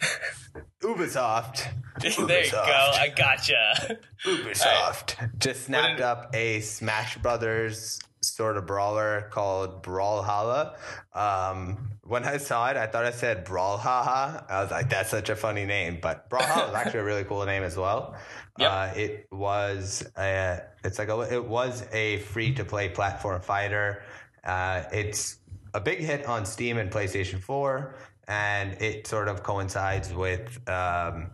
Ubisoft. 0.82 1.66
there 2.28 2.44
you 2.44 2.50
go. 2.52 2.58
I 2.60 3.12
gotcha. 3.16 3.98
Ubisoft 4.24 5.38
just 5.38 5.64
snapped 5.64 5.96
did- 5.96 6.04
up 6.04 6.30
a 6.34 6.60
Smash 6.60 7.16
Brothers 7.18 7.98
sort 8.32 8.56
of 8.56 8.66
brawler 8.66 9.28
called 9.30 9.82
Brawlhalla. 9.82 10.76
Um, 11.14 11.90
when 12.02 12.24
I 12.24 12.38
saw 12.38 12.68
it, 12.70 12.76
I 12.76 12.86
thought 12.86 13.04
I 13.04 13.10
said 13.10 13.44
Brawlhaha. 13.44 14.50
I 14.50 14.62
was 14.62 14.70
like, 14.70 14.90
that's 14.90 15.10
such 15.10 15.28
a 15.28 15.36
funny 15.36 15.64
name, 15.64 15.98
but 16.00 16.28
Brawlhalla 16.30 16.68
is 16.70 16.74
actually 16.74 17.00
a 17.00 17.04
really 17.04 17.24
cool 17.24 17.44
name 17.44 17.62
as 17.62 17.76
well. 17.76 18.16
Yep. 18.58 18.70
Uh, 18.70 18.98
it 18.98 19.26
was 19.30 20.04
a, 20.16 20.62
it's 20.84 20.98
like 20.98 21.08
a, 21.08 21.20
it 21.32 21.44
was 21.44 21.86
a 21.92 22.18
free 22.18 22.52
to 22.54 22.64
play 22.64 22.88
platform 22.88 23.40
fighter. 23.40 24.02
Uh, 24.44 24.82
it's 24.92 25.38
a 25.74 25.80
big 25.80 26.00
hit 26.00 26.26
on 26.26 26.44
Steam 26.44 26.78
and 26.78 26.90
PlayStation 26.90 27.40
4, 27.40 27.94
and 28.28 28.72
it 28.80 29.06
sort 29.06 29.28
of 29.28 29.42
coincides 29.42 30.12
with 30.12 30.58
um, 30.68 31.30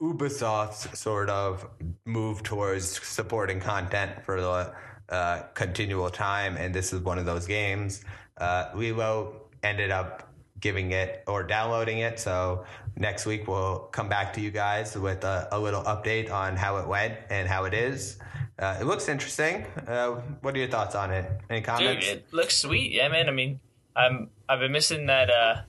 Ubisoft's 0.00 0.98
sort 0.98 1.28
of 1.28 1.68
move 2.04 2.42
towards 2.42 3.04
supporting 3.06 3.60
content 3.60 4.24
for 4.24 4.40
the 4.40 4.72
uh, 5.08 5.42
continual 5.54 6.10
time, 6.10 6.56
and 6.56 6.74
this 6.74 6.92
is 6.92 7.00
one 7.00 7.18
of 7.18 7.26
those 7.26 7.46
games. 7.46 8.04
Uh, 8.36 8.70
Lilo 8.74 9.42
ended 9.62 9.90
up 9.90 10.28
giving 10.60 10.92
it 10.92 11.22
or 11.26 11.42
downloading 11.42 11.98
it, 11.98 12.18
so 12.18 12.64
next 12.96 13.26
week 13.26 13.46
we'll 13.46 13.78
come 13.92 14.08
back 14.08 14.32
to 14.34 14.40
you 14.40 14.50
guys 14.50 14.96
with 14.96 15.24
a, 15.24 15.48
a 15.52 15.58
little 15.58 15.82
update 15.82 16.30
on 16.30 16.56
how 16.56 16.78
it 16.78 16.86
went 16.86 17.14
and 17.30 17.48
how 17.48 17.64
it 17.64 17.74
is. 17.74 18.18
Uh, 18.58 18.76
it 18.80 18.84
looks 18.84 19.08
interesting. 19.08 19.64
Uh, 19.86 20.20
what 20.42 20.54
are 20.54 20.58
your 20.58 20.68
thoughts 20.68 20.94
on 20.94 21.12
it? 21.12 21.30
Any 21.48 21.60
comments? 21.60 22.06
Dude, 22.06 22.16
it 22.18 22.32
looks 22.32 22.56
sweet. 22.56 22.90
Yeah, 22.92 23.08
man. 23.08 23.28
I 23.28 23.32
mean, 23.32 23.60
I'm 23.94 24.30
I've 24.48 24.60
been 24.60 24.72
missing 24.72 25.06
that. 25.06 25.30
Uh, 25.30 25.62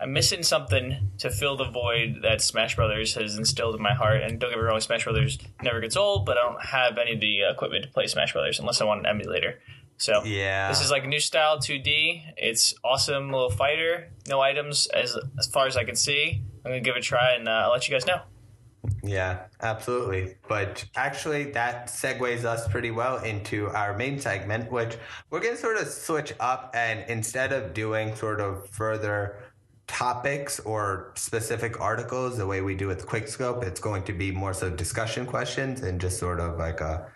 I'm 0.00 0.12
missing 0.12 0.42
something 0.42 1.10
to 1.18 1.30
fill 1.30 1.56
the 1.56 1.70
void 1.70 2.20
that 2.22 2.40
Smash 2.40 2.76
Brothers 2.76 3.14
has 3.14 3.38
instilled 3.38 3.76
in 3.76 3.82
my 3.82 3.94
heart. 3.94 4.22
And 4.22 4.38
don't 4.38 4.50
get 4.50 4.58
me 4.58 4.64
wrong, 4.64 4.80
Smash 4.80 5.04
Brothers 5.04 5.38
never 5.62 5.80
gets 5.80 5.96
old, 5.96 6.26
but 6.26 6.36
I 6.36 6.42
don't 6.42 6.62
have 6.64 6.98
any 6.98 7.14
of 7.14 7.20
the 7.20 7.42
equipment 7.50 7.84
to 7.84 7.90
play 7.90 8.06
Smash 8.06 8.32
Brothers 8.32 8.58
unless 8.58 8.80
I 8.80 8.84
want 8.84 9.00
an 9.00 9.06
emulator. 9.06 9.60
So 9.96 10.24
yeah, 10.24 10.68
This 10.68 10.82
is 10.82 10.90
like 10.90 11.04
a 11.04 11.06
new 11.06 11.20
style 11.20 11.58
2D. 11.58 12.34
It's 12.36 12.74
awesome 12.84 13.30
little 13.30 13.50
fighter. 13.50 14.10
No 14.28 14.40
items 14.40 14.86
as 14.88 15.16
as 15.38 15.46
far 15.46 15.66
as 15.68 15.76
I 15.76 15.84
can 15.84 15.94
see. 15.94 16.42
I'm 16.64 16.72
gonna 16.72 16.80
give 16.80 16.96
it 16.96 16.98
a 16.98 17.02
try 17.02 17.34
and 17.34 17.48
uh, 17.48 17.52
I'll 17.64 17.70
let 17.70 17.88
you 17.88 17.94
guys 17.94 18.04
know. 18.06 18.20
Yeah, 19.02 19.44
absolutely. 19.62 20.36
But 20.48 20.84
actually, 20.96 21.52
that 21.52 21.86
segues 21.86 22.44
us 22.44 22.68
pretty 22.68 22.90
well 22.90 23.18
into 23.18 23.68
our 23.68 23.96
main 23.96 24.18
segment, 24.18 24.70
which 24.70 24.96
we're 25.30 25.40
going 25.40 25.54
to 25.54 25.60
sort 25.60 25.78
of 25.78 25.88
switch 25.88 26.34
up 26.40 26.70
and 26.74 27.04
instead 27.08 27.52
of 27.52 27.72
doing 27.72 28.14
sort 28.14 28.40
of 28.40 28.68
further 28.70 29.38
topics 29.86 30.60
or 30.60 31.12
specific 31.14 31.80
articles 31.80 32.36
the 32.36 32.46
way 32.46 32.60
we 32.60 32.74
do 32.74 32.86
with 32.86 33.06
Quickscope, 33.06 33.62
it's 33.62 33.80
going 33.80 34.02
to 34.04 34.12
be 34.12 34.30
more 34.30 34.54
so 34.54 34.70
discussion 34.70 35.26
questions 35.26 35.82
and 35.82 36.00
just 36.00 36.18
sort 36.18 36.40
of 36.40 36.58
like 36.58 36.80
a 36.80 37.10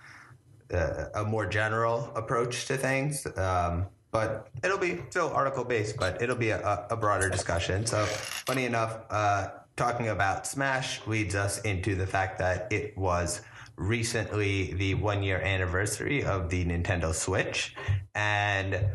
a, 0.70 1.24
more 1.24 1.46
general 1.46 2.12
approach 2.14 2.66
to 2.66 2.76
things. 2.76 3.26
Um, 3.36 3.86
but 4.10 4.48
it'll 4.64 4.78
be 4.78 5.00
still 5.10 5.30
article 5.34 5.64
based, 5.64 5.96
but 5.98 6.20
it'll 6.22 6.36
be 6.36 6.50
a, 6.50 6.86
a 6.90 6.96
broader 6.96 7.28
discussion. 7.28 7.84
So, 7.84 8.04
funny 8.06 8.64
enough, 8.64 9.00
uh, 9.10 9.48
talking 9.76 10.08
about 10.08 10.46
Smash 10.46 11.06
leads 11.06 11.34
us 11.34 11.60
into 11.62 11.94
the 11.94 12.06
fact 12.06 12.38
that 12.38 12.72
it 12.72 12.96
was 12.96 13.42
recently 13.76 14.72
the 14.74 14.94
one 14.94 15.22
year 15.22 15.40
anniversary 15.40 16.24
of 16.24 16.48
the 16.48 16.64
Nintendo 16.64 17.14
Switch. 17.14 17.74
And 18.14 18.88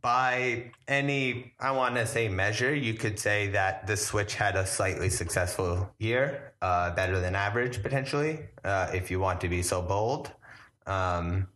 by 0.00 0.70
any, 0.88 1.52
I 1.60 1.72
want 1.72 1.94
to 1.96 2.06
say 2.06 2.28
measure, 2.28 2.74
you 2.74 2.94
could 2.94 3.18
say 3.18 3.48
that 3.48 3.86
the 3.86 3.96
Switch 3.96 4.34
had 4.34 4.56
a 4.56 4.66
slightly 4.66 5.10
successful 5.10 5.90
year, 5.98 6.52
uh, 6.62 6.94
better 6.94 7.20
than 7.20 7.34
average 7.34 7.82
potentially, 7.82 8.40
uh, 8.64 8.90
if 8.94 9.10
you 9.10 9.20
want 9.20 9.40
to 9.42 9.48
be 9.48 9.62
so 9.62 9.82
bold. 9.82 10.32
Um, 10.86 11.48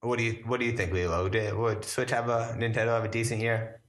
what 0.00 0.18
do 0.18 0.24
you 0.24 0.42
What 0.46 0.60
do 0.60 0.66
you 0.66 0.72
think, 0.72 0.92
Lilo? 0.92 1.28
Did, 1.28 1.54
would 1.54 1.84
Switch 1.84 2.10
have 2.10 2.28
a 2.28 2.56
Nintendo 2.58 2.88
have 2.88 3.04
a 3.04 3.08
decent 3.08 3.40
year? 3.40 3.80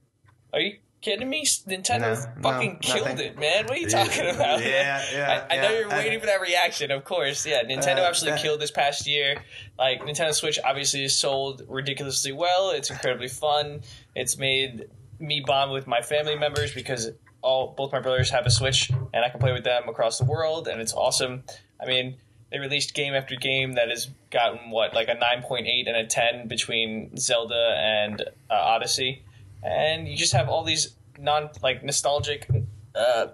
Are 0.52 0.60
you 0.60 0.78
kidding 1.02 1.28
me? 1.28 1.44
Nintendo 1.44 2.16
No, 2.36 2.42
fucking 2.42 2.72
no, 2.72 2.78
killed 2.80 3.08
nothing. 3.08 3.26
it, 3.26 3.38
man. 3.38 3.64
What 3.64 3.72
are 3.72 3.76
you 3.80 3.88
Yeah, 3.88 4.04
talking 4.04 4.28
about? 4.34 4.60
yeah, 4.64 5.04
yeah, 5.12 5.46
I, 5.50 5.54
I 5.54 5.60
know 5.60 5.70
you're 5.78 5.88
waiting 5.90 6.16
I- 6.18 6.20
for 6.20 6.26
that 6.26 6.40
reaction, 6.40 6.90
of 6.90 7.04
course. 7.04 7.44
Yeah, 7.44 7.62
Nintendo 7.64 7.98
Uh, 7.98 8.08
absolutely 8.08 8.36
that- 8.38 8.42
killed 8.42 8.60
this 8.60 8.70
past 8.70 9.06
year. 9.06 9.42
Like 9.78 10.00
Nintendo 10.02 10.32
Switch 10.32 10.58
obviously 10.64 11.04
is 11.04 11.16
sold 11.18 11.62
ridiculously 11.68 12.32
well. 12.32 12.70
It's 12.70 12.90
incredibly 12.90 13.28
fun. 13.28 13.82
It's 14.14 14.38
made 14.38 14.88
me 15.18 15.40
bond 15.46 15.72
with 15.72 15.86
my 15.86 16.00
family 16.00 16.36
members 16.36 16.72
because 16.74 17.10
all 17.42 17.74
both 17.76 17.92
my 17.92 18.00
brothers 18.00 18.30
have 18.30 18.46
a 18.46 18.50
Switch 18.50 18.90
and 19.12 19.24
I 19.24 19.28
can 19.28 19.40
play 19.40 19.52
with 19.52 19.64
them 19.64 19.88
across 19.88 20.18
the 20.18 20.24
world, 20.24 20.68
and 20.68 20.80
it's 20.80 20.94
awesome. 20.94 21.42
I 21.80 21.86
mean, 21.86 22.16
they 22.50 22.58
released 22.58 22.94
game 22.94 23.14
after 23.14 23.34
game 23.34 23.72
that 23.74 23.88
has 23.88 24.08
gotten 24.30 24.70
what 24.70 24.94
like 24.94 25.08
a 25.08 25.14
9.8 25.16 25.88
and 25.88 25.96
a 25.96 26.06
10 26.06 26.46
between 26.48 27.16
Zelda 27.16 27.74
and 27.78 28.20
uh, 28.50 28.54
Odyssey, 28.54 29.22
and 29.62 30.08
you 30.08 30.16
just 30.16 30.32
have 30.32 30.48
all 30.48 30.64
these 30.64 30.94
non 31.18 31.50
like 31.62 31.82
nostalgic 31.84 32.48
uh, 32.94 33.28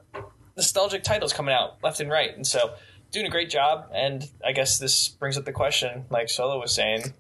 nostalgic 0.57 1.03
titles 1.03 1.33
coming 1.33 1.55
out 1.55 1.83
left 1.83 2.01
and 2.01 2.11
right, 2.11 2.35
and 2.35 2.47
so 2.47 2.75
doing 3.11 3.27
a 3.27 3.31
great 3.31 3.51
job. 3.51 3.89
And 3.95 4.29
I 4.45 4.53
guess 4.53 4.79
this 4.79 5.09
brings 5.09 5.37
up 5.39 5.45
the 5.45 5.53
question, 5.53 6.05
like 6.11 6.29
Solo 6.29 6.61
was 6.61 6.75
saying, 6.75 7.15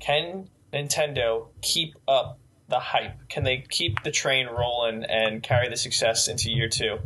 can 0.00 0.48
Nintendo 0.72 1.46
keep 1.62 1.94
up 2.06 2.38
the 2.68 2.78
hype? 2.78 3.28
Can 3.28 3.44
they 3.44 3.64
keep 3.68 4.02
the 4.02 4.10
train 4.10 4.46
rolling 4.46 5.04
and 5.04 5.42
carry 5.42 5.68
the 5.68 5.76
success 5.76 6.28
into 6.28 6.50
year 6.50 6.68
two? 6.68 6.98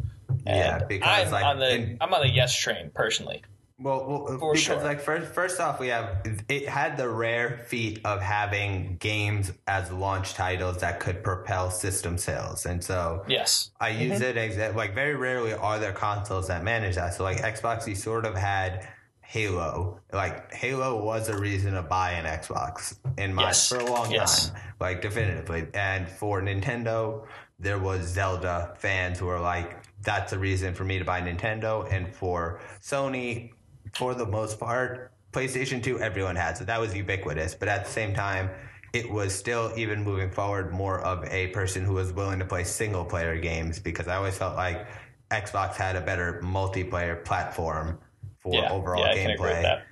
Yeah, 0.45 0.79
And 0.79 0.89
because, 0.89 1.27
I'm 1.27 1.31
like, 1.31 1.45
on 1.45 1.59
the 1.61 1.75
in- 1.75 1.99
I'm 2.01 2.13
on 2.13 2.21
the 2.23 2.33
yes 2.33 2.57
train 2.57 2.91
personally. 2.93 3.43
Well, 3.83 4.05
well 4.07 4.25
uh, 4.35 4.39
For 4.39 4.53
because 4.53 4.63
sure. 4.63 4.83
like 4.83 5.01
first, 5.01 5.33
first 5.33 5.61
off, 5.61 5.81
we 5.81 5.89
have 5.89 6.23
it 6.49 6.69
had 6.69 6.97
the 6.97 7.09
rare 7.09 7.59
feat 7.67 8.01
of 8.05 8.21
having 8.21 8.97
games 8.99 9.53
as 9.67 9.91
launch 9.91 10.35
titles 10.35 10.79
that 10.79 11.01
could 11.01 11.23
propel 11.23 11.71
system 11.71 12.19
sales, 12.19 12.67
and 12.67 12.83
so 12.83 13.25
Yes. 13.29 13.71
I 13.81 13.91
mm-hmm. 13.91 14.13
use 14.13 14.21
it 14.21 14.37
as 14.37 14.75
like 14.77 14.95
very 14.95 15.15
rarely 15.15 15.53
are 15.53 15.79
there 15.79 15.93
consoles 15.93 16.49
that 16.49 16.63
manage 16.65 16.95
that. 16.97 17.15
So 17.15 17.25
like 17.25 17.39
Xbox, 17.39 17.87
you 17.87 17.95
sort 17.95 18.25
of 18.25 18.35
had 18.37 18.87
Halo. 19.23 20.01
Like 20.13 20.53
Halo 20.53 21.03
was 21.03 21.29
a 21.29 21.39
reason 21.39 21.73
to 21.75 21.83
buy 21.83 22.13
an 22.13 22.27
Xbox 22.27 22.97
in 23.17 23.33
my 23.35 23.45
Yes. 23.45 23.69
for 23.69 23.79
a 23.79 23.85
long 23.85 24.11
Yes. 24.11 24.51
time, 24.51 24.61
like 24.79 25.01
definitively. 25.01 25.67
And 25.73 26.07
for 26.09 26.43
Nintendo, 26.43 27.25
there 27.59 27.79
was 27.79 28.03
Zelda 28.07 28.75
fans 28.77 29.19
who 29.21 29.27
were 29.27 29.39
like, 29.41 29.79
"That's 30.03 30.33
a 30.35 30.39
reason 30.39 30.75
for 30.75 30.85
me 30.85 30.99
to 30.99 31.05
buy 31.05 31.23
Nintendo." 31.23 31.91
And 31.91 32.15
for 32.15 32.61
Sony, 32.83 33.52
for 33.95 34.15
the 34.15 34.27
most 34.27 34.59
part, 34.59 35.13
PlayStation 35.33 35.83
Two, 35.83 36.01
everyone 36.01 36.37
had, 36.37 36.57
so 36.57 36.65
that 36.65 36.81
was 36.81 36.95
ubiquitous. 36.95 37.55
But 37.55 37.69
at 37.69 37.85
the 37.85 37.91
same 37.91 38.15
time. 38.15 38.51
It 38.95 39.11
was 39.11 39.35
still 39.35 39.73
even 39.75 40.05
moving 40.05 40.31
forward 40.31 40.71
more 40.71 41.01
of 41.01 41.25
a 41.25 41.47
person 41.47 41.83
who 41.83 41.95
was 41.95 42.13
willing 42.13 42.39
to 42.41 42.45
play 42.45 42.63
single 42.63 43.07
player 43.07 43.39
games 43.41 43.79
because 43.79 44.07
I 44.07 44.17
always 44.17 44.37
felt 44.37 44.55
like 44.55 44.87
Xbox 45.31 45.77
had 45.77 45.97
a 45.97 46.03
better 46.03 46.43
multiplayer 46.45 47.25
platform 47.25 47.99
for 48.37 48.53
Yeah. 48.53 48.71
overall 48.71 49.01
yeah, 49.01 49.13
I 49.13 49.15
can 49.15 49.31
agree 49.31 49.49
with 49.49 49.65
gameplay 49.65 49.83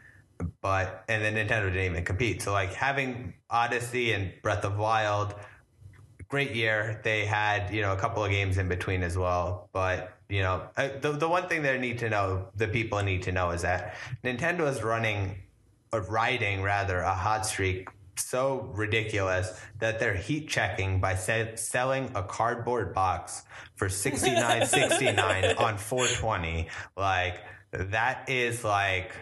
but 0.63 1.05
and 1.09 1.23
then 1.23 1.35
Nintendo 1.35 1.73
didn't 1.73 1.85
even 1.93 2.05
compete. 2.05 2.43
So 2.43 2.53
like 2.53 2.73
having 2.73 3.35
Odyssey 3.49 4.13
and 4.13 4.33
Breath 4.43 4.65
of 4.65 4.77
Wild, 4.79 5.35
great 6.31 6.53
year. 6.53 7.01
They 7.03 7.26
had 7.26 7.74
you 7.74 7.83
know 7.83 7.93
a 7.93 7.97
couple 7.97 8.24
of 8.24 8.31
games 8.31 8.57
in 8.57 8.68
between 8.68 9.03
as 9.03 9.18
well. 9.18 9.68
But 9.72 10.16
you 10.28 10.41
know 10.41 10.68
the 10.76 11.16
the 11.18 11.28
one 11.28 11.49
thing 11.49 11.62
they 11.62 11.78
need 11.78 11.99
to 11.99 12.09
know, 12.09 12.47
the 12.57 12.68
people 12.68 13.03
need 13.03 13.22
to 13.24 13.33
know, 13.33 13.51
is 13.51 13.62
that 13.62 13.97
Nintendo 14.24 14.70
is 14.70 14.83
running, 14.83 15.37
or 15.93 16.01
riding 16.03 16.62
rather, 16.62 17.01
a 17.01 17.14
hot 17.14 17.45
streak. 17.45 17.89
So 18.16 18.70
ridiculous 18.74 19.59
that 19.78 19.99
they're 19.99 20.14
heat 20.14 20.47
checking 20.47 21.01
by 21.01 21.14
se- 21.14 21.57
selling 21.57 22.11
a 22.14 22.22
cardboard 22.22 22.95
box 22.95 23.45
for 23.76 23.89
sixty 23.89 24.33
nine 24.33 24.66
sixty 24.78 25.11
nine 25.12 25.57
on 25.57 25.78
four 25.78 26.07
twenty. 26.07 26.68
Like 26.97 27.41
that 27.72 28.28
is 28.28 28.62
like 28.62 29.12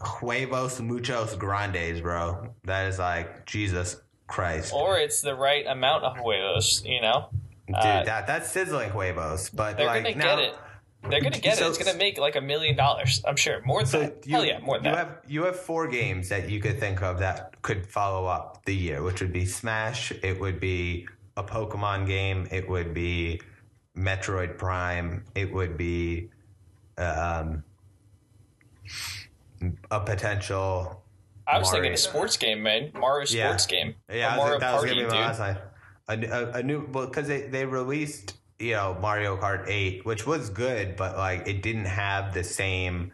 huevos 0.00 0.80
muchos 0.80 1.36
grandes, 1.36 2.00
bro. 2.00 2.48
That 2.64 2.88
is 2.88 2.98
like 2.98 3.46
Jesus 3.46 3.96
Christ, 4.32 4.72
Or 4.72 4.96
it's 4.98 5.20
the 5.20 5.34
right 5.34 5.66
amount 5.66 6.04
of 6.04 6.16
huevos, 6.16 6.82
you 6.86 7.00
know? 7.02 7.28
dude. 7.66 7.76
Uh, 7.76 8.02
that 8.04 8.26
that's 8.26 8.50
sizzling 8.50 8.90
huevos. 8.90 9.50
But 9.50 9.76
They're 9.76 9.86
like 9.86 10.04
gonna 10.04 10.16
now, 10.16 10.36
get 10.36 10.44
it. 10.46 10.54
They're 11.08 11.20
gonna 11.20 11.38
get 11.38 11.58
So- 11.58 11.66
it. 11.66 11.68
It's 11.70 11.78
gonna 11.78 11.98
make 11.98 12.16
like 12.18 12.36
a 12.36 12.40
million 12.40 12.74
dollars. 12.76 13.22
I'm 13.26 13.36
sure. 13.36 13.60
More 13.64 13.80
than 13.80 13.86
So 13.86 14.00
that. 14.00 14.26
you, 14.26 14.32
Hell 14.34 14.44
yeah, 14.44 14.58
more 14.60 14.78
than 14.78 14.86
you 14.86 14.90
that. 14.92 14.98
have 15.06 15.16
you 15.28 15.44
have 15.44 15.58
four 15.60 15.86
games 15.86 16.28
that 16.30 16.48
you 16.48 16.60
could 16.60 16.80
think 16.80 17.02
of 17.02 17.18
that 17.18 17.60
could 17.62 17.86
follow 17.86 18.26
up 18.26 18.64
the 18.64 18.74
year, 18.74 19.02
which 19.02 19.20
would 19.20 19.32
be 19.32 19.44
Smash. 19.44 20.12
It 20.22 20.40
would 20.40 20.60
be 20.60 21.06
a 21.36 21.42
Pokemon 21.44 22.06
game. 22.06 22.48
It 22.50 22.68
would 22.68 22.94
be 22.94 23.40
Metroid 23.96 24.56
Prime. 24.58 25.24
It 25.34 25.52
would 25.52 25.76
be 25.76 26.30
um, 26.98 27.62
a 29.90 30.00
potential. 30.00 31.01
I 31.46 31.58
was 31.58 31.70
thinking 31.70 31.92
a 31.92 31.96
sports 31.96 32.36
game, 32.36 32.62
man. 32.62 32.92
Mario 32.94 33.26
Yeah. 33.28 33.48
sports 33.48 33.66
game. 33.66 33.94
Yeah, 34.12 34.28
Or 34.28 34.30
I 34.32 34.36
Mario 34.36 34.58
that 34.60 34.72
was 34.72 34.80
Party, 34.82 34.94
gonna 34.94 35.06
be 35.06 35.10
dude. 35.10 35.20
my 35.20 35.26
last 35.26 35.40
line. 35.40 35.58
A, 36.08 36.26
a, 36.26 36.50
a 36.58 36.62
new 36.62 36.88
well 36.92 37.06
because 37.06 37.28
they 37.28 37.42
they 37.42 37.64
released 37.64 38.34
you 38.58 38.72
know 38.74 38.96
Mario 39.00 39.36
Kart 39.36 39.66
Eight, 39.68 40.04
which 40.04 40.26
was 40.26 40.50
good, 40.50 40.96
but 40.96 41.16
like 41.16 41.46
it 41.48 41.62
didn't 41.62 41.86
have 41.86 42.34
the 42.34 42.44
same. 42.44 43.12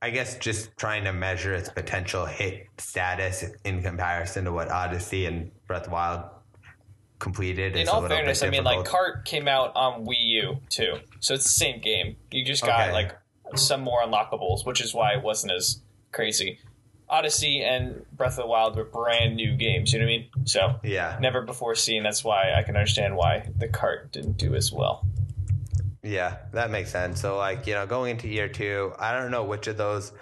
I 0.00 0.10
guess 0.10 0.36
just 0.38 0.76
trying 0.76 1.04
to 1.04 1.12
measure 1.12 1.54
its 1.54 1.68
potential 1.68 2.26
hit 2.26 2.66
status 2.78 3.44
in 3.64 3.82
comparison 3.82 4.44
to 4.46 4.52
what 4.52 4.68
Odyssey 4.68 5.26
and 5.26 5.52
Breath 5.68 5.82
of 5.82 5.86
the 5.86 5.90
Wild 5.92 6.24
completed. 7.20 7.76
In 7.76 7.88
all 7.88 8.00
bit 8.02 8.10
fairness, 8.10 8.42
I 8.42 8.50
mean, 8.50 8.64
like. 8.64 8.80
Kart 8.86 9.24
came 9.24 9.46
out 9.46 9.70
on 9.76 10.04
Wii 10.04 10.14
U 10.42 10.56
too, 10.70 10.94
so 11.20 11.34
it's 11.34 11.44
the 11.44 11.50
same 11.50 11.80
game. 11.80 12.16
You 12.32 12.44
just 12.44 12.64
got 12.64 12.80
Okay. 12.88 12.92
like 12.92 13.16
some 13.54 13.80
more 13.82 14.02
unlockables, 14.02 14.66
which 14.66 14.80
is 14.80 14.92
why 14.92 15.12
it 15.12 15.22
wasn't 15.22 15.52
as 15.52 15.82
crazy. 16.10 16.58
Odyssey 17.12 17.62
and 17.62 18.04
Breath 18.12 18.38
of 18.38 18.44
the 18.44 18.46
Wild 18.46 18.74
were 18.74 18.84
brand 18.84 19.36
new 19.36 19.54
games. 19.54 19.92
You 19.92 19.98
know 19.98 20.06
what 20.06 20.12
I 20.12 20.16
mean? 20.16 20.28
So 20.44 20.80
yeah, 20.82 21.18
never 21.20 21.42
before 21.42 21.74
seen. 21.74 22.02
That's 22.02 22.24
why 22.24 22.54
I 22.56 22.62
can 22.62 22.74
understand 22.74 23.14
why 23.16 23.50
the 23.58 23.68
Kart 23.68 24.10
didn't 24.10 24.38
do 24.38 24.54
as 24.54 24.72
well. 24.72 25.06
Yeah, 26.02 26.38
that 26.52 26.70
makes 26.70 26.90
sense. 26.90 27.20
So, 27.20 27.36
like, 27.36 27.66
you 27.66 27.74
know, 27.74 27.86
going 27.86 28.10
into 28.10 28.26
year 28.28 28.48
two, 28.48 28.92
I 28.98 29.12
don't 29.12 29.30
know 29.30 29.44
which 29.44 29.68
of 29.68 29.76
those 29.76 30.12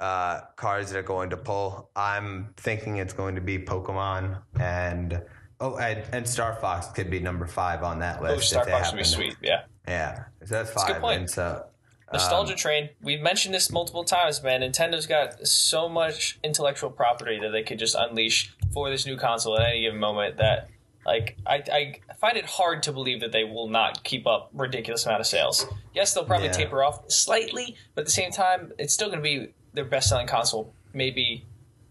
uh, 0.00 0.40
cards 0.56 0.90
they're 0.90 1.02
going 1.02 1.30
to 1.30 1.36
pull. 1.36 1.90
I'm 1.94 2.54
thinking 2.56 2.96
it's 2.96 3.12
going 3.12 3.36
to 3.36 3.40
be 3.40 3.58
Pokemon 3.58 4.40
and 4.58 5.22
oh, 5.60 5.76
and, 5.76 6.02
and 6.12 6.26
Star 6.26 6.56
Fox 6.56 6.88
could 6.88 7.10
be 7.10 7.20
number 7.20 7.46
five 7.46 7.84
on 7.84 8.00
that 8.00 8.20
list. 8.22 8.36
Oh, 8.36 8.40
Star 8.40 8.66
Fox 8.66 8.90
would 8.90 8.98
be 8.98 9.04
sweet. 9.04 9.36
Yeah. 9.42 9.62
Yeah, 9.86 10.24
so 10.44 10.54
that's 10.54 10.72
five. 10.72 10.86
good 10.86 11.00
point. 11.00 11.20
And 11.20 11.30
so, 11.30 11.64
Nostalgia 12.12 12.52
Um, 12.52 12.58
train. 12.58 12.88
We've 13.02 13.20
mentioned 13.20 13.54
this 13.54 13.70
multiple 13.70 14.04
times, 14.04 14.42
man. 14.42 14.60
Nintendo's 14.62 15.06
got 15.06 15.46
so 15.46 15.88
much 15.88 16.38
intellectual 16.42 16.90
property 16.90 17.38
that 17.40 17.50
they 17.50 17.62
could 17.62 17.78
just 17.78 17.94
unleash 17.94 18.52
for 18.72 18.88
this 18.90 19.04
new 19.06 19.16
console 19.16 19.58
at 19.58 19.68
any 19.68 19.82
given 19.82 20.00
moment. 20.00 20.38
That, 20.38 20.68
like, 21.04 21.36
I, 21.46 21.62
I 22.10 22.14
find 22.20 22.36
it 22.36 22.46
hard 22.46 22.82
to 22.84 22.92
believe 22.92 23.20
that 23.20 23.32
they 23.32 23.44
will 23.44 23.68
not 23.68 24.04
keep 24.04 24.26
up 24.26 24.50
ridiculous 24.54 25.04
amount 25.06 25.20
of 25.20 25.26
sales. 25.26 25.66
Yes, 25.94 26.14
they'll 26.14 26.24
probably 26.24 26.46
Yeah. 26.46 26.52
taper 26.52 26.82
off 26.82 27.10
slightly, 27.10 27.76
but 27.94 28.02
at 28.02 28.06
the 28.06 28.12
same 28.12 28.30
time, 28.30 28.72
it's 28.78 28.94
still 28.94 29.08
going 29.08 29.18
to 29.18 29.22
be 29.22 29.52
their 29.74 29.84
best 29.84 30.08
selling 30.08 30.26
console. 30.26 30.72
Maybe, 30.94 31.44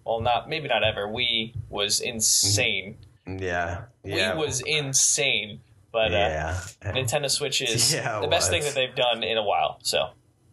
well, 0.04 0.20
not 0.22 0.50
maybe 0.50 0.68
not 0.68 0.84
ever. 0.84 1.08
Wii 1.08 1.54
was 1.70 2.00
insane. 2.00 2.98
yeah, 3.28 3.84
yeah, 4.04 4.32
Wii 4.34 4.38
was 4.38 4.62
insane, 4.62 5.62
but 5.98 6.14
uh, 6.14 6.18
yeah, 6.18 6.62
Nintendo 6.84 7.28
Switch 7.28 7.60
is 7.60 7.92
Yeah, 7.96 8.20
the 8.20 8.28
best 8.28 8.52
thing 8.52 8.62
that 8.62 8.76
they've 8.76 8.94
done 8.94 9.24
in 9.24 9.36
a 9.36 9.44
while. 9.44 9.80
So 9.82 10.10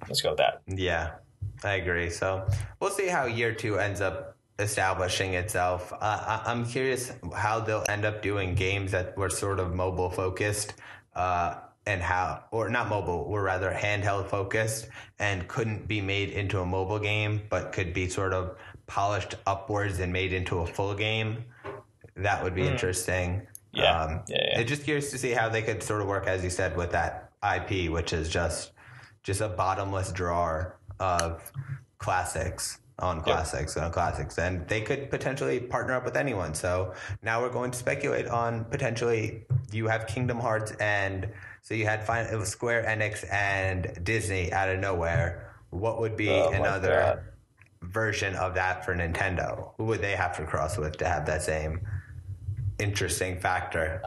let's 0.09 0.23
go 0.23 0.31
with 0.31 0.39
that. 0.39 0.63
Yeah, 0.67 1.17
I 1.63 1.75
agree. 1.75 2.09
So 2.09 2.49
we'll 2.81 2.89
see 2.91 3.09
how 3.09 3.27
year 3.27 3.55
two 3.55 3.79
ends 3.79 4.01
up 4.01 4.39
establishing 4.59 5.35
itself. 5.35 5.93
Uh, 5.93 5.97
I, 6.01 6.43
I'm 6.47 6.65
curious 6.65 7.13
how 7.35 7.61
they'll 7.61 7.85
end 7.91 8.07
up 8.07 8.23
doing 8.23 8.55
games 8.55 8.93
that 8.93 9.19
were 9.19 9.29
sort 9.29 9.61
of 9.61 9.75
mobile 9.75 10.09
focused. 10.09 10.73
Uh, 11.15 11.57
and 11.87 12.01
how, 12.01 12.43
or 12.51 12.71
not 12.71 12.89
mobile, 12.89 13.29
were 13.29 13.43
rather 13.43 13.71
handheld 13.71 14.31
focused 14.31 14.89
and 15.19 15.47
couldn't 15.49 15.87
be 15.87 16.01
made 16.01 16.31
into 16.31 16.61
a 16.61 16.65
mobile 16.65 16.99
game, 16.99 17.43
but 17.51 17.73
could 17.73 17.93
be 17.93 18.09
sort 18.09 18.33
of 18.33 18.57
polished 18.87 19.35
upwards 19.47 20.01
and 20.01 20.11
made 20.11 20.33
into 20.33 20.61
a 20.61 20.67
full 20.67 20.95
game. 20.95 21.45
That 22.17 22.43
would 22.43 22.55
be 22.55 22.67
interesting. 22.67 23.47
Yeah. 23.75 24.03
Um, 24.03 24.23
Yeah, 24.29 24.59
yeah. 24.59 24.63
Just 24.63 24.85
curious 24.85 25.11
to 25.11 25.19
see 25.19 25.31
how 25.33 25.49
they 25.49 25.63
could 25.63 25.83
sort 25.83 26.01
of 26.01 26.07
work, 26.07 26.27
as 26.27 26.43
you 26.45 26.51
said, 26.51 26.77
with 26.77 26.93
that 26.93 27.31
IP, 27.43 27.91
which 27.91 28.13
is 28.13 28.29
just 28.29 28.73
just 29.23 29.41
a 29.41 29.49
bottomless 29.49 30.13
drawer 30.13 30.79
of 31.01 31.51
classics 31.99 32.79
on 32.99 33.21
classics 33.23 33.77
on 33.77 33.91
classics, 33.91 34.39
and 34.39 34.69
they 34.69 34.81
could 34.81 35.11
potentially 35.11 35.59
partner 35.59 35.95
up 35.95 36.05
with 36.05 36.17
anyone. 36.17 36.55
So 36.55 36.95
now 37.23 37.41
we're 37.43 37.51
going 37.51 37.71
to 37.73 37.79
speculate 37.79 38.29
on 38.29 38.65
potentially 38.67 39.45
you 39.73 39.89
have 39.89 40.07
Kingdom 40.07 40.39
Hearts, 40.39 40.73
and 40.79 41.29
so 41.63 41.75
you 41.75 41.87
had 41.87 42.07
fin- 42.07 42.27
it 42.33 42.37
was 42.37 42.49
Square 42.51 42.85
Enix 42.85 43.25
and 43.33 43.99
Disney 44.05 44.53
out 44.53 44.69
of 44.69 44.79
nowhere. 44.79 45.55
What 45.71 45.99
would 46.01 46.17
be 46.17 46.29
Oh 46.31 46.51
another 46.51 47.35
version 47.83 48.37
of 48.37 48.55
that 48.55 48.85
for 48.85 48.95
Nintendo? 48.95 49.73
Who 49.77 49.85
would 49.87 50.01
they 50.01 50.15
have 50.15 50.37
to 50.37 50.45
cross 50.45 50.79
with 50.79 50.97
to 50.99 51.07
have 51.09 51.27
that 51.27 51.43
same 51.43 51.81
interesting 52.79 53.39
factor? 53.39 54.03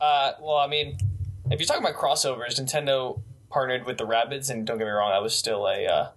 Uh, 0.00 0.32
well, 0.40 0.56
I 0.56 0.66
mean, 0.66 0.98
if 1.50 1.60
you're 1.60 1.66
talking 1.66 1.82
about 1.82 1.96
crossovers, 1.96 2.60
Nintendo 2.60 3.20
partnered 3.50 3.86
with 3.86 3.98
the 3.98 4.04
Rabbids, 4.04 4.50
and 4.50 4.66
don't 4.66 4.78
get 4.78 4.84
me 4.84 4.90
wrong, 4.90 5.10
that 5.10 5.22
was 5.22 5.34
still 5.34 5.66
a 5.66 5.86
uh, 5.86 6.08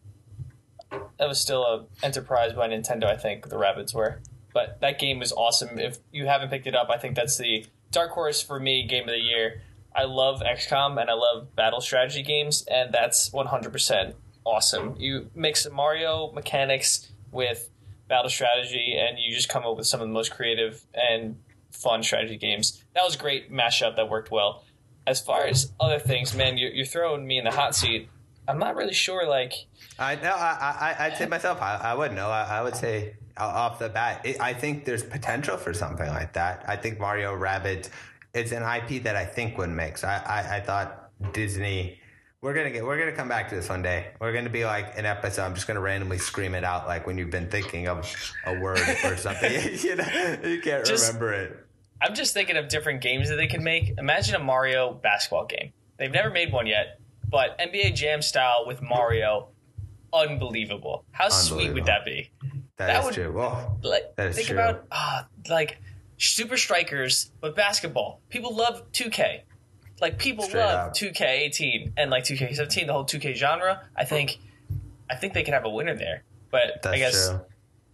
that 1.19 1.27
was 1.27 1.39
still 1.39 1.63
a 1.63 1.85
enterprise 2.05 2.53
by 2.53 2.67
Nintendo. 2.67 3.05
I 3.05 3.17
think 3.17 3.49
the 3.49 3.55
Rabbids 3.55 3.93
were, 3.93 4.19
but 4.53 4.79
that 4.81 4.99
game 4.99 5.19
was 5.19 5.31
awesome. 5.31 5.77
If 5.79 5.99
you 6.11 6.25
haven't 6.25 6.49
picked 6.49 6.67
it 6.67 6.75
up, 6.75 6.89
I 6.89 6.97
think 6.97 7.15
that's 7.15 7.37
the 7.37 7.65
dark 7.91 8.11
horse 8.11 8.41
for 8.41 8.59
me 8.59 8.85
game 8.85 9.03
of 9.03 9.09
the 9.09 9.19
year. 9.19 9.61
I 9.95 10.03
love 10.03 10.41
XCOM 10.41 11.01
and 11.01 11.09
I 11.09 11.13
love 11.13 11.55
battle 11.55 11.81
strategy 11.81 12.21
games, 12.21 12.63
and 12.69 12.93
that's 12.93 13.31
100% 13.31 14.13
awesome. 14.45 14.95
You 14.99 15.31
mix 15.33 15.67
Mario 15.69 16.31
mechanics 16.33 17.09
with 17.31 17.69
battle 18.07 18.29
strategy, 18.29 18.95
and 18.97 19.17
you 19.17 19.33
just 19.33 19.49
come 19.49 19.65
up 19.65 19.75
with 19.75 19.87
some 19.87 20.01
of 20.01 20.07
the 20.07 20.13
most 20.13 20.31
creative 20.31 20.85
and 20.93 21.37
fun 21.71 22.03
strategy 22.03 22.37
games. 22.37 22.83
That 22.95 23.03
was 23.03 23.15
a 23.15 23.17
great 23.17 23.51
mashup 23.51 23.95
that 23.95 24.09
worked 24.09 24.31
well. 24.31 24.63
As 25.05 25.21
far 25.21 25.45
as 25.45 25.71
other 25.79 25.99
things, 25.99 26.35
man, 26.35 26.57
you're, 26.57 26.71
you're 26.71 26.85
throwing 26.85 27.25
me 27.25 27.37
in 27.37 27.45
the 27.45 27.51
hot 27.51 27.75
seat. 27.75 28.09
I'm 28.47 28.59
not 28.59 28.75
really 28.75 28.93
sure. 28.93 29.27
Like, 29.27 29.53
I 29.99 30.15
know. 30.15 30.31
I, 30.31 30.95
I 30.99 31.05
I'd 31.05 31.17
say 31.17 31.25
myself. 31.25 31.61
I, 31.61 31.75
I 31.75 31.93
wouldn't 31.93 32.15
know. 32.15 32.29
I, 32.29 32.59
I 32.59 32.61
would 32.61 32.75
say 32.75 33.15
off 33.37 33.79
the 33.79 33.89
bat. 33.89 34.25
It, 34.25 34.39
I 34.39 34.53
think 34.53 34.85
there's 34.85 35.03
potential 35.03 35.57
for 35.57 35.73
something 35.73 36.07
like 36.07 36.33
that. 36.33 36.65
I 36.67 36.75
think 36.75 36.99
Mario 36.99 37.35
Rabbids. 37.35 37.89
It's 38.33 38.51
an 38.51 38.63
IP 38.63 39.03
that 39.03 39.15
I 39.15 39.25
think 39.25 39.57
would 39.57 39.69
mix. 39.69 40.03
I 40.03 40.17
I, 40.25 40.57
I 40.57 40.59
thought 40.61 41.11
Disney. 41.33 41.99
We're 42.47 42.53
gonna 42.53 42.71
get 42.71 42.85
we're 42.85 42.97
gonna 42.97 43.11
come 43.11 43.27
back 43.27 43.49
to 43.49 43.55
this 43.55 43.67
one 43.67 43.81
day. 43.81 44.07
We're 44.21 44.31
gonna 44.31 44.49
be 44.49 44.63
like 44.63 44.97
an 44.97 45.05
episode. 45.05 45.43
I'm 45.43 45.53
just 45.53 45.67
gonna 45.67 45.81
randomly 45.81 46.17
scream 46.17 46.55
it 46.55 46.63
out 46.63 46.87
like 46.87 47.05
when 47.05 47.17
you've 47.17 47.29
been 47.29 47.49
thinking 47.49 47.89
of 47.89 48.09
a 48.45 48.57
word 48.57 48.79
or 49.03 49.17
something. 49.17 49.51
you 49.83 49.97
know, 49.97 50.37
you 50.45 50.61
can't 50.61 50.85
Just- 50.85 51.07
remember 51.07 51.33
it. 51.33 51.65
I'm 52.01 52.15
just 52.15 52.33
thinking 52.33 52.55
of 52.55 52.69
different 52.69 53.01
games 53.01 53.27
that 53.27 53.35
they 53.35 53.47
can 53.47 53.65
make. 53.65 53.95
Imagine 53.97 54.35
a 54.35 54.39
Mario 54.39 54.93
basketball 54.93 55.45
game. 55.45 55.73
They've 55.97 56.09
never 56.11 56.29
made 56.29 56.53
one 56.53 56.67
yet, 56.67 57.01
but 57.27 57.59
NBA 57.59 57.95
Jam 57.95 58.21
style 58.21 58.63
with 58.65 58.81
Mario, 58.81 59.49
unbelievable. 60.13 61.03
How 61.11 61.27
sweet 61.27 61.73
would 61.73 61.83
that 61.85 62.05
be? 62.05 62.31
that 62.77 62.87
that 62.87 62.99
is 62.99 63.05
would- 63.07 63.13
true. 63.13 63.31
Well, 63.33 63.77
Like 63.83 64.15
That 64.15 64.27
is 64.29 64.35
think 64.37 64.47
true. 64.47 64.57
about 64.57 64.85
ah, 64.91 65.27
like 65.49 65.79
Super 66.17 66.55
Strikers, 66.55 67.31
but 67.41 67.57
basketball. 67.57 68.21
People 68.29 68.55
love 68.55 68.89
2K. 68.93 69.41
Like 70.01 70.17
people 70.19 70.43
Straight 70.45 70.61
love 70.61 70.89
up. 70.89 70.93
2K18 70.95 71.93
and 71.97 72.11
like 72.11 72.23
2K17, 72.23 72.85
the 72.87 72.93
whole 72.93 73.05
2K 73.05 73.35
genre. 73.35 73.81
I 73.95 74.05
think, 74.05 74.37
I 75.09 75.15
think 75.15 75.33
they 75.33 75.43
could 75.43 75.53
have 75.53 75.65
a 75.65 75.69
winner 75.69 75.95
there. 75.95 76.23
But 76.51 76.81
that's 76.83 76.95
I 76.95 76.97
guess 76.99 77.29
uh, 77.29 77.39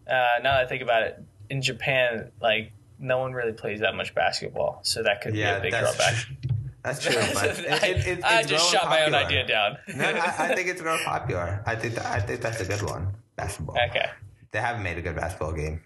now 0.08 0.56
that 0.56 0.66
I 0.66 0.66
think 0.66 0.82
about 0.84 1.04
it, 1.04 1.24
in 1.50 1.62
Japan, 1.62 2.32
like 2.42 2.72
no 3.00 3.20
one 3.20 3.34
really 3.34 3.54
plays 3.54 3.80
that 3.82 3.96
much 3.96 4.14
basketball, 4.16 4.80
so 4.84 5.04
that 5.04 5.22
could 5.22 5.36
Yeah, 5.36 5.54
be 5.54 5.60
a 5.60 5.62
big 5.64 5.72
that's 5.72 5.96
drawback. 5.96 6.14
true. 6.16 6.36
That's 6.84 7.02
true. 7.04 7.14
But 7.34 7.60
it, 7.60 7.84
I, 7.84 7.88
it, 7.88 8.08
it, 8.20 8.24
I 8.24 8.44
just 8.44 8.72
shot 8.72 8.90
my 8.90 9.06
own 9.06 9.14
idea 9.16 9.48
down. 9.48 9.78
no, 9.96 10.12
no, 10.12 10.20
I, 10.20 10.36
I 10.50 10.56
think 10.56 10.68
it's 10.68 10.82
growing 10.82 11.02
popular. 11.06 11.64
I 11.66 11.76
think 11.76 11.96
that, 11.96 12.06
I 12.06 12.20
think 12.20 12.42
that's 12.42 12.60
a 12.62 12.66
good 12.66 12.82
one. 12.82 13.14
Basketball. 13.38 13.78
okay, 13.90 14.10
They 14.52 14.60
haven't 14.60 14.84
made 14.84 14.98
a 14.98 15.02
good 15.02 15.16
basketball 15.16 15.54
game. 15.54 15.82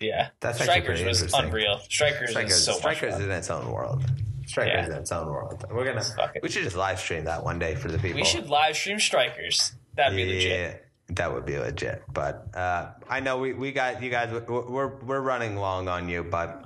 yeah, 0.00 0.28
That's 0.40 0.60
Strikers 0.62 1.02
was 1.02 1.32
unreal. 1.34 1.80
Strikers, 1.88 2.30
Strikers, 2.30 2.52
is 2.52 2.64
so 2.64 2.72
Strikers 2.74 3.12
much 3.12 3.20
is 3.20 3.26
in 3.26 3.30
its 3.32 3.50
own 3.50 3.72
world. 3.72 4.04
Strikers 4.48 4.86
Yeah. 4.88 4.94
in 4.94 5.00
its 5.02 5.12
own 5.12 5.26
world. 5.28 5.64
We're 5.70 5.84
gonna. 5.84 6.02
We 6.42 6.48
should 6.48 6.64
just 6.64 6.76
live 6.76 6.98
stream 6.98 7.24
that 7.24 7.44
one 7.44 7.58
day 7.58 7.74
for 7.74 7.88
the 7.88 7.98
people. 7.98 8.16
We 8.20 8.24
should 8.24 8.48
live 8.48 8.76
stream 8.76 8.98
Strikers. 8.98 9.72
That'd 9.94 10.16
be 10.16 10.24
legit. 10.24 10.87
That 11.10 11.32
would 11.32 11.46
be 11.46 11.58
legit. 11.58 12.02
But 12.12 12.54
uh, 12.54 12.90
I 13.08 13.20
know 13.20 13.38
we, 13.38 13.54
we 13.54 13.72
got 13.72 14.02
you 14.02 14.10
guys. 14.10 14.30
We're, 14.48 14.88
we're 14.98 15.20
running 15.20 15.56
long 15.56 15.88
on 15.88 16.08
you, 16.08 16.22
but 16.22 16.64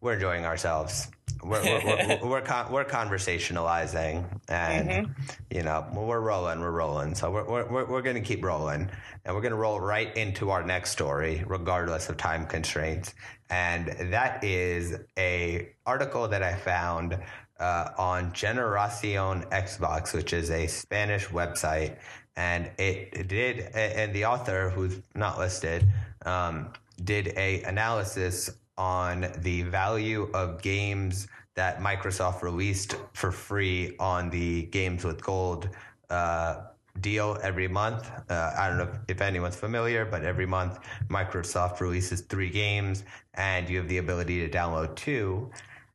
we're 0.00 0.14
enjoying 0.14 0.44
ourselves. 0.44 1.08
We're 1.44 1.62
we're, 1.62 2.18
we're, 2.22 2.28
we're, 2.28 2.40
con- 2.40 2.72
we're 2.72 2.84
conversationalizing, 2.84 4.24
and 4.48 4.88
Mm-hmm. 4.88 5.12
you 5.50 5.62
know 5.62 5.86
we're 5.92 6.20
rolling. 6.20 6.60
We're 6.60 6.70
rolling. 6.72 7.14
So 7.14 7.30
we're 7.30 7.44
we're, 7.48 7.66
we're, 7.70 7.84
we're 7.84 8.02
going 8.02 8.16
to 8.16 8.22
keep 8.22 8.44
rolling, 8.44 8.90
and 9.24 9.34
we're 9.34 9.42
going 9.42 9.52
to 9.52 9.56
roll 9.58 9.78
right 9.80 10.14
into 10.16 10.50
our 10.50 10.64
next 10.64 10.90
story, 10.90 11.44
regardless 11.46 12.08
of 12.08 12.16
time 12.16 12.46
constraints. 12.46 13.14
And 13.50 14.12
that 14.12 14.42
is 14.42 14.98
a 15.18 15.68
article 15.86 16.26
that 16.28 16.42
I 16.42 16.54
found 16.56 17.18
uh, 17.60 17.90
on 17.96 18.32
Generacion 18.32 19.48
Xbox, 19.50 20.12
which 20.14 20.32
is 20.32 20.50
a 20.50 20.66
Spanish 20.66 21.26
website, 21.28 21.98
and 22.36 22.70
it 22.78 23.28
did, 23.28 23.60
and 23.74 24.12
the 24.14 24.24
author, 24.24 24.70
who's 24.70 25.00
not 25.14 25.38
listed, 25.38 25.86
um, 26.26 26.72
did 27.04 27.28
a 27.36 27.62
analysis 27.62 28.50
on 28.76 29.32
the 29.38 29.62
value 29.62 30.30
of 30.34 30.60
games 30.60 31.28
that 31.54 31.80
Microsoft 31.80 32.42
released 32.42 32.96
for 33.12 33.30
free 33.30 33.94
on 33.98 34.30
the 34.30 34.64
Games 34.64 35.04
with 35.04 35.22
Gold 35.22 35.68
uh, 36.10 36.62
deal 37.00 37.38
every 37.42 37.68
month. 37.68 38.10
Uh, 38.28 38.52
I 38.56 38.68
don't 38.68 38.78
know 38.78 38.84
if, 38.84 39.16
if 39.16 39.20
anyone's 39.20 39.56
familiar, 39.56 40.04
but 40.04 40.24
every 40.24 40.46
month 40.46 40.80
Microsoft 41.08 41.80
releases 41.80 42.22
three 42.22 42.50
games, 42.50 43.04
and 43.34 43.68
you 43.68 43.78
have 43.78 43.88
the 43.88 43.98
ability 43.98 44.46
to 44.46 44.56
download 44.56 44.96
two. 44.96 45.50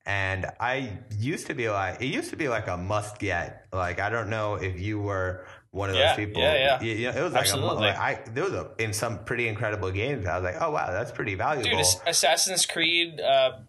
And 0.05 0.47
I 0.59 0.97
used 1.17 1.45
to 1.47 1.53
be 1.53 1.69
like, 1.69 2.01
it 2.01 2.07
used 2.07 2.29
to 2.31 2.35
be 2.35 2.47
like 2.47 2.67
a 2.67 2.77
must 2.77 3.19
get. 3.19 3.67
Like, 3.71 3.99
I 3.99 4.09
don't 4.09 4.29
know 4.29 4.55
if 4.55 4.79
you 4.79 4.99
were 4.99 5.45
one 5.72 5.89
of 5.89 5.95
Yeah, 5.95 6.07
those 6.07 6.26
people. 6.26 6.41
yeah, 6.41 6.53
yeah. 6.55 6.82
You, 6.82 6.91
you 6.93 7.11
know, 7.11 7.17
it 7.20 7.24
was 7.24 7.34
like, 7.34 7.51
a, 7.53 7.57
like 7.57 7.97
I 7.97 8.20
there 8.32 8.43
was 8.43 8.53
a, 8.53 8.72
in 8.80 8.93
some 8.93 9.24
pretty 9.26 9.47
incredible 9.47 9.91
games. 9.91 10.26
I 10.26 10.36
was 10.38 10.43
like, 10.43 10.55
oh 10.61 10.72
wow, 10.72 10.91
that's 10.91 11.11
pretty 11.11 11.36
valuable. 11.36 11.70
Dude, 11.70 11.86
Assassin's 12.07 12.65
Creed, 12.65 13.20
uh, 13.20 13.59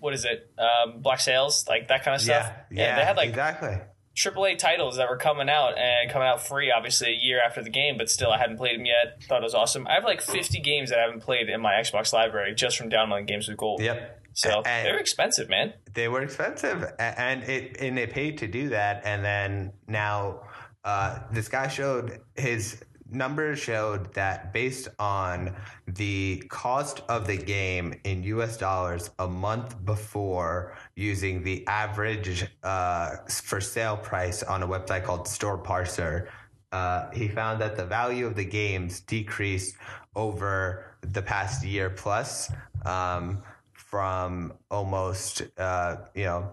what 0.00 0.14
is 0.14 0.24
it? 0.24 0.50
Um, 0.58 1.00
Black 1.00 1.20
Sails, 1.20 1.66
like 1.68 1.88
that 1.88 2.04
kind 2.04 2.14
of 2.16 2.20
stuff. 2.20 2.50
yeah, 2.70 2.82
yeah, 2.88 2.96
they 2.98 3.04
had 3.04 3.16
like 3.16 3.28
exactly. 3.28 3.78
AAA 4.16 4.58
titles 4.58 4.96
that 4.98 5.08
were 5.10 5.16
coming 5.16 5.48
out 5.48 5.76
and 5.76 6.08
coming 6.08 6.28
out 6.28 6.40
free, 6.46 6.70
obviously 6.70 7.08
a 7.08 7.18
year 7.20 7.40
after 7.44 7.64
the 7.64 7.70
game, 7.70 7.98
but 7.98 8.08
still 8.08 8.30
I 8.30 8.38
hadn't 8.38 8.58
played 8.58 8.78
them 8.78 8.86
yet. 8.86 9.20
Thought 9.24 9.40
it 9.40 9.42
was 9.42 9.54
awesome. 9.56 9.88
I 9.88 9.94
have 9.94 10.04
like 10.04 10.20
50 10.22 10.60
games 10.60 10.90
that 10.90 11.00
I 11.00 11.02
haven't 11.02 11.22
played 11.24 11.48
in 11.48 11.60
my 11.60 11.72
Xbox 11.72 12.12
library 12.12 12.54
just 12.54 12.76
from 12.78 12.88
downloading 12.90 13.26
games 13.26 13.48
with 13.48 13.56
gold. 13.56 13.80
Yep. 13.82 14.20
So 14.34 14.62
And- 14.64 14.86
they're 14.86 14.98
expensive, 15.00 15.48
man. 15.48 15.72
they 15.94 16.06
were 16.06 16.22
expensive 16.22 16.84
and 17.00 17.42
it 17.44 17.76
and 17.80 17.98
they 17.98 18.06
paid 18.06 18.38
to 18.38 18.46
do 18.46 18.68
that 18.68 19.02
and 19.04 19.24
then 19.24 19.72
now 19.88 20.42
uh, 20.84 21.18
this 21.32 21.48
guy 21.48 21.68
showed 21.68 22.20
his 22.36 22.82
numbers 23.10 23.58
showed 23.58 24.12
that 24.14 24.52
based 24.52 24.88
on 24.98 25.54
the 25.86 26.42
cost 26.48 27.02
of 27.08 27.26
the 27.26 27.36
game 27.36 27.94
in 28.04 28.22
US 28.24 28.56
dollars 28.56 29.10
a 29.18 29.28
month 29.28 29.82
before 29.84 30.76
using 30.96 31.42
the 31.42 31.66
average 31.66 32.46
uh, 32.62 33.16
for 33.28 33.60
sale 33.60 33.96
price 33.96 34.42
on 34.42 34.62
a 34.62 34.66
website 34.66 35.04
called 35.04 35.28
Store 35.28 35.58
Parser 35.58 36.28
uh, 36.72 37.08
he 37.12 37.28
found 37.28 37.60
that 37.60 37.76
the 37.76 37.84
value 37.84 38.26
of 38.26 38.34
the 38.34 38.44
games 38.44 39.00
decreased 39.00 39.76
over 40.16 40.96
the 41.02 41.22
past 41.22 41.64
year 41.64 41.88
plus 41.88 42.50
um, 42.84 43.40
from 43.72 44.52
almost 44.70 45.42
uh, 45.58 45.96
you 46.14 46.24
know 46.24 46.52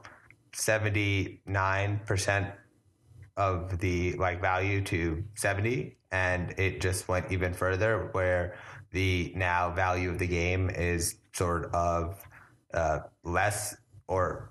79% 0.54 2.52
of 3.38 3.80
the 3.80 4.14
like 4.14 4.42
value 4.42 4.82
to 4.82 5.24
70 5.36 5.96
and 6.12 6.54
it 6.58 6.82
just 6.82 7.08
went 7.08 7.32
even 7.32 7.54
further 7.54 8.10
where 8.12 8.56
the 8.92 9.32
now 9.36 9.72
value 9.72 10.10
of 10.10 10.20
the 10.20 10.28
game 10.28 10.70
is 10.70 11.16
sort 11.34 11.74
of 11.74 12.22
uh, 12.74 13.00
less 13.24 13.76
or 14.08 14.50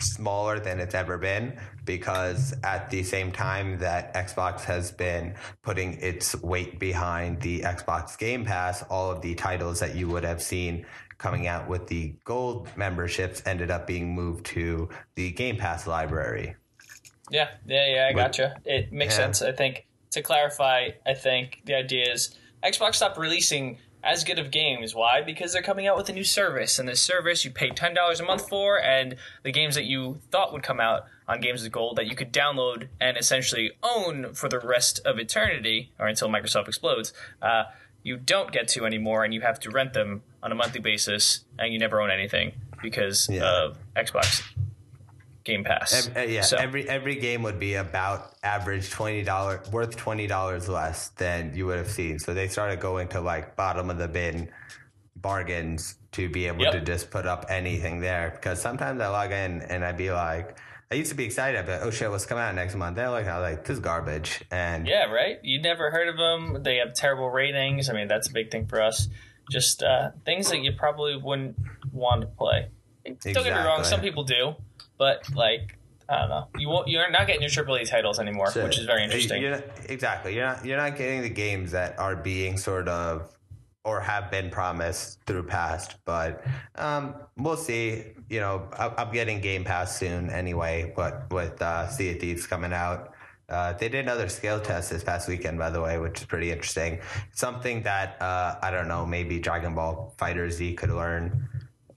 smaller 0.00 0.60
than 0.60 0.78
it's 0.78 0.94
ever 0.94 1.18
been 1.18 1.58
because 1.84 2.54
at 2.62 2.90
the 2.90 3.02
same 3.02 3.32
time 3.32 3.78
that 3.78 4.14
Xbox 4.14 4.60
has 4.62 4.92
been 4.92 5.34
putting 5.62 5.94
its 5.94 6.40
weight 6.42 6.78
behind 6.78 7.40
the 7.40 7.60
Xbox 7.60 8.16
Game 8.18 8.44
Pass, 8.44 8.82
all 8.84 9.10
of 9.10 9.22
the 9.22 9.34
titles 9.34 9.80
that 9.80 9.96
you 9.96 10.08
would 10.08 10.24
have 10.24 10.42
seen 10.42 10.86
coming 11.16 11.46
out 11.46 11.68
with 11.68 11.86
the 11.88 12.14
gold 12.24 12.68
memberships 12.76 13.42
ended 13.44 13.70
up 13.70 13.86
being 13.86 14.14
moved 14.14 14.46
to 14.46 14.88
the 15.16 15.32
Game 15.32 15.56
Pass 15.56 15.86
library. 15.86 16.54
Yeah, 17.30 17.48
yeah, 17.66 17.94
yeah. 17.94 18.06
I 18.08 18.12
gotcha. 18.12 18.56
It 18.64 18.92
makes 18.92 19.14
Yeah. 19.14 19.24
sense. 19.24 19.42
I 19.42 19.52
think 19.52 19.86
to 20.12 20.22
clarify, 20.22 20.90
I 21.06 21.14
think 21.14 21.62
the 21.64 21.74
idea 21.74 22.10
is 22.12 22.34
Xbox 22.62 22.96
stopped 22.96 23.18
releasing 23.18 23.78
as 24.02 24.22
good 24.24 24.38
of 24.38 24.50
games. 24.50 24.94
Why? 24.94 25.20
Because 25.22 25.52
they're 25.52 25.62
coming 25.62 25.86
out 25.86 25.96
with 25.96 26.08
a 26.08 26.12
new 26.12 26.24
service, 26.24 26.78
and 26.78 26.88
this 26.88 27.00
service 27.02 27.44
you 27.44 27.50
pay 27.50 27.70
ten 27.70 27.94
dollars 27.94 28.20
a 28.20 28.24
month 28.24 28.48
for, 28.48 28.80
and 28.80 29.16
the 29.42 29.50
games 29.52 29.74
that 29.74 29.84
you 29.84 30.20
thought 30.30 30.52
would 30.52 30.62
come 30.62 30.80
out 30.80 31.04
on 31.26 31.40
Games 31.40 31.64
of 31.64 31.72
Gold 31.72 31.96
that 31.96 32.06
you 32.06 32.16
could 32.16 32.32
download 32.32 32.88
and 33.00 33.16
essentially 33.18 33.72
own 33.82 34.32
for 34.34 34.48
the 34.48 34.58
rest 34.60 35.00
of 35.04 35.18
eternity, 35.18 35.90
or 35.98 36.06
until 36.06 36.28
Microsoft 36.28 36.68
explodes. 36.68 37.12
Uh, 37.42 37.64
you 38.04 38.16
don't 38.16 38.50
get 38.52 38.68
to 38.68 38.86
anymore, 38.86 39.24
and 39.24 39.34
you 39.34 39.40
have 39.42 39.58
to 39.60 39.70
rent 39.70 39.92
them 39.92 40.22
on 40.42 40.52
a 40.52 40.54
monthly 40.54 40.80
basis, 40.80 41.44
and 41.58 41.72
you 41.72 41.78
never 41.78 42.00
own 42.00 42.10
anything 42.10 42.52
because 42.80 43.28
Yeah. 43.28 43.42
of 43.42 43.78
Xbox 43.96 44.42
Game 45.48 45.64
Pass. 45.64 46.06
Ev- 46.08 46.16
uh, 46.16 46.20
yeah, 46.20 46.42
So- 46.42 46.56
every 46.58 46.88
every 46.88 47.16
game 47.16 47.42
would 47.42 47.58
be 47.58 47.74
about 47.74 48.34
average 48.44 48.90
twenty 48.90 49.22
dollar 49.24 49.60
worth 49.72 49.96
twenty 49.96 50.26
dollars 50.28 50.68
less 50.68 51.08
than 51.10 51.54
you 51.56 51.66
would 51.66 51.78
have 51.78 51.90
seen. 51.90 52.18
So 52.20 52.34
they 52.34 52.46
started 52.48 52.78
going 52.80 53.08
to 53.08 53.20
like 53.20 53.56
bottom 53.56 53.90
of 53.90 53.98
the 53.98 54.08
bin 54.08 54.50
bargains 55.16 55.96
to 56.12 56.28
be 56.28 56.46
able 56.46 56.62
Yep. 56.62 56.72
to 56.74 56.80
just 56.80 57.10
put 57.10 57.26
up 57.26 57.46
anything 57.48 58.00
there. 58.00 58.30
Because 58.34 58.60
sometimes 58.60 59.00
I 59.00 59.08
log 59.08 59.32
in 59.32 59.62
and 59.62 59.84
I'd 59.84 59.96
be 59.96 60.10
like, 60.12 60.56
I 60.90 60.94
used 60.94 61.10
to 61.10 61.16
be 61.16 61.24
excited, 61.24 61.66
but 61.66 61.82
oh 61.82 61.90
shit, 61.90 62.08
what's 62.10 62.24
coming 62.24 62.44
out 62.44 62.54
next 62.54 62.74
month? 62.74 62.96
They're 62.96 63.10
like, 63.10 63.26
I 63.26 63.38
like, 63.38 63.64
this 63.64 63.74
is 63.76 63.80
garbage, 63.80 64.42
and 64.50 64.86
Yeah, 64.86 65.04
right. 65.10 65.38
You 65.42 65.60
never 65.60 65.90
heard 65.90 66.08
of 66.08 66.16
them. 66.16 66.62
They 66.62 66.76
have 66.76 66.94
terrible 66.94 67.28
ratings. 67.30 67.90
I 67.90 67.92
mean, 67.92 68.08
that's 68.08 68.28
a 68.28 68.32
big 68.32 68.50
thing 68.50 68.66
for 68.66 68.80
us. 68.80 69.08
Just 69.50 69.82
uh, 69.82 70.10
things 70.24 70.50
that 70.50 70.60
you 70.60 70.72
probably 70.72 71.16
wouldn't 71.16 71.56
want 71.92 72.20
to 72.22 72.26
play. 72.26 72.68
Don't 73.04 73.20
get 73.22 73.44
me 73.44 73.50
wrong. 73.50 73.84
Some 73.84 74.00
people 74.00 74.24
do, 74.24 74.54
but 74.98 75.22
like 75.34 75.78
I 76.10 76.20
don't 76.20 76.28
know. 76.30 76.48
You 76.56 76.68
won't. 76.70 76.88
You're 76.88 77.10
not 77.10 77.26
getting 77.26 77.42
your 77.42 77.50
AAA 77.50 77.88
titles 77.88 78.18
anymore, 78.18 78.50
So, 78.50 78.64
which 78.64 78.78
is 78.78 78.86
very 78.86 79.04
interesting. 79.04 79.42
You're 79.42 79.50
not, 79.52 79.64
exactly. 79.88 80.34
You're 80.34 80.46
not 80.46 80.64
you're 80.64 80.78
not 80.78 80.96
getting 80.96 81.20
the 81.22 81.28
games 81.28 81.72
that 81.72 81.98
are 81.98 82.16
being 82.16 82.56
sort 82.56 82.88
of 82.88 83.34
or 83.84 84.00
have 84.00 84.30
been 84.30 84.50
promised 84.50 85.18
through 85.26 85.42
past, 85.44 85.96
but 86.04 86.44
um, 86.76 87.14
we'll 87.36 87.56
see. 87.56 88.04
You 88.30 88.40
know, 88.40 88.68
I- 88.72 88.92
I'm 88.98 89.12
getting 89.12 89.40
Game 89.40 89.64
Pass 89.64 89.98
soon 89.98 90.30
anyway, 90.30 90.92
but 90.96 91.30
with 91.32 91.60
uh, 91.62 91.88
Sea 91.88 92.12
of 92.12 92.20
Thieves 92.20 92.46
coming 92.46 92.72
out. 92.72 93.14
Uh, 93.50 93.72
they 93.72 93.88
did 93.88 94.04
another 94.04 94.28
scale 94.28 94.60
test 94.60 94.90
this 94.90 95.02
past 95.02 95.26
weekend, 95.26 95.58
by 95.58 95.70
the 95.70 95.80
way, 95.80 95.96
which 95.98 96.20
is 96.20 96.26
pretty 96.26 96.50
interesting. 96.52 96.98
Something 97.32 97.82
that 97.84 98.20
uh, 98.20 98.56
I 98.60 98.70
don't 98.70 98.88
know, 98.88 99.06
maybe 99.06 99.38
Dragon 99.38 99.74
Ball 99.74 100.14
FighterZ 100.18 100.76
could 100.76 100.90
learn 100.90 101.48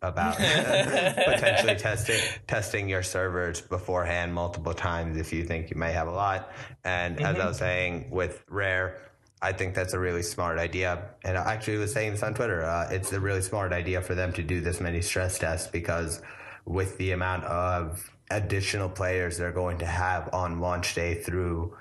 about 0.02 0.36
potentially 0.38 1.76
testing 1.76 2.20
testing 2.48 2.90
your 2.90 3.04
servers 3.04 3.62
beforehand 3.62 4.34
multiple 4.34 4.74
times 4.74 5.18
if 5.18 5.32
you 5.32 5.44
think 5.44 5.70
you 5.70 5.78
may 5.78 5.92
have 5.92 6.08
a 6.08 6.12
lot. 6.12 6.52
And 6.84 7.22
as 7.22 7.40
I 7.40 7.48
was 7.48 7.58
saying 7.58 8.10
with 8.10 8.44
Rare, 8.50 9.00
I 9.44 9.52
think 9.54 9.76
that's 9.76 9.94
a 9.94 10.00
really 10.00 10.24
smart 10.24 10.58
idea. 10.58 11.10
And 11.24 11.38
I 11.38 11.54
actually 11.54 11.78
was 11.78 11.94
saying 11.94 12.12
this 12.12 12.24
on 12.24 12.34
Twitter. 12.34 12.64
Uh, 12.64 12.90
it's 12.92 13.12
a 13.14 13.20
really 13.20 13.42
smart 13.42 13.74
idea 13.74 14.02
for 14.02 14.16
them 14.16 14.34
to 14.34 14.44
do 14.44 14.62
this 14.62 14.80
many 14.80 15.02
stress 15.02 15.38
tests 15.38 15.68
because 15.68 16.22
with 16.66 16.98
the 16.98 17.12
amount 17.12 17.44
of 17.46 18.10
additional 18.30 18.90
players 18.90 19.38
they're 19.38 19.52
going 19.52 19.78
to 19.78 19.86
have 19.86 20.34
on 20.34 20.62
launch 20.62 20.96
day 20.96 21.16
through 21.16 21.76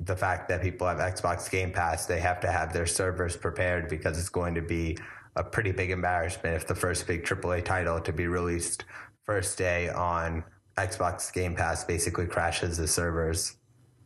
the 0.00 0.16
fact 0.16 0.48
that 0.48 0.60
people 0.60 0.86
have 0.86 0.98
Xbox 0.98 1.50
Game 1.50 1.72
Pass, 1.72 2.06
they 2.06 2.20
have 2.20 2.40
to 2.40 2.50
have 2.50 2.72
their 2.72 2.86
servers 2.86 3.36
prepared 3.36 3.88
because 3.88 4.18
it's 4.18 4.28
going 4.28 4.54
to 4.54 4.62
be 4.62 4.98
a 5.36 5.42
pretty 5.44 5.72
big 5.72 5.90
embarrassment 5.90 6.54
if 6.56 6.66
the 6.66 6.74
first 6.74 7.06
big 7.06 7.24
AAA 7.24 7.64
title 7.64 8.00
to 8.00 8.12
be 8.12 8.26
released 8.26 8.84
first 9.24 9.58
day 9.58 9.88
on 9.88 10.44
Xbox 10.76 11.32
Game 11.32 11.54
Pass 11.54 11.84
basically 11.84 12.26
crashes 12.26 12.76
the 12.76 12.86
servers. 12.86 13.56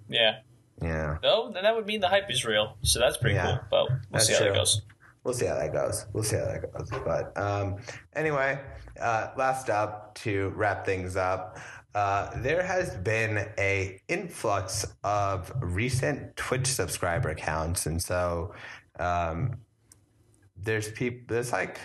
Yeah. 0.09 0.39
Yeah. 0.81 1.19
No, 1.23 1.51
then 1.53 1.65
that 1.65 1.75
would 1.75 1.87
mean 1.87 2.01
the 2.01 2.09
hype 2.09 2.31
is 2.31 2.45
real. 2.45 2.77
So 2.83 2.99
that's 3.01 3.17
pretty 3.17 3.35
Yeah. 3.37 3.47
cool. 3.47 3.59
But 3.71 3.89
we'll 3.91 3.99
That's 4.13 4.27
see 4.27 4.33
how 4.35 4.39
true. 4.41 4.49
that 4.51 4.55
goes. 4.55 4.83
We'll 5.25 5.35
see 5.35 5.47
how 5.47 5.55
that 5.57 5.73
goes. 5.73 6.07
We'll 6.13 6.23
see 6.23 6.37
how 6.37 6.45
that 6.45 6.73
goes. 6.73 6.89
But 7.05 7.37
um, 7.37 7.77
anyway, 8.15 8.61
uh, 9.01 9.29
last 9.37 9.69
up 9.69 10.15
to 10.17 10.51
wrap 10.57 10.87
things 10.87 11.17
up, 11.17 11.59
uh, 11.95 12.31
there 12.41 12.63
has 12.63 12.97
been 12.97 13.49
a 13.59 14.01
influx 14.09 14.87
of 15.05 15.53
recent 15.61 16.37
Twitch 16.37 16.67
subscriber 16.69 17.31
accounts, 17.31 17.87
and 17.87 18.01
so 18.01 18.55
um, 19.01 19.57
there's 20.63 20.91
people. 20.91 21.21
There's 21.29 21.53
like 21.53 21.81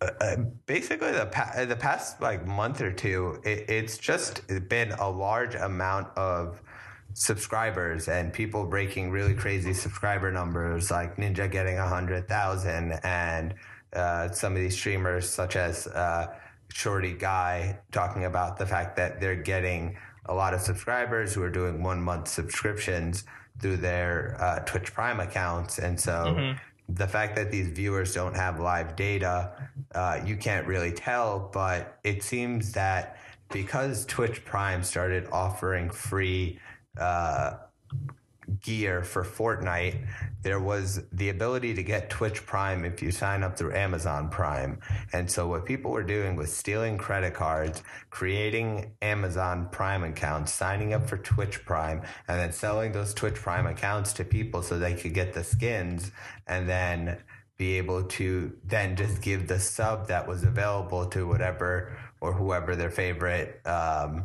uh, 0.00 0.36
basically 0.66 1.12
the 1.12 1.26
pa- 1.26 1.64
the 1.64 1.76
past 1.76 2.20
like 2.20 2.46
month 2.46 2.80
or 2.80 2.92
two, 2.92 3.40
it, 3.44 3.68
it's 3.68 3.98
just 3.98 4.42
been 4.68 4.92
a 4.92 5.08
large 5.08 5.54
amount 5.54 6.08
of 6.16 6.60
subscribers 7.14 8.08
and 8.08 8.30
people 8.32 8.66
breaking 8.66 9.10
really 9.10 9.34
crazy 9.34 9.72
subscriber 9.72 10.30
numbers, 10.30 10.90
like 10.90 11.16
Ninja 11.16 11.50
getting 11.50 11.78
a 11.78 11.88
hundred 11.88 12.28
thousand, 12.28 12.92
and 13.02 13.54
uh, 13.94 14.30
some 14.30 14.52
of 14.52 14.58
these 14.58 14.76
streamers 14.76 15.28
such 15.28 15.56
as 15.56 15.86
uh, 15.86 16.26
Shorty 16.68 17.14
Guy 17.14 17.78
talking 17.90 18.26
about 18.26 18.58
the 18.58 18.66
fact 18.66 18.96
that 18.96 19.20
they're 19.20 19.34
getting 19.34 19.96
a 20.26 20.34
lot 20.34 20.52
of 20.52 20.60
subscribers 20.60 21.32
who 21.32 21.42
are 21.42 21.50
doing 21.50 21.82
one 21.82 22.02
month 22.02 22.28
subscriptions 22.28 23.24
through 23.60 23.78
their 23.78 24.36
uh, 24.38 24.58
Twitch 24.60 24.92
Prime 24.92 25.20
accounts, 25.20 25.78
and 25.78 25.98
so 25.98 26.36
the 26.88 27.06
fact 27.06 27.36
that 27.36 27.50
these 27.50 27.68
viewers 27.68 28.14
don't 28.14 28.34
have 28.34 28.60
live 28.60 28.96
data, 28.96 29.52
uh, 29.94 30.20
you 30.24 30.36
can't 30.36 30.66
really 30.66 30.92
tell. 30.92 31.50
But 31.52 31.98
it 32.04 32.22
seems 32.22 32.72
that 32.72 33.18
because 33.50 34.06
Twitch 34.06 34.44
Prime 34.44 34.82
started 34.82 35.28
offering 35.32 35.90
free 35.90 36.58
uh, 36.98 37.54
gear 38.60 39.02
for 39.02 39.24
Fortnite, 39.24 40.06
there 40.42 40.60
was 40.60 41.02
the 41.12 41.28
ability 41.28 41.74
to 41.74 41.82
get 41.82 42.10
Twitch 42.10 42.46
Prime 42.46 42.84
if 42.84 43.02
you 43.02 43.10
sign 43.10 43.42
up 43.42 43.56
through 43.56 43.74
Amazon 43.74 44.28
Prime. 44.28 44.78
And 45.12 45.30
so 45.30 45.48
what 45.48 45.64
people 45.64 45.90
were 45.90 46.02
doing 46.02 46.36
was 46.36 46.52
stealing 46.52 46.98
credit 46.98 47.34
cards, 47.34 47.82
creating 48.10 48.92
Amazon 49.02 49.68
Prime 49.70 50.04
accounts, 50.04 50.52
signing 50.52 50.94
up 50.94 51.08
for 51.08 51.16
Twitch 51.18 51.64
Prime, 51.64 52.02
and 52.28 52.38
then 52.38 52.52
selling 52.52 52.92
those 52.92 53.12
Twitch 53.14 53.34
Prime 53.34 53.66
accounts 53.66 54.12
to 54.14 54.24
people 54.24 54.62
so 54.62 54.78
they 54.78 54.94
could 54.94 55.14
get 55.14 55.32
the 55.34 55.44
skins 55.44 56.12
and 56.46 56.68
then 56.68 57.18
be 57.56 57.78
able 57.78 58.04
to 58.04 58.52
then 58.64 58.96
just 58.96 59.22
give 59.22 59.48
the 59.48 59.58
sub 59.58 60.08
that 60.08 60.28
was 60.28 60.42
available 60.44 61.06
to 61.06 61.26
whatever 61.26 61.96
or 62.20 62.32
whoever 62.32 62.76
their 62.76 62.90
favorite 62.90 63.60
um, 63.66 64.24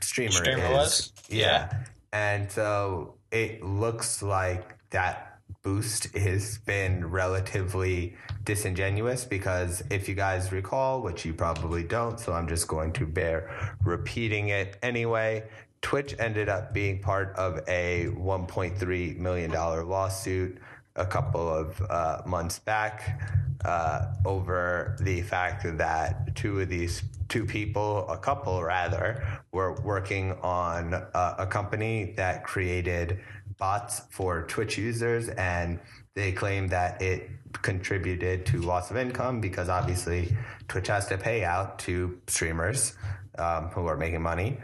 streamer, 0.00 0.32
Streamer 0.32 0.64
is. 0.64 0.70
was? 0.70 1.12
Yeah. 1.28 1.84
And 2.14 2.48
so 2.48 3.16
it 3.32 3.60
looks 3.64 4.22
like 4.22 4.78
that 4.90 5.40
boost 5.64 6.16
has 6.16 6.58
been 6.58 7.10
relatively 7.10 8.14
disingenuous 8.44 9.24
because 9.24 9.82
if 9.90 10.08
you 10.08 10.14
guys 10.14 10.52
recall, 10.52 11.02
which 11.02 11.24
you 11.24 11.34
probably 11.34 11.82
don't, 11.82 12.20
so 12.20 12.32
I'm 12.32 12.46
just 12.46 12.68
going 12.68 12.92
to 12.92 13.06
bear 13.06 13.76
repeating 13.82 14.50
it 14.50 14.76
anyway. 14.80 15.42
Twitch 15.82 16.14
ended 16.20 16.48
up 16.48 16.72
being 16.72 17.00
part 17.00 17.34
of 17.34 17.58
a 17.66 18.06
$1.3 18.16 19.18
million 19.18 19.50
lawsuit 19.50 20.58
a 20.96 21.06
couple 21.06 21.48
of 21.48 21.80
uh, 21.90 22.22
months 22.24 22.58
back 22.58 23.20
uh, 23.64 24.12
over 24.24 24.96
the 25.00 25.22
fact 25.22 25.64
that 25.78 26.34
two 26.36 26.60
of 26.60 26.68
these 26.68 27.02
two 27.28 27.44
people, 27.44 28.08
a 28.08 28.18
couple 28.18 28.62
rather, 28.62 29.40
were 29.52 29.72
working 29.82 30.32
on 30.42 30.94
uh, 30.94 31.34
a 31.38 31.46
company 31.46 32.14
that 32.16 32.44
created 32.44 33.18
bots 33.58 34.02
for 34.10 34.42
Twitch 34.42 34.78
users, 34.78 35.28
and 35.30 35.80
they 36.14 36.30
claim 36.32 36.68
that 36.68 37.00
it 37.02 37.30
contributed 37.62 38.44
to 38.46 38.58
loss 38.58 38.90
of 38.90 38.96
income 38.96 39.40
because 39.40 39.68
obviously 39.68 40.36
Twitch 40.68 40.88
has 40.88 41.06
to 41.06 41.16
pay 41.16 41.44
out 41.44 41.78
to 41.78 42.20
streamers 42.26 42.94
um, 43.38 43.68
who 43.68 43.86
are 43.86 43.96
making 43.96 44.22
money. 44.22 44.58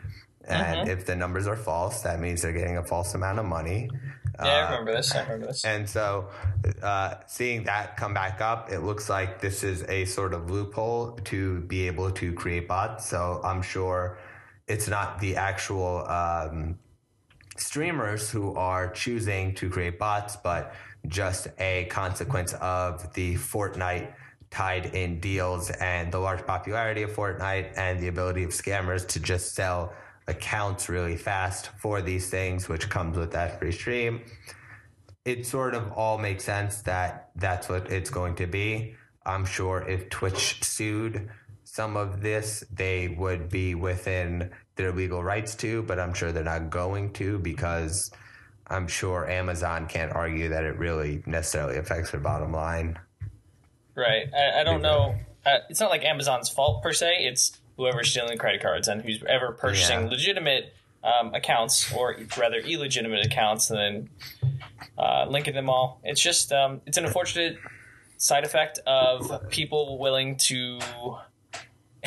And 0.51 0.89
if 0.89 1.07
the 1.07 1.17
numbers 1.17 1.47
are 1.47 1.57
false, 1.57 2.03
that 2.03 2.21
means 2.21 2.43
they're 2.43 2.53
getting 2.53 2.79
a 2.79 2.85
false 2.85 3.15
amount 3.15 3.39
of 3.39 3.47
money. 3.47 3.89
Yeah, 4.39 4.49
I 4.49 4.71
remember 4.71 4.93
this. 4.93 5.15
I 5.15 5.23
remember 5.23 5.47
this. 5.49 5.65
And 5.65 5.89
so, 5.89 6.31
uh, 6.83 7.17
seeing 7.27 7.65
that 7.65 7.97
come 7.97 8.15
back 8.15 8.41
up, 8.41 8.71
it 8.73 8.81
looks 8.81 9.11
like 9.11 9.41
this 9.41 9.63
is 9.63 9.85
a 9.89 10.05
sort 10.07 10.33
of 10.33 10.51
loophole 10.51 11.13
to 11.25 11.61
be 11.63 11.87
able 11.87 12.11
to 12.13 12.33
create 12.33 12.67
bots. 12.67 13.07
So 13.07 13.41
I'm 13.45 13.63
sure 13.63 14.19
it's 14.67 14.89
not 14.89 15.19
the 15.21 15.37
actual 15.37 16.07
um, 16.09 16.79
streamers 17.57 18.31
who 18.31 18.55
are 18.55 18.91
choosing 18.91 19.55
to 19.57 19.69
create 19.69 19.99
bots, 19.99 20.37
but 20.37 20.75
just 21.09 21.49
a 21.59 21.87
consequence 21.91 22.55
of 22.55 23.13
the 23.15 23.35
Fortnite 23.35 24.13
tied 24.51 24.87
in 24.95 25.21
deals 25.21 25.71
and 25.71 26.13
the 26.13 26.19
large 26.19 26.45
popularity 26.47 27.03
of 27.03 27.11
Fortnite 27.11 27.73
and 27.77 28.01
the 28.01 28.09
ability 28.09 28.43
of 28.43 28.51
scammers 28.51 29.07
to 29.09 29.21
just 29.21 29.55
sell 29.55 29.93
accounts 30.29 30.89
really 30.89 31.17
fast 31.17 31.71
for 31.79 32.01
these 32.03 32.31
things, 32.31 32.69
which 32.69 32.89
comes 32.89 33.17
with 33.17 33.33
that 33.33 33.59
free 33.59 33.73
stream. 33.73 34.23
It 35.25 35.47
sort 35.47 35.75
of 35.75 35.93
all 35.93 36.19
makes 36.19 36.45
sense 36.45 36.83
that 36.83 37.31
that's 37.37 37.69
what 37.69 37.91
it's 37.91 38.11
going 38.11 38.37
to 38.37 38.47
be. 38.47 38.95
I'm 39.27 39.45
sure 39.45 39.87
if 39.87 40.09
Twitch 40.09 40.63
sued 40.65 41.31
some 41.65 41.97
of 41.97 42.21
this, 42.21 42.65
they 42.73 43.09
would 43.09 43.49
be 43.49 43.75
within 43.75 44.51
their 44.77 44.93
legal 44.93 45.23
rights 45.23 45.55
to, 45.57 45.83
but 45.83 46.01
I'm 46.01 46.15
sure 46.15 46.33
they're 46.33 46.43
not 46.43 46.71
going 46.71 47.13
to 47.15 47.39
because 47.39 48.11
I'm 48.67 48.89
sure 48.89 49.29
Amazon 49.29 49.87
can't 49.87 50.13
argue 50.13 50.49
that 50.49 50.65
it 50.65 50.79
really 50.79 51.23
necessarily 51.27 51.77
affects 51.77 52.13
their 52.13 52.21
bottom 52.21 52.53
line. 52.53 52.99
Right. 53.95 54.27
I, 54.35 54.61
I 54.61 54.65
don't 54.65 54.83
know. 54.83 55.15
Uh, 55.45 55.59
it's 55.69 55.81
not 55.81 55.91
like 55.91 56.05
Amazon's 56.05 56.49
fault 56.49 56.83
per 56.83 56.93
se. 56.93 57.19
It's 57.21 57.60
whoever's 57.81 58.11
stealing 58.11 58.39
credit 58.39 58.61
cards 58.63 58.89
and 58.89 59.03
who's 59.03 59.23
ever 59.29 59.53
purchasing 59.53 60.03
Yeah. 60.03 60.09
legitimate 60.11 60.75
um, 61.03 61.33
accounts 61.35 61.93
or 61.95 62.17
rather 62.39 62.59
illegitimate 62.59 63.25
accounts 63.25 63.71
and 63.71 63.79
then 63.79 64.11
uh, 64.99 65.25
linking 65.29 65.55
them 65.55 65.71
all. 65.71 66.01
It's 66.05 66.21
just 66.23 66.53
um, 66.53 66.83
it's 66.87 66.99
an 66.99 67.07
unfortunate 67.07 67.57
side 68.19 68.45
effect 68.45 68.79
of 68.87 69.49
people 69.51 69.99
willing 69.99 70.37
to. 70.49 70.79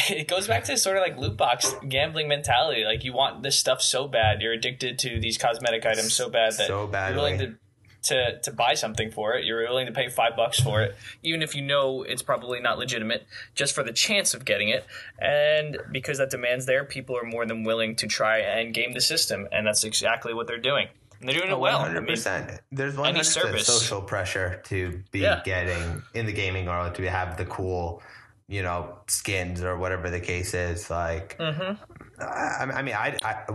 It 0.10 0.28
goes 0.28 0.48
back 0.48 0.64
to 0.64 0.76
sort 0.76 0.98
of 0.98 1.04
like 1.04 1.18
loot 1.18 1.38
box 1.38 1.76
gambling 1.88 2.28
mentality. 2.28 2.84
Like 2.84 3.04
you 3.04 3.14
want 3.14 3.44
this 3.44 3.56
stuff 3.60 3.80
so 3.80 4.08
bad, 4.08 4.42
you're 4.42 4.52
addicted 4.54 4.98
to 5.00 5.20
these 5.20 5.38
cosmetic 5.38 5.86
items 5.86 6.14
so 6.14 6.32
bad 6.32 6.54
that 6.54 6.66
So 6.68 6.90
you're 6.92 7.16
willing 7.16 7.38
to 7.38 7.56
to 8.04 8.40
to 8.40 8.52
buy 8.52 8.74
something 8.74 9.12
for 9.12 9.34
it. 9.34 9.46
You're 9.46 9.62
willing 9.64 9.86
to 9.88 9.92
pay 9.92 10.10
five 10.10 10.36
bucks 10.36 10.60
for 10.60 10.82
it, 10.82 10.96
even 11.24 11.42
if 11.42 11.56
you 11.56 11.62
know 11.62 12.04
it's 12.04 12.22
probably 12.22 12.60
not 12.60 12.78
legitimate, 12.78 13.26
just 13.56 13.74
for 13.74 13.84
the 13.84 13.94
chance 13.94 14.34
of 14.34 14.46
getting 14.46 14.70
it. 14.70 14.86
And 15.20 15.78
because 15.92 16.18
that 16.18 16.30
demand's 16.30 16.66
there, 16.66 16.84
people 16.86 17.18
are 17.18 17.24
more 17.24 17.46
than 17.46 17.64
willing 17.64 17.96
to 17.98 18.08
try 18.08 18.40
and 18.40 18.74
game 18.74 18.94
the 18.94 19.02
system, 19.02 19.48
and 19.52 19.66
that's 19.66 19.84
exactly 19.84 20.34
what 20.34 20.48
they're 20.48 20.58
doing. 20.58 20.88
And 21.20 21.30
they're 21.30 21.38
doing 21.40 21.52
it 21.52 21.60
well. 21.60 21.78
I 21.78 21.82
One 21.84 21.88
hundred 21.88 22.02
mean, 22.02 22.10
percent. 22.16 22.60
There's 22.72 22.98
one 22.98 23.06
hundred 23.06 23.20
percent 23.20 23.46
service. 23.46 23.68
social 23.68 24.02
pressure 24.02 24.62
to 24.66 25.02
be 25.12 25.20
Yeah. 25.20 25.42
getting 25.46 26.04
in 26.14 26.26
the 26.26 26.34
gaming 26.34 26.66
world 26.66 26.96
to 26.96 27.10
have 27.10 27.38
the 27.38 27.46
cool, 27.46 28.02
you 28.50 28.62
know, 28.62 28.98
skins 29.08 29.64
or 29.64 29.78
whatever 29.78 30.10
the 30.10 30.20
case 30.20 30.54
is. 30.54 30.90
Like, 30.90 31.38
Mm-hmm. 31.40 31.82
I, 32.22 32.80
I 32.80 32.82
mean, 32.82 32.96
I, 32.96 33.18
I 33.24 33.46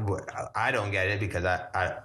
I 0.54 0.70
don't 0.70 0.90
get 0.90 1.08
it 1.08 1.20
because 1.20 1.44
I. 1.44 1.66
I 1.74 1.96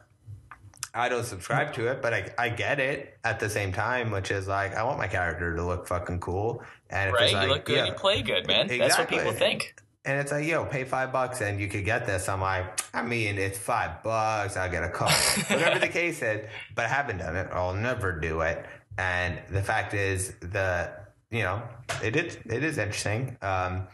I 0.93 1.09
don't 1.09 1.25
subscribe 1.25 1.73
to 1.73 1.87
it, 1.87 2.01
but 2.01 2.13
I, 2.13 2.31
I 2.37 2.49
get 2.49 2.79
it 2.79 3.17
at 3.23 3.39
the 3.39 3.49
same 3.49 3.71
time, 3.71 4.11
which 4.11 4.29
is 4.29 4.47
like 4.47 4.75
I 4.75 4.83
want 4.83 4.99
my 4.99 5.07
character 5.07 5.55
to 5.55 5.63
look 5.65 5.87
fucking 5.87 6.19
cool, 6.19 6.63
and 6.89 7.09
if 7.09 7.15
right? 7.15 7.23
it's 7.23 7.33
like, 7.33 7.47
you 7.47 7.53
look 7.53 7.65
good, 7.65 7.75
yeah, 7.77 7.85
you 7.87 7.93
play 7.93 8.21
good, 8.21 8.47
man. 8.47 8.67
That's 8.67 8.97
what 8.97 9.09
people 9.09 9.31
think. 9.31 9.75
and 10.05 10.19
it's 10.19 10.31
like, 10.31 10.45
yo, 10.45 10.65
pay 10.65 10.83
five 10.83 11.11
bucks 11.11 11.41
and 11.41 11.59
you 11.59 11.67
could 11.67 11.85
get 11.85 12.05
this. 12.05 12.27
I'm 12.29 12.41
like, 12.41 12.81
I 12.93 13.01
mean, 13.01 13.37
it's 13.37 13.57
five 13.57 14.03
bucks. 14.03 14.57
I'll 14.57 14.69
get 14.69 14.83
a 14.83 14.89
car. 14.89 15.09
Whatever 15.47 15.79
the 15.79 15.87
case 15.87 16.21
is, 16.21 16.47
but 16.75 16.85
I 16.85 16.89
haven't 16.89 17.17
done 17.17 17.35
it. 17.37 17.47
I'll 17.51 17.73
never 17.73 18.19
do 18.19 18.41
it. 18.41 18.65
And 18.97 19.39
the 19.49 19.63
fact 19.63 19.93
is, 19.93 20.33
the 20.41 20.91
you 21.31 21.41
know, 21.41 21.63
it 22.03 22.15
is 22.15 22.37
it 22.45 22.63
is 22.63 22.77
interesting. 22.77 23.37
Um, 23.41 23.87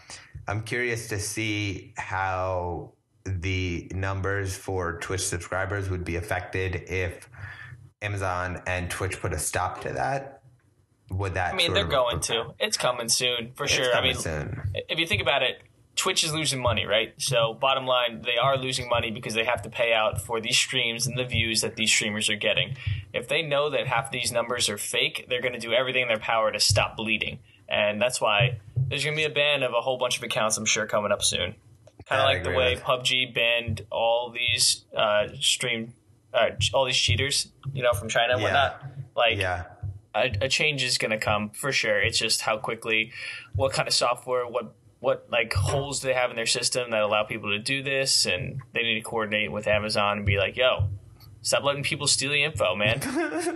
I'm 0.47 0.63
curious 0.63 1.07
to 1.09 1.19
see 1.19 1.93
how 1.95 2.93
the 3.41 3.91
numbers 3.93 4.55
for 4.55 4.99
Twitch 4.99 5.21
subscribers 5.21 5.89
would 5.89 6.03
be 6.03 6.15
affected 6.15 6.75
if 6.87 7.29
Amazon 8.01 8.61
and 8.65 8.89
Twitch 8.89 9.19
put 9.19 9.33
a 9.33 9.39
stop 9.39 9.81
to 9.81 9.93
that. 9.93 10.41
Would 11.11 11.33
that? 11.33 11.53
I 11.53 11.57
mean, 11.57 11.73
they're 11.73 11.85
going 11.85 12.19
to. 12.21 12.53
It's 12.59 12.77
coming 12.77 13.09
soon 13.09 13.51
for 13.55 13.63
It's 13.63 13.73
sure. 13.73 13.93
I 13.95 14.01
mean, 14.01 14.15
soon. 14.15 14.61
if 14.87 14.99
you 14.99 15.07
think 15.07 15.21
about 15.21 15.41
it, 15.41 15.61
Twitch 15.95 16.23
is 16.23 16.33
losing 16.33 16.61
money, 16.61 16.85
right? 16.85 17.13
So, 17.17 17.53
bottom 17.53 17.85
line, 17.85 18.21
they 18.21 18.37
are 18.37 18.57
losing 18.57 18.87
money 18.87 19.11
because 19.11 19.33
they 19.33 19.43
have 19.43 19.63
to 19.63 19.69
pay 19.69 19.91
out 19.91 20.21
for 20.21 20.39
these 20.39 20.55
streams 20.55 21.07
and 21.07 21.17
the 21.17 21.25
views 21.25 21.61
that 21.61 21.75
these 21.75 21.91
streamers 21.91 22.29
are 22.29 22.35
getting. 22.35 22.77
If 23.13 23.27
they 23.27 23.41
know 23.41 23.69
that 23.71 23.87
half 23.87 24.11
these 24.11 24.31
numbers 24.31 24.69
are 24.69 24.77
fake, 24.77 25.25
they're 25.27 25.41
going 25.41 25.53
to 25.53 25.59
do 25.59 25.73
everything 25.73 26.03
in 26.03 26.07
their 26.07 26.19
power 26.19 26.51
to 26.51 26.59
stop 26.59 26.95
bleeding. 26.95 27.39
And 27.67 28.01
that's 28.01 28.21
why 28.21 28.59
there's 28.75 29.03
going 29.03 29.15
to 29.15 29.19
be 29.19 29.25
a 29.25 29.33
ban 29.33 29.61
of 29.63 29.73
a 29.73 29.81
whole 29.81 29.97
bunch 29.97 30.17
of 30.17 30.23
accounts, 30.23 30.57
I'm 30.57 30.65
sure, 30.65 30.85
coming 30.85 31.11
up 31.11 31.21
soon. 31.21 31.55
Kind 32.09 32.21
of 32.21 32.25
like 32.25 32.43
the 32.43 32.49
way 32.51 32.73
with. 32.75 32.83
PUBG 32.83 33.33
banned 33.33 33.85
all 33.91 34.31
these 34.31 34.83
uh, 34.97 35.27
stream, 35.39 35.93
uh, 36.33 36.49
all 36.73 36.85
these 36.85 36.97
cheaters, 36.97 37.49
you 37.73 37.83
know, 37.83 37.93
from 37.93 38.09
China 38.09 38.33
and 38.33 38.41
Yeah. 38.41 38.45
whatnot. 38.47 38.83
Like, 39.15 39.37
Yeah. 39.37 39.65
a, 40.15 40.31
a 40.41 40.49
change 40.49 40.83
is 40.83 40.97
going 40.97 41.11
to 41.11 41.17
come 41.19 41.51
for 41.51 41.71
sure. 41.71 41.99
It's 42.01 42.17
just 42.17 42.41
how 42.41 42.57
quickly, 42.57 43.11
what 43.55 43.73
kind 43.73 43.87
of 43.87 43.93
software, 43.93 44.45
what 44.47 44.73
what 45.01 45.27
like 45.31 45.53
holes 45.53 46.01
do 46.01 46.09
they 46.09 46.13
have 46.13 46.29
in 46.29 46.35
their 46.35 46.45
system 46.45 46.91
that 46.91 46.99
allow 47.01 47.23
people 47.23 47.49
to 47.51 47.59
do 47.59 47.81
this, 47.81 48.25
and 48.25 48.59
they 48.73 48.83
need 48.83 48.95
to 48.95 49.01
coordinate 49.01 49.49
with 49.49 49.65
Amazon 49.65 50.17
and 50.17 50.25
be 50.25 50.37
like, 50.37 50.57
"Yo, 50.57 50.89
stop 51.41 51.63
letting 51.63 51.83
people 51.83 52.07
steal 52.07 52.31
the 52.31 52.43
info, 52.43 52.75
man." 52.75 52.99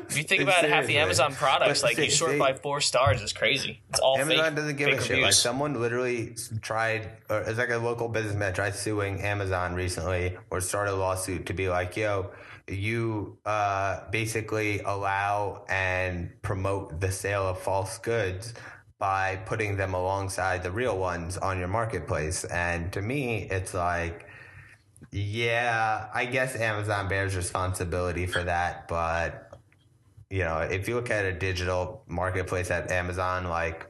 if 0.09 0.17
you 0.17 0.23
think 0.23 0.41
about 0.41 0.65
half 0.65 0.87
the 0.87 0.97
Amazon 0.97 1.33
products, 1.33 1.81
But 1.81 1.89
like 1.89 1.97
you 1.97 2.11
sort 2.23 2.31
they- 2.31 2.39
by 2.39 2.53
four 2.53 2.81
stars, 2.81 3.21
is 3.21 3.33
crazy. 3.33 3.81
It's 3.89 3.99
all 3.99 4.17
Amazon 4.17 4.45
fake, 4.45 4.55
doesn't 4.55 4.75
give 4.77 4.89
a 4.89 5.01
shit. 5.01 5.21
Like 5.21 5.33
someone 5.33 5.79
literally 5.79 6.35
tried, 6.61 7.09
or 7.29 7.41
it's 7.41 7.57
like 7.57 7.69
a 7.69 7.77
local 7.77 8.07
businessman 8.09 8.53
tried 8.53 8.75
suing 8.75 9.21
Amazon 9.21 9.73
recently, 9.75 10.37
or 10.49 10.61
started 10.61 10.93
a 10.93 10.95
lawsuit 10.95 11.45
to 11.47 11.53
be 11.53 11.69
like, 11.69 11.95
"Yo, 11.97 12.31
you 12.67 13.37
uh, 13.45 14.09
basically 14.11 14.79
allow 14.81 15.65
and 15.69 16.29
promote 16.41 16.99
the 16.99 17.11
sale 17.11 17.47
of 17.47 17.59
false 17.59 17.97
goods." 17.97 18.53
By 18.99 19.35
putting 19.35 19.75
them 19.75 19.93
alongside 19.95 20.63
the 20.63 20.71
real 20.71 20.97
ones 20.97 21.37
on 21.37 21.59
your 21.59 21.67
marketplace. 21.67 22.45
And 22.45 22.89
to 22.93 23.01
me, 23.01 23.49
it's 23.51 23.73
like, 23.73 24.25
yeah, 25.13 26.07
I 26.11 26.25
guess 26.25 26.55
Amazon 26.55 27.07
bears 27.07 27.35
responsibility 27.35 28.25
for 28.25 28.43
that, 28.43 28.87
but 28.87 29.59
you 30.31 30.43
know, 30.43 30.57
if 30.57 30.87
you 30.87 30.95
look 30.95 31.11
at 31.11 31.25
a 31.25 31.31
digital 31.31 32.03
marketplace 32.07 32.71
at 32.71 32.89
Amazon, 32.89 33.45
like 33.45 33.85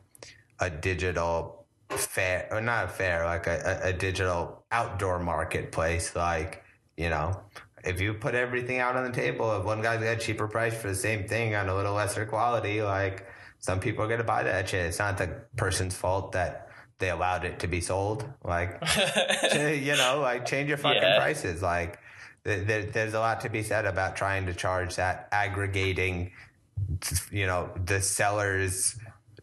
a 0.60 0.70
digital 0.70 1.66
fair 1.88 2.50
or 2.52 2.60
not 2.60 2.86
a 2.86 2.88
fair, 2.90 3.24
like 3.24 3.48
a, 3.48 3.80
a, 3.84 3.94
digital 3.94 4.66
outdoor 4.70 5.20
marketplace, 5.20 6.14
like, 6.14 6.62
you 6.98 7.08
know, 7.08 7.40
if 7.86 8.02
you 8.02 8.14
put 8.14 8.36
everything 8.36 8.80
out 8.80 8.98
on 8.98 9.06
the 9.06 9.12
table, 9.12 9.58
if 9.58 9.64
one 9.64 9.82
guy's 9.82 10.04
got 10.04 10.18
a 10.18 10.20
cheaper 10.20 10.50
price 10.50 10.76
for 10.76 10.90
the 10.90 10.96
same 10.96 11.26
thing 11.26 11.56
on 11.56 11.70
a 11.70 11.76
little 11.76 11.94
lesser 11.94 12.26
quality, 12.26 12.82
like 12.82 13.26
some 13.60 13.80
people 13.80 14.04
are 14.04 14.10
gonna 14.10 14.26
buy 14.26 14.44
that 14.44 14.68
shit. 14.68 14.88
It's 14.88 15.00
not 15.00 15.18
the 15.18 15.44
person's 15.56 15.96
fault 15.96 16.34
that 16.34 16.63
they 17.00 17.10
allowed 17.10 17.44
it 17.46 17.60
to 17.60 17.68
be 17.68 17.82
sold. 17.82 18.26
Like 18.44 18.82
you 19.54 19.96
know, 19.96 20.20
like 20.22 20.46
change 20.46 20.70
your 20.70 20.78
fucking 20.78 21.02
Yeah. 21.02 21.18
prices. 21.20 21.62
Like 21.62 22.00
th- 22.46 22.66
there, 22.68 22.84
there's 22.84 23.14
a 23.14 23.20
lot 23.20 23.42
to 23.42 23.50
be 23.50 23.64
said 23.64 23.86
about 23.86 24.16
trying 24.16 24.46
to 24.46 24.54
charge 24.54 24.96
that 24.96 25.28
aggregating, 25.32 26.32
you 27.32 27.46
know, 27.46 27.70
the 27.86 28.02
seller's 28.02 28.96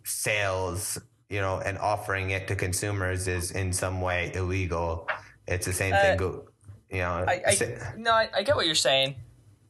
sales, 0.05 0.99
you 1.29 1.41
know, 1.41 1.59
and 1.61 1.79
offering 1.79 2.31
it 2.31 2.49
to 2.49 2.57
consumers 2.57 3.29
is 3.29 3.51
in 3.53 3.73
some 3.73 4.01
way 4.01 4.33
illegal. 4.35 5.09
It's 5.47 5.67
the 5.67 5.73
same 5.73 5.93
thing. 5.95 6.15
Uh, 6.15 6.17
go- 6.17 6.45
You 6.91 6.99
know, 6.99 7.25
I, 7.29 7.43
I 7.47 7.93
no, 7.97 8.11
I, 8.13 8.29
I 8.35 8.43
get 8.43 8.57
what 8.57 8.67
you're 8.67 8.75
saying. 8.75 9.15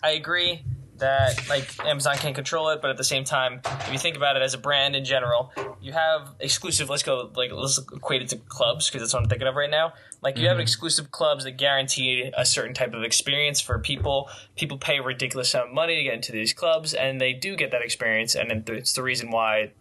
I 0.02 0.10
agree 0.12 0.62
that 1.00 1.48
like 1.48 1.84
Amazon 1.84 2.16
can't 2.16 2.34
control 2.34 2.68
it, 2.70 2.80
but 2.80 2.90
at 2.90 2.96
the 2.96 3.04
same 3.04 3.24
time, 3.24 3.60
if 3.64 3.92
you 3.92 3.98
think 3.98 4.16
about 4.16 4.36
it 4.36 4.42
as 4.42 4.54
a 4.54 4.58
brand 4.58 4.96
in 4.96 5.04
general, 5.04 5.52
you 5.80 5.92
have 5.92 6.34
exclusive. 6.40 6.88
Let's 6.88 7.02
go 7.02 7.30
like 7.34 7.50
let's 7.52 7.78
equate 7.78 8.22
it 8.22 8.28
to 8.30 8.36
clubs 8.36 8.88
because 8.88 9.02
that's 9.02 9.14
what 9.14 9.22
I'm 9.22 9.28
thinking 9.28 9.48
of 9.48 9.56
right 9.56 9.70
now. 9.70 9.92
Like 10.22 10.38
you 10.38 10.46
have 10.46 10.54
mm-hmm. 10.54 10.62
exclusive 10.62 11.10
clubs 11.10 11.44
that 11.44 11.52
guarantee 11.52 12.30
a 12.36 12.44
certain 12.44 12.74
type 12.74 12.94
of 12.94 13.02
experience 13.02 13.60
for 13.60 13.78
people. 13.78 14.30
People 14.56 14.78
pay 14.78 14.98
a 14.98 15.02
ridiculous 15.02 15.52
amount 15.54 15.70
of 15.70 15.74
money 15.74 15.96
to 15.96 16.02
get 16.02 16.14
into 16.14 16.32
these 16.32 16.52
clubs, 16.52 16.94
and 16.94 17.20
they 17.20 17.32
do 17.32 17.56
get 17.56 17.70
that 17.72 17.82
experience, 17.82 18.34
and 18.34 18.50
then 18.50 18.64
it's 18.68 18.92
the 18.92 19.02
reason 19.02 19.30
why 19.30 19.72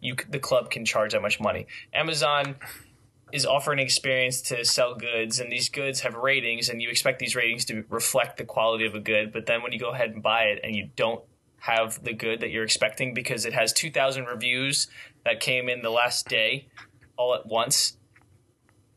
you 0.00 0.16
the 0.28 0.38
club 0.38 0.70
can 0.70 0.84
charge 0.84 1.12
that 1.12 1.22
much 1.22 1.40
money. 1.40 1.66
Amazon 1.92 2.56
is 3.32 3.44
offering 3.46 3.78
an 3.78 3.84
experience 3.84 4.40
to 4.42 4.64
sell 4.64 4.94
goods 4.94 5.38
and 5.40 5.50
these 5.52 5.68
goods 5.68 6.00
have 6.00 6.14
ratings 6.14 6.68
and 6.68 6.80
you 6.82 6.88
expect 6.88 7.18
these 7.18 7.34
ratings 7.36 7.64
to 7.66 7.84
reflect 7.88 8.36
the 8.38 8.44
quality 8.44 8.86
of 8.86 8.94
a 8.94 9.00
good 9.00 9.32
but 9.32 9.46
then 9.46 9.62
when 9.62 9.72
you 9.72 9.78
go 9.78 9.90
ahead 9.90 10.10
and 10.10 10.22
buy 10.22 10.44
it 10.44 10.60
and 10.64 10.74
you 10.74 10.88
don't 10.96 11.22
have 11.60 12.02
the 12.04 12.12
good 12.12 12.40
that 12.40 12.50
you're 12.50 12.64
expecting 12.64 13.12
because 13.14 13.44
it 13.44 13.52
has 13.52 13.72
2000 13.72 14.24
reviews 14.26 14.86
that 15.24 15.40
came 15.40 15.68
in 15.68 15.82
the 15.82 15.90
last 15.90 16.28
day 16.28 16.66
all 17.16 17.34
at 17.34 17.46
once 17.46 17.96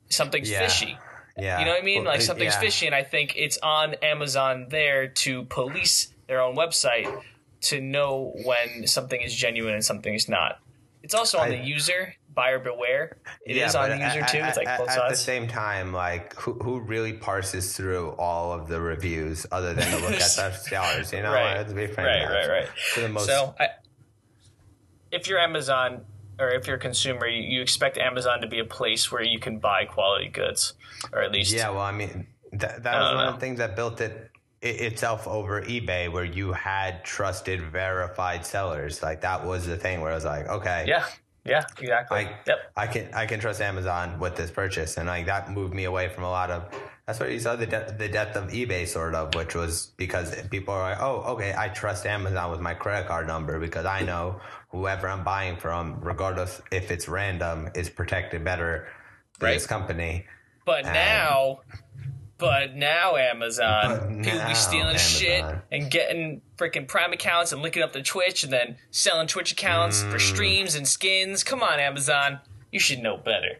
something's 0.09 0.49
Yeah. 0.49 0.67
fishy 0.67 0.97
yeah, 1.37 1.59
you 1.59 1.65
know 1.65 1.71
what 1.71 1.81
I 1.81 1.85
mean? 1.85 2.03
Well, 2.03 2.11
Like 2.13 2.21
something's 2.21 2.55
yeah. 2.55 2.59
fishy, 2.59 2.85
and 2.87 2.93
I 2.93 3.03
think 3.03 3.33
it's 3.37 3.57
on 3.63 3.93
Amazon 4.03 4.67
there 4.69 5.07
to 5.07 5.45
police 5.45 6.13
their 6.27 6.41
own 6.41 6.57
website 6.57 7.23
to 7.61 7.79
know 7.79 8.33
when 8.43 8.85
something 8.85 9.19
is 9.21 9.33
genuine 9.33 9.73
and 9.73 9.83
something 9.83 10.13
is 10.13 10.27
not. 10.27 10.59
It's 11.01 11.13
also 11.15 11.37
on 11.39 11.47
I- 11.47 11.51
the 11.57 11.63
user, 11.63 12.15
buyer 12.33 12.59
beware. 12.59 13.17
It 13.45 13.57
is 13.57 13.73
Yeah, 13.73 13.81
on 13.81 13.89
but 13.89 13.97
the 13.97 14.03
user 14.05 14.19
at- 14.21 14.27
too. 14.29 14.37
It's 14.43 14.57
like 14.57 14.67
at, 14.67 15.09
the 15.09 15.15
same 15.15 15.47
time, 15.47 15.91
like 15.93 16.33
who 16.35 16.53
who 16.53 16.79
really 16.79 17.13
parses 17.13 17.75
through 17.75 18.11
all 18.11 18.53
of 18.53 18.67
the 18.67 18.79
reviews 18.79 19.45
other 19.51 19.73
than 19.73 19.89
to 19.91 19.97
look 19.97 20.11
at 20.19 20.31
the 20.35 20.51
sellers? 20.69 21.11
You 21.11 21.21
know, 21.23 21.33
Right. 21.33 21.57
Let's 21.57 21.73
be 21.73 21.87
frank 21.87 22.07
Right, 22.07 22.25
right, 22.33 22.49
right. 22.49 22.67
For 22.93 23.01
the 23.01 23.09
most, 23.09 23.25
So, 23.27 23.53
I, 23.59 23.67
if 25.11 25.27
you're 25.27 25.39
Amazon 25.39 26.05
or 26.39 26.49
if 26.49 26.67
you're 26.67 26.77
a 26.77 26.79
consumer, 26.79 27.27
you, 27.27 27.41
you 27.43 27.61
expect 27.61 27.97
Amazon 27.97 28.41
to 28.41 28.47
be 28.47 28.59
a 28.59 28.65
place 28.65 29.11
where 29.11 29.23
you 29.23 29.39
can 29.39 29.59
buy 29.59 29.85
quality 29.85 30.29
goods, 30.29 30.73
or 31.13 31.21
at 31.21 31.31
least 31.31 31.53
Yeah, 31.53 31.69
well, 31.69 31.81
I 31.81 31.91
mean, 31.91 32.27
that, 32.53 32.83
that 32.83 32.95
I 32.95 32.99
was 32.99 33.15
one 33.15 33.25
know. 33.25 33.29
of 33.33 33.35
the 33.35 33.39
things 33.41 33.57
that 33.59 33.75
built 33.75 34.01
it, 34.01 34.29
itself 34.61 35.27
over 35.27 35.61
eBay, 35.61 36.11
where 36.11 36.23
you 36.23 36.53
had 36.53 37.03
trusted, 37.03 37.61
verified 37.61 38.45
sellers. 38.45 39.03
Like 39.03 39.21
that 39.21 39.45
was 39.45 39.65
the 39.67 39.77
thing 39.77 40.01
where 40.01 40.11
I 40.11 40.15
was 40.15 40.25
like, 40.25 40.47
okay, 40.47 40.85
yeah, 40.87 41.05
yeah, 41.45 41.63
exactly. 41.79 42.17
I, 42.19 42.37
yep. 42.45 42.71
I 42.75 42.87
can 42.87 43.13
I 43.13 43.25
can 43.25 43.39
trust 43.39 43.61
Amazon 43.61 44.19
with 44.19 44.35
this 44.35 44.51
purchase, 44.51 44.97
and 44.97 45.07
like 45.07 45.25
that 45.25 45.51
moved 45.51 45.73
me 45.73 45.85
away 45.85 46.09
from 46.09 46.23
a 46.23 46.29
lot 46.29 46.51
of. 46.51 46.65
That's 47.07 47.19
where 47.19 47.29
you 47.31 47.39
saw 47.39 47.55
the 47.55 47.65
de- 47.65 47.95
the 47.97 48.07
death 48.07 48.35
of 48.35 48.51
eBay, 48.51 48.87
sort 48.87 49.15
of, 49.15 49.33
which 49.35 49.55
was 49.55 49.91
because 49.97 50.35
people 50.49 50.73
are 50.73 50.91
like, 50.91 51.01
oh, 51.01 51.33
okay, 51.33 51.53
I 51.57 51.69
trust 51.69 52.05
Amazon 52.05 52.51
with 52.51 52.61
my 52.61 52.73
credit 52.73 53.07
card 53.07 53.27
number 53.27 53.59
because 53.59 53.85
I 53.85 54.01
know 54.01 54.39
whoever 54.69 55.09
I'm 55.09 55.23
buying 55.23 55.57
from, 55.57 55.99
regardless 56.01 56.61
if 56.71 56.91
it's 56.91 57.07
random, 57.09 57.69
is 57.75 57.89
protected 57.89 58.43
better 58.43 58.87
by 59.39 59.47
Right. 59.47 59.53
this 59.55 59.65
company. 59.65 60.25
But 60.63 60.85
now, 60.85 61.61
but 62.41 62.75
now 62.75 63.15
Amazon, 63.15 63.87
But 63.87 64.23
people 64.23 64.39
now 64.39 64.47
be 64.49 64.55
stealing 64.55 64.97
shit 64.97 65.45
and 65.71 65.89
getting 65.89 66.41
freaking 66.57 66.87
Prime 66.87 67.13
accounts 67.13 67.53
and 67.53 67.61
linking 67.61 67.83
up 67.83 67.93
to 67.93 68.01
Twitch 68.03 68.43
and 68.43 68.51
then 68.51 68.75
selling 68.89 69.27
Twitch 69.27 69.53
accounts 69.53 70.01
Mm. 70.03 70.11
for 70.11 70.19
streams 70.19 70.75
and 70.75 70.85
skins. 70.87 71.43
Come 71.43 71.61
on, 71.63 71.79
Amazon, 71.79 72.39
you 72.71 72.79
should 72.79 72.99
know 72.99 73.15
better. 73.15 73.59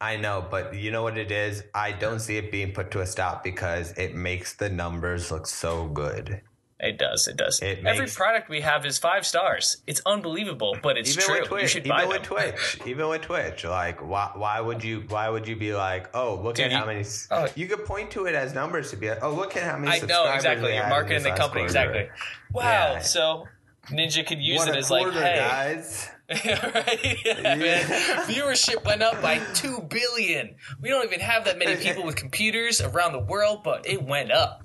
I 0.00 0.16
know, 0.16 0.44
but 0.50 0.74
you 0.74 0.90
know 0.90 1.02
what 1.02 1.16
it 1.18 1.30
is? 1.30 1.62
I 1.74 1.92
don't 1.92 2.18
see 2.18 2.36
it 2.38 2.50
being 2.50 2.72
put 2.72 2.90
to 2.92 3.00
a 3.02 3.06
stop 3.06 3.44
because 3.44 3.92
it 3.92 4.14
makes 4.14 4.54
the 4.54 4.68
numbers 4.70 5.30
look 5.30 5.46
so 5.46 5.86
good. 5.86 6.40
It 6.78 6.98
does. 6.98 7.26
It 7.26 7.38
does. 7.38 7.60
It 7.60 7.78
Every 7.86 8.00
makes- 8.00 8.14
product 8.14 8.50
we 8.50 8.60
have 8.60 8.84
is 8.84 8.98
five 8.98 9.24
stars. 9.24 9.78
It's 9.86 10.02
unbelievable, 10.04 10.76
but 10.82 10.98
it's 10.98 11.10
even 11.12 11.24
true. 11.24 11.40
with 11.40 11.48
Twitch, 11.48 11.62
you 11.62 11.68
should 11.68 11.86
even 11.86 11.96
buy 11.96 12.04
with. 12.04 12.22
Twitch, 12.22 12.78
even 12.84 13.08
with 13.08 13.22
Twitch, 13.22 13.64
like 13.64 14.06
why 14.06 14.30
why 14.34 14.60
would 14.60 14.84
you 14.84 15.04
why 15.08 15.30
would 15.30 15.48
you 15.48 15.56
be 15.56 15.74
like, 15.74 16.10
oh 16.14 16.38
look 16.42 16.56
Dude, 16.56 16.66
at 16.66 16.72
how 16.72 16.84
many? 16.84 17.04
oh. 17.30 17.48
you 17.54 17.66
could 17.66 17.86
point 17.86 18.10
to 18.10 18.26
it 18.26 18.34
as 18.34 18.52
numbers 18.54 18.90
to 18.90 18.96
be 18.96 19.08
like, 19.08 19.22
oh 19.22 19.32
look 19.32 19.56
at 19.56 19.62
how 19.62 19.78
many. 19.78 19.90
I 20.02 20.04
know 20.04 20.30
exactly. 20.34 20.74
You're 20.74 20.86
marketing 20.88 21.22
the 21.22 21.30
company 21.30 21.62
quarter. 21.62 21.64
exactly. 21.64 22.08
Wow. 22.52 22.62
Yeah. 22.62 23.00
So 23.00 23.48
Ninja 23.90 24.26
could 24.26 24.42
use 24.42 24.58
What 24.58 24.68
it 24.68 24.76
as 24.76 24.90
like, 24.90 25.10
hey, 25.12 25.36
guys! 25.36 26.10
right? 26.28 27.18
Yeah, 27.24 27.54
man. 27.54 27.84
Viewership 28.26 28.84
went 28.84 29.00
up 29.00 29.22
by 29.22 29.38
two 29.54 29.80
billion. 29.88 30.56
We 30.80 30.88
don't 30.88 31.04
even 31.04 31.20
have 31.20 31.44
that 31.44 31.58
many 31.58 31.76
people 31.76 32.02
with 32.04 32.16
computers 32.16 32.80
around 32.80 33.12
the 33.12 33.20
world, 33.20 33.62
but 33.62 33.86
it 33.88 34.02
went 34.02 34.32
up. 34.32 34.62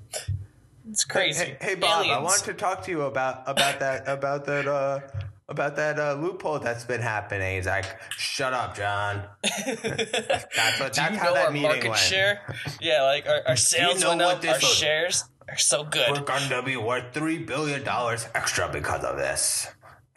It's 0.92 1.04
crazy. 1.04 1.44
Hey, 1.44 1.56
hey 1.60 1.74
Bob, 1.74 2.02
I 2.02 2.04
Aliens. 2.08 2.22
wanted 2.24 2.44
to 2.44 2.54
talk 2.54 2.82
to 2.84 2.90
you 2.90 3.02
about 3.02 3.42
about 3.46 3.80
that 3.80 4.06
about 4.06 4.44
that 4.44 4.68
uh 4.68 5.00
about 5.48 5.76
that 5.76 5.98
uh, 5.98 6.14
loophole 6.14 6.58
that's 6.60 6.84
been 6.84 7.00
happening. 7.02 7.56
He's 7.56 7.66
like, 7.66 7.84
shut 8.16 8.52
up, 8.54 8.74
John. 8.76 9.24
That's 9.42 10.80
what. 10.80 10.94
That's 10.94 11.16
how 11.16 11.34
that 11.34 11.52
meeting 11.52 11.68
market 11.68 11.88
went. 11.90 12.00
share? 12.00 12.40
Yeah, 12.80 13.02
like 13.02 13.26
our, 13.26 13.42
our 13.48 13.56
sales 13.56 14.00
know 14.00 14.10
went 14.10 14.22
up. 14.22 14.44
Our 14.44 14.52
was? 14.54 14.62
shares 14.62 15.24
are 15.48 15.58
so 15.58 15.84
good. 15.84 16.10
We're 16.10 16.20
gonna 16.20 16.62
be 16.62 16.76
worth 16.76 17.12
three 17.12 17.38
billion 17.38 17.82
dollars 17.84 18.26
extra 18.34 18.68
because 18.70 19.02
of 19.04 19.16
this, 19.16 19.66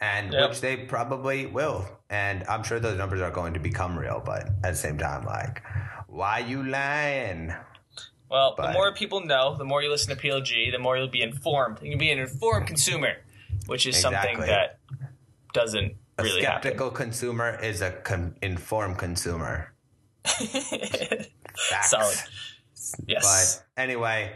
and 0.00 0.32
Yep. 0.32 0.50
which 0.50 0.60
they 0.60 0.76
probably 0.76 1.46
will. 1.46 1.86
and 2.08 2.44
I'm 2.48 2.62
sure 2.62 2.78
those 2.80 2.96
numbers 2.96 3.20
are 3.20 3.30
going 3.32 3.54
to 3.54 3.60
become 3.60 3.98
real. 3.98 4.22
But 4.24 4.44
at 4.64 4.70
the 4.72 4.76
same 4.76 4.96
time, 4.96 5.24
like, 5.26 5.62
why 6.06 6.38
you 6.38 6.62
lying? 6.62 7.52
Well, 8.30 8.54
the 8.56 8.72
more 8.72 8.92
people 8.92 9.24
know, 9.24 9.56
the 9.56 9.64
more 9.64 9.82
you 9.82 9.90
listen 9.90 10.14
to 10.16 10.20
PLG, 10.20 10.72
the 10.72 10.78
more 10.78 10.96
you'll 10.96 11.06
be 11.08 11.22
informed. 11.22 11.78
You 11.82 11.90
can 11.90 11.98
be 11.98 12.10
an 12.10 12.18
informed 12.18 12.66
consumer, 12.66 13.14
which 13.66 13.86
is 13.86 13.96
something 14.00 14.40
that 14.40 14.78
doesn't 15.52 15.94
A 16.18 16.22
really 16.24 16.42
happen. 16.42 16.62
skeptical 16.62 16.90
consumer 16.90 17.58
is 17.62 17.80
a 17.82 17.92
con- 17.92 18.34
informed 18.42 18.98
consumer. 18.98 19.72
Solid. 21.82 22.16
Yes. 23.06 23.62
But 23.76 23.82
anyway, 23.82 24.32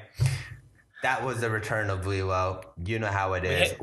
that 1.03 1.25
was 1.25 1.41
the 1.41 1.51
return 1.51 1.91
of 1.91 2.07
Lilo. 2.07 2.63
You 2.85 2.99
know 2.99 3.09
how 3.09 3.35
it 3.35 3.45
is. 3.45 3.71
hit- 3.71 3.81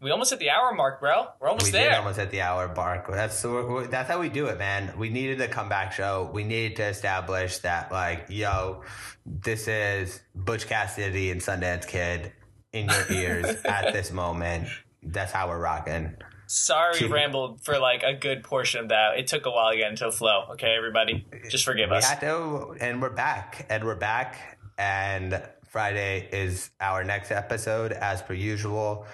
we 0.00 0.10
almost 0.10 0.30
hit 0.30 0.38
the 0.38 0.50
hour 0.50 0.72
mark, 0.74 1.00
bro. 1.00 1.26
We're 1.40 1.48
almost 1.48 1.72
there. 1.72 1.80
we 1.80 1.84
there. 1.84 1.90
did 1.90 1.98
almost 1.98 2.18
at 2.18 2.30
the 2.30 2.40
hour 2.40 2.72
mark. 2.74 3.06
That's 3.10 3.40
that's 3.42 4.08
how 4.08 4.20
we 4.20 4.28
do 4.28 4.46
it, 4.46 4.58
man. 4.58 4.96
We 4.98 5.08
needed 5.10 5.40
a 5.40 5.48
comeback 5.48 5.92
show. 5.92 6.30
We 6.32 6.44
needed 6.44 6.76
to 6.76 6.84
establish 6.86 7.58
that, 7.58 7.92
like, 7.92 8.26
yo, 8.28 8.82
this 9.26 9.68
is 9.68 10.20
Butch 10.34 10.66
Cassidy 10.66 11.30
and 11.30 11.40
Sundance 11.40 11.86
Kid 11.86 12.32
in 12.72 12.88
your 12.88 13.12
ears 13.12 13.56
at 13.64 13.92
this 13.92 14.10
moment. 14.12 14.68
That's 15.02 15.32
how 15.32 15.48
we're 15.48 15.60
rocking. 15.60 16.16
Sorry, 16.46 17.06
rambled 17.06 17.64
for 17.64 17.78
like 17.78 18.02
a 18.02 18.12
good 18.12 18.44
portion 18.44 18.80
of 18.80 18.88
that. 18.90 19.18
It 19.18 19.26
took 19.26 19.46
a 19.46 19.50
while 19.50 19.70
to 19.72 19.76
get 19.78 19.90
into 19.90 20.10
flow. 20.12 20.48
Okay, 20.52 20.74
everybody, 20.76 21.24
just 21.48 21.64
forgive 21.64 21.88
We 21.90 21.96
us. 21.96 22.08
had 22.08 22.20
to, 22.20 22.76
and 22.78 23.00
we're 23.00 23.08
back, 23.10 23.66
and 23.70 23.84
we're 23.84 23.94
back, 23.94 24.58
and 24.76 25.42
Friday 25.70 26.28
is 26.30 26.70
our 26.78 27.04
next 27.04 27.30
episode, 27.30 27.92
as 27.92 28.20
per 28.20 28.34
usual. 28.34 29.06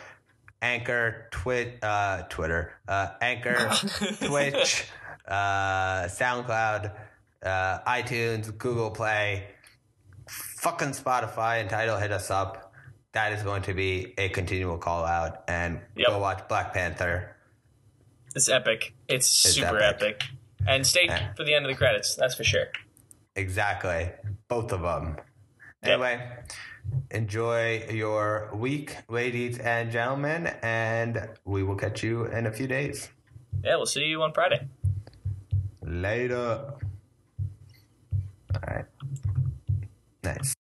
Anchor, 0.61 1.29
twit, 1.31 1.79
uh, 1.83 2.23
Twitter, 2.29 2.73
uh, 2.89 3.09
Anchor, 3.21 3.55
Twitch, 4.27 4.87
uh, 5.27 6.05
SoundCloud, 6.09 6.93
uh, 7.45 7.79
iTunes, 7.87 8.57
Google 8.57 8.91
Play, 8.91 9.47
fucking 10.29 10.89
Spotify, 10.91 11.61
and 11.61 11.71
Tidal 11.71 11.99
hit 11.99 12.11
us 12.13 12.31
up. 12.31 12.73
That 13.13 13.33
is 13.33 13.43
going 13.43 13.63
to 13.63 13.75
be 13.75 14.15
a 14.19 14.29
continual 14.31 14.79
call 14.79 15.05
out, 15.05 15.45
and 15.49 15.81
Yep. 15.97 16.09
go 16.09 16.19
watch 16.19 16.49
Black 16.49 16.75
Panther. 16.75 17.37
It's 18.35 18.49
epic. 18.49 18.95
It's, 19.09 19.27
super 19.27 19.79
epic. 19.81 20.23
epic. 20.23 20.23
And 20.67 20.87
stay 20.87 21.07
Yeah. 21.07 21.33
for 21.35 21.45
the 21.45 21.55
end 21.55 21.65
of 21.65 21.71
the 21.71 21.77
credits. 21.77 22.15
That's 22.17 22.35
for 22.35 22.45
sure. 22.45 22.67
Exactly. 23.37 24.11
Both 24.49 24.73
of 24.73 24.83
them. 24.83 25.17
Yep. 25.85 25.93
Anyway, 25.93 26.29
Enjoy 27.11 27.87
your 27.91 28.51
week, 28.55 28.97
ladies 29.09 29.59
and 29.59 29.91
gentlemen, 29.91 30.49
and 30.63 31.29
we 31.45 31.63
will 31.63 31.77
catch 31.77 32.03
you 32.03 32.27
in 32.27 32.47
a 32.47 32.53
few 32.53 32.67
days. 32.67 33.09
Yeah, 33.65 33.77
we'll 33.77 33.87
see 33.87 34.05
you 34.05 34.23
on 34.23 34.33
Friday. 34.33 34.69
Later. 35.83 36.75
All 38.55 38.61
right. 38.67 38.85
Nice. 40.23 40.58